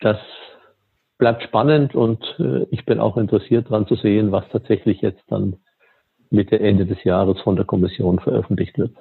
Das 0.00 0.18
bleibt 1.18 1.42
spannend 1.42 1.94
und 1.94 2.22
äh, 2.38 2.66
ich 2.70 2.84
bin 2.84 3.00
auch 3.00 3.16
interessiert 3.16 3.66
daran 3.66 3.86
zu 3.86 3.96
sehen, 3.96 4.32
was 4.32 4.44
tatsächlich 4.50 5.00
jetzt 5.00 5.22
dann 5.28 5.56
Mitte, 6.30 6.58
Ende 6.58 6.86
des 6.86 7.02
Jahres 7.04 7.40
von 7.40 7.56
der 7.56 7.64
Kommission 7.64 8.18
veröffentlicht 8.18 8.78
wird. 8.78 8.92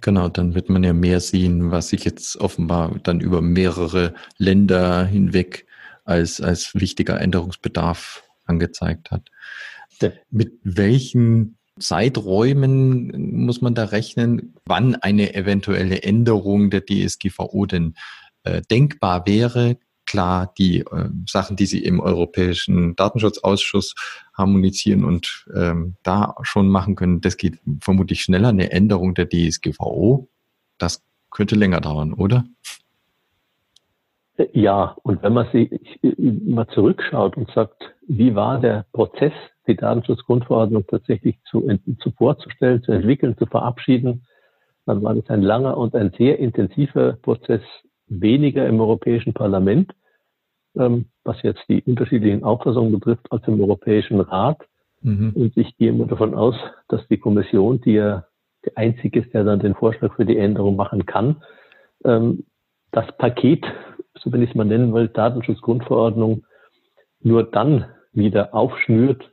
Genau, 0.00 0.28
dann 0.28 0.54
wird 0.54 0.68
man 0.68 0.84
ja 0.84 0.92
mehr 0.92 1.20
sehen, 1.20 1.70
was 1.70 1.90
sich 1.90 2.04
jetzt 2.04 2.40
offenbar 2.40 2.96
dann 3.02 3.20
über 3.20 3.40
mehrere 3.40 4.14
Länder 4.38 5.04
hinweg 5.04 5.66
als, 6.04 6.40
als 6.40 6.74
wichtiger 6.74 7.20
Änderungsbedarf 7.20 8.24
angezeigt 8.46 9.10
hat. 9.10 9.28
Mit 10.30 10.52
welchen 10.64 11.56
Zeiträumen 11.82 13.44
muss 13.44 13.60
man 13.60 13.74
da 13.74 13.84
rechnen, 13.84 14.54
wann 14.64 14.94
eine 14.94 15.34
eventuelle 15.34 16.02
Änderung 16.02 16.70
der 16.70 16.84
DSGVO 16.84 17.66
denn 17.66 17.94
äh, 18.44 18.62
denkbar 18.70 19.26
wäre? 19.26 19.78
Klar, 20.06 20.52
die 20.58 20.80
äh, 20.80 21.08
Sachen, 21.28 21.56
die 21.56 21.66
Sie 21.66 21.84
im 21.84 22.00
Europäischen 22.00 22.96
Datenschutzausschuss 22.96 23.94
harmonisieren 24.36 25.04
und 25.04 25.46
ähm, 25.54 25.96
da 26.02 26.34
schon 26.42 26.68
machen 26.68 26.96
können, 26.96 27.20
das 27.20 27.36
geht 27.36 27.58
vermutlich 27.80 28.22
schneller. 28.22 28.48
Eine 28.48 28.72
Änderung 28.72 29.14
der 29.14 29.28
DSGVO, 29.28 30.28
das 30.78 31.02
könnte 31.30 31.54
länger 31.54 31.80
dauern, 31.80 32.12
oder? 32.12 32.44
Ja, 34.52 34.96
und 35.02 35.22
wenn 35.22 35.34
man 35.34 35.50
sich 35.52 35.70
mal 36.18 36.66
zurückschaut 36.68 37.36
und 37.36 37.50
sagt, 37.50 37.94
wie 38.06 38.34
war 38.34 38.60
der 38.60 38.86
Prozess 38.92 39.32
die 39.66 39.76
Datenschutzgrundverordnung 39.76 40.86
tatsächlich 40.86 41.38
zu, 41.44 41.68
zu 42.00 42.10
vorzustellen, 42.12 42.82
zu 42.82 42.92
entwickeln, 42.92 43.36
zu 43.38 43.46
verabschieden, 43.46 44.26
dann 44.86 45.02
war 45.02 45.14
das 45.14 45.28
ein 45.28 45.42
langer 45.42 45.76
und 45.76 45.94
ein 45.94 46.12
sehr 46.18 46.38
intensiver 46.38 47.12
Prozess, 47.14 47.62
weniger 48.08 48.66
im 48.66 48.80
Europäischen 48.80 49.32
Parlament, 49.32 49.92
ähm, 50.76 51.06
was 51.24 51.40
jetzt 51.42 51.62
die 51.68 51.82
unterschiedlichen 51.82 52.44
Auffassungen 52.44 52.92
betrifft, 52.92 53.30
als 53.30 53.46
im 53.46 53.60
Europäischen 53.60 54.20
Rat. 54.20 54.60
Mhm. 55.02 55.32
Und 55.34 55.56
ich 55.56 55.76
gehe 55.76 55.90
immer 55.90 56.06
davon 56.06 56.34
aus, 56.34 56.56
dass 56.88 57.06
die 57.08 57.18
Kommission, 57.18 57.80
die 57.80 57.92
ja 57.92 58.26
der 58.64 58.76
einzige 58.76 59.20
ist, 59.20 59.32
der 59.34 59.44
dann 59.44 59.60
den 59.60 59.74
Vorschlag 59.74 60.14
für 60.14 60.24
die 60.24 60.38
Änderung 60.38 60.76
machen 60.76 61.06
kann, 61.06 61.42
ähm, 62.04 62.44
das 62.90 63.06
Paket, 63.16 63.64
so 64.22 64.32
wenn 64.32 64.42
ich 64.42 64.50
es 64.50 64.56
mal 64.56 64.64
nennen 64.64 64.94
will, 64.94 65.08
Datenschutzgrundverordnung, 65.08 66.44
nur 67.22 67.44
dann 67.44 67.86
wieder 68.12 68.54
aufschnürt, 68.54 69.30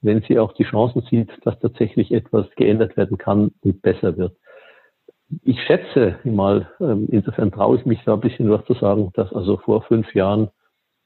wenn 0.00 0.22
sie 0.22 0.38
auch 0.38 0.52
die 0.54 0.64
Chancen 0.64 1.02
sieht, 1.10 1.30
dass 1.44 1.58
tatsächlich 1.60 2.12
etwas 2.12 2.46
geändert 2.56 2.96
werden 2.96 3.16
kann 3.16 3.52
und 3.62 3.82
besser 3.82 4.16
wird. 4.16 4.36
Ich 5.42 5.60
schätze 5.62 6.18
mal, 6.24 6.68
ähm, 6.80 7.08
insofern 7.10 7.50
traue 7.50 7.78
ich 7.78 7.86
mich 7.86 8.00
da 8.04 8.14
ein 8.14 8.20
bisschen 8.20 8.50
was 8.50 8.64
zu 8.66 8.74
sagen, 8.74 9.10
dass 9.14 9.32
also 9.32 9.56
vor 9.56 9.82
fünf 9.82 10.14
Jahren 10.14 10.50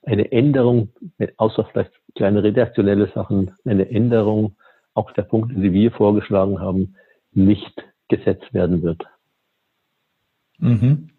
eine 0.05 0.33
Änderung, 0.33 0.91
außer 1.37 1.65
vielleicht 1.67 1.93
kleine 2.15 2.43
redaktionelle 2.43 3.09
Sachen, 3.15 3.53
eine 3.65 3.91
Änderung 3.91 4.57
auch 4.95 5.13
der 5.13 5.23
Punkte, 5.23 5.55
die 5.55 5.73
wir 5.73 5.93
vorgeschlagen 5.93 6.61
haben, 6.61 6.97
nicht 7.33 7.85
gesetzt 8.09 8.53
werden 8.53 8.83
wird. 8.83 9.05
Mhm 10.59 11.11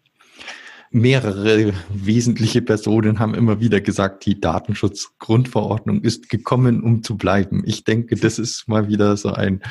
mehrere 0.90 1.72
wesentliche 1.88 2.62
Personen 2.62 3.20
haben 3.20 3.34
immer 3.34 3.60
wieder 3.60 3.80
gesagt, 3.80 4.26
die 4.26 4.40
Datenschutzgrundverordnung 4.40 6.02
ist 6.02 6.28
gekommen, 6.28 6.82
um 6.82 7.04
zu 7.04 7.16
bleiben. 7.16 7.62
Ich 7.64 7.84
denke, 7.84 8.16
das 8.16 8.40
ist 8.40 8.66
mal 8.66 8.88
wieder 8.88 9.16
so 9.16 9.32
ein 9.32 9.62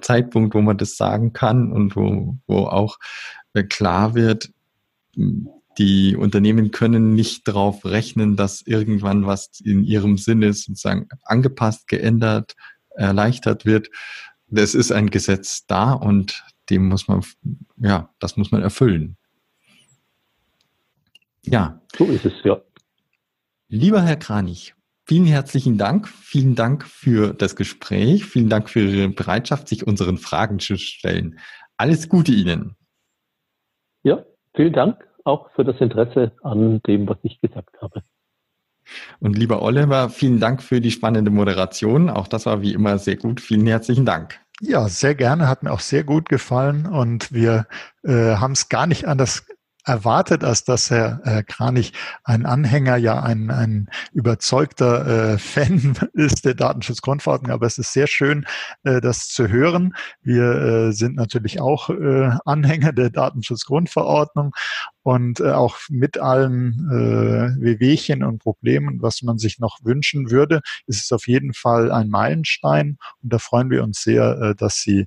Zeitpunkt, 0.00 0.54
wo 0.54 0.62
man 0.62 0.78
das 0.78 0.96
sagen 0.96 1.34
kann 1.34 1.70
und 1.70 1.96
wo, 1.96 2.38
wo 2.46 2.66
auch 2.66 2.98
äh, 3.52 3.62
klar 3.62 4.14
wird, 4.14 4.50
die 5.78 6.16
Unternehmen 6.16 6.70
können 6.70 7.14
nicht 7.14 7.46
darauf 7.46 7.84
rechnen, 7.84 8.36
dass 8.36 8.62
irgendwann 8.62 9.26
was 9.26 9.60
in 9.62 9.84
ihrem 9.84 10.16
Sinne 10.16 10.52
sozusagen 10.52 11.08
angepasst, 11.22 11.88
geändert, 11.88 12.54
erleichtert 12.90 13.66
wird, 13.66 13.90
Das 14.46 14.74
ist 14.74 14.92
ein 14.92 15.10
Gesetz 15.10 15.66
da 15.66 15.92
und 15.92 16.44
dem 16.70 16.88
muss 16.88 17.08
man, 17.08 17.22
ja, 17.76 18.10
das 18.18 18.36
muss 18.36 18.50
man 18.50 18.62
erfüllen. 18.62 19.16
Ja. 21.46 21.80
So 21.96 22.04
ist 22.06 22.24
es, 22.24 22.32
ja. 22.44 22.60
Lieber 23.68 24.02
Herr 24.02 24.16
Kranich, 24.16 24.74
vielen 25.04 25.26
herzlichen 25.26 25.78
Dank. 25.78 26.08
Vielen 26.08 26.54
Dank 26.54 26.84
für 26.84 27.34
das 27.34 27.56
Gespräch. 27.56 28.24
Vielen 28.24 28.48
Dank 28.48 28.70
für 28.70 28.80
Ihre 28.80 29.08
Bereitschaft, 29.08 29.68
sich 29.68 29.86
unseren 29.86 30.18
Fragen 30.18 30.58
zu 30.58 30.76
stellen. 30.76 31.38
Alles 31.76 32.08
Gute 32.08 32.32
Ihnen. 32.32 32.76
Ja, 34.02 34.24
vielen 34.54 34.72
Dank 34.72 35.04
auch 35.24 35.50
für 35.52 35.64
das 35.64 35.80
Interesse 35.80 36.32
an 36.42 36.80
dem, 36.86 37.08
was 37.08 37.18
ich 37.22 37.40
gesagt 37.40 37.80
habe. 37.80 38.02
Und 39.18 39.38
lieber 39.38 39.62
Oliver, 39.62 40.10
vielen 40.10 40.40
Dank 40.40 40.62
für 40.62 40.80
die 40.80 40.90
spannende 40.90 41.30
Moderation. 41.30 42.10
Auch 42.10 42.28
das 42.28 42.44
war 42.44 42.60
wie 42.60 42.74
immer 42.74 42.98
sehr 42.98 43.16
gut. 43.16 43.40
Vielen 43.40 43.66
herzlichen 43.66 44.04
Dank. 44.04 44.38
Ja, 44.60 44.88
sehr 44.88 45.14
gerne. 45.14 45.48
Hat 45.48 45.62
mir 45.62 45.72
auch 45.72 45.80
sehr 45.80 46.04
gut 46.04 46.28
gefallen. 46.28 46.86
Und 46.86 47.32
wir 47.32 47.66
äh, 48.02 48.36
haben 48.36 48.52
es 48.52 48.68
gar 48.68 48.86
nicht 48.86 49.06
anders 49.06 49.46
erwartet, 49.84 50.44
als 50.44 50.64
dass 50.64 50.90
Herr 50.90 51.42
Kranich 51.46 51.92
ein 52.24 52.46
Anhänger, 52.46 52.96
ja 52.96 53.22
ein, 53.22 53.50
ein 53.50 53.88
überzeugter 54.12 55.34
äh, 55.34 55.38
Fan 55.54 55.94
ist 56.12 56.44
der 56.44 56.54
Datenschutzgrundverordnung. 56.54 57.52
Aber 57.52 57.66
es 57.66 57.78
ist 57.78 57.92
sehr 57.92 58.06
schön, 58.06 58.46
äh, 58.82 59.00
das 59.00 59.28
zu 59.28 59.48
hören. 59.48 59.94
Wir 60.22 60.44
äh, 60.44 60.92
sind 60.92 61.16
natürlich 61.16 61.60
auch 61.60 61.90
äh, 61.90 62.30
Anhänger 62.44 62.92
der 62.92 63.10
Datenschutzgrundverordnung 63.10 64.54
und 65.02 65.40
äh, 65.40 65.52
auch 65.52 65.78
mit 65.90 66.18
allen 66.18 66.88
äh, 66.90 67.62
Wehwehchen 67.62 68.24
und 68.24 68.38
Problemen, 68.38 69.02
was 69.02 69.22
man 69.22 69.38
sich 69.38 69.58
noch 69.58 69.78
wünschen 69.84 70.30
würde, 70.30 70.62
ist 70.86 71.04
es 71.04 71.12
auf 71.12 71.28
jeden 71.28 71.52
Fall 71.52 71.92
ein 71.92 72.08
Meilenstein. 72.08 72.96
Und 73.22 73.32
da 73.32 73.38
freuen 73.38 73.70
wir 73.70 73.84
uns 73.84 74.02
sehr, 74.02 74.38
äh, 74.40 74.54
dass 74.54 74.80
Sie 74.80 75.04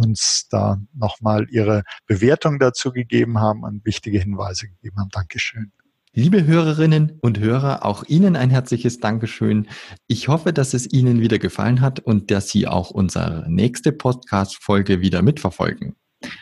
uns 0.00 0.46
da 0.50 0.80
nochmal 0.94 1.46
Ihre 1.50 1.82
Bewertung 2.06 2.58
dazu 2.58 2.92
gegeben 2.92 3.38
haben 3.38 3.62
und 3.62 3.84
wichtige 3.84 4.18
Hinweise 4.18 4.68
gegeben 4.68 4.98
haben. 4.98 5.10
Dankeschön. 5.10 5.72
Liebe 6.12 6.44
Hörerinnen 6.44 7.18
und 7.20 7.38
Hörer, 7.38 7.84
auch 7.84 8.02
Ihnen 8.04 8.34
ein 8.34 8.50
herzliches 8.50 8.98
Dankeschön. 8.98 9.68
Ich 10.08 10.26
hoffe, 10.26 10.52
dass 10.52 10.74
es 10.74 10.92
Ihnen 10.92 11.20
wieder 11.20 11.38
gefallen 11.38 11.80
hat 11.80 12.00
und 12.00 12.32
dass 12.32 12.48
Sie 12.48 12.66
auch 12.66 12.90
unsere 12.90 13.44
nächste 13.48 13.92
Podcast-Folge 13.92 15.00
wieder 15.00 15.22
mitverfolgen. 15.22 15.94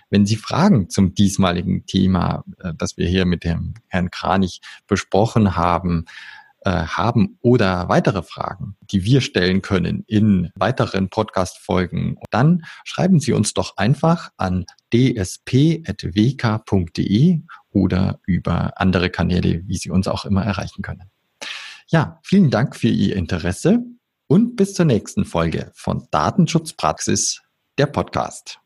Wenn 0.09 0.25
Sie 0.25 0.37
Fragen 0.37 0.89
zum 0.89 1.15
diesmaligen 1.15 1.85
Thema, 1.85 2.45
äh, 2.61 2.73
das 2.77 2.97
wir 2.97 3.07
hier 3.09 3.27
mit 3.27 3.45
dem 3.45 3.75
Herrn 3.89 4.11
Kranich 4.11 4.61
besprochen 4.87 5.55
haben, 5.55 6.07
äh, 6.61 6.71
haben 6.71 7.39
oder 7.41 7.89
weitere 7.89 8.23
Fragen, 8.23 8.77
die 8.81 9.05
wir 9.05 9.21
stellen 9.21 9.63
können 9.63 10.05
in 10.07 10.51
weiteren 10.55 11.09
Podcast-Folgen, 11.09 12.19
dann 12.31 12.65
schreiben 12.85 13.21
Sie 13.21 13.33
uns 13.33 13.55
doch 13.55 13.77
einfach 13.77 14.31
an 14.37 14.67
dsp.wk.de 14.93 15.83
oder 17.71 18.21
über 18.27 18.81
andere 18.81 19.11
Kanäle, 19.11 19.63
wie 19.67 19.77
Sie 19.77 19.91
uns 19.91 20.09
auch 20.09 20.25
immer 20.25 20.45
erreichen 20.45 20.83
können. 20.83 21.11
Ja, 21.89 22.21
vielen 22.23 22.51
Dank 22.51 22.77
für 22.77 22.89
Ihr 22.89 23.17
Interesse 23.17 23.81
und 24.27 24.57
bis 24.57 24.75
zur 24.75 24.85
nächsten 24.85 25.25
Folge 25.25 25.71
von 25.75 26.07
Datenschutzpraxis, 26.11 27.41
der 27.79 27.87
Podcast. 27.87 28.61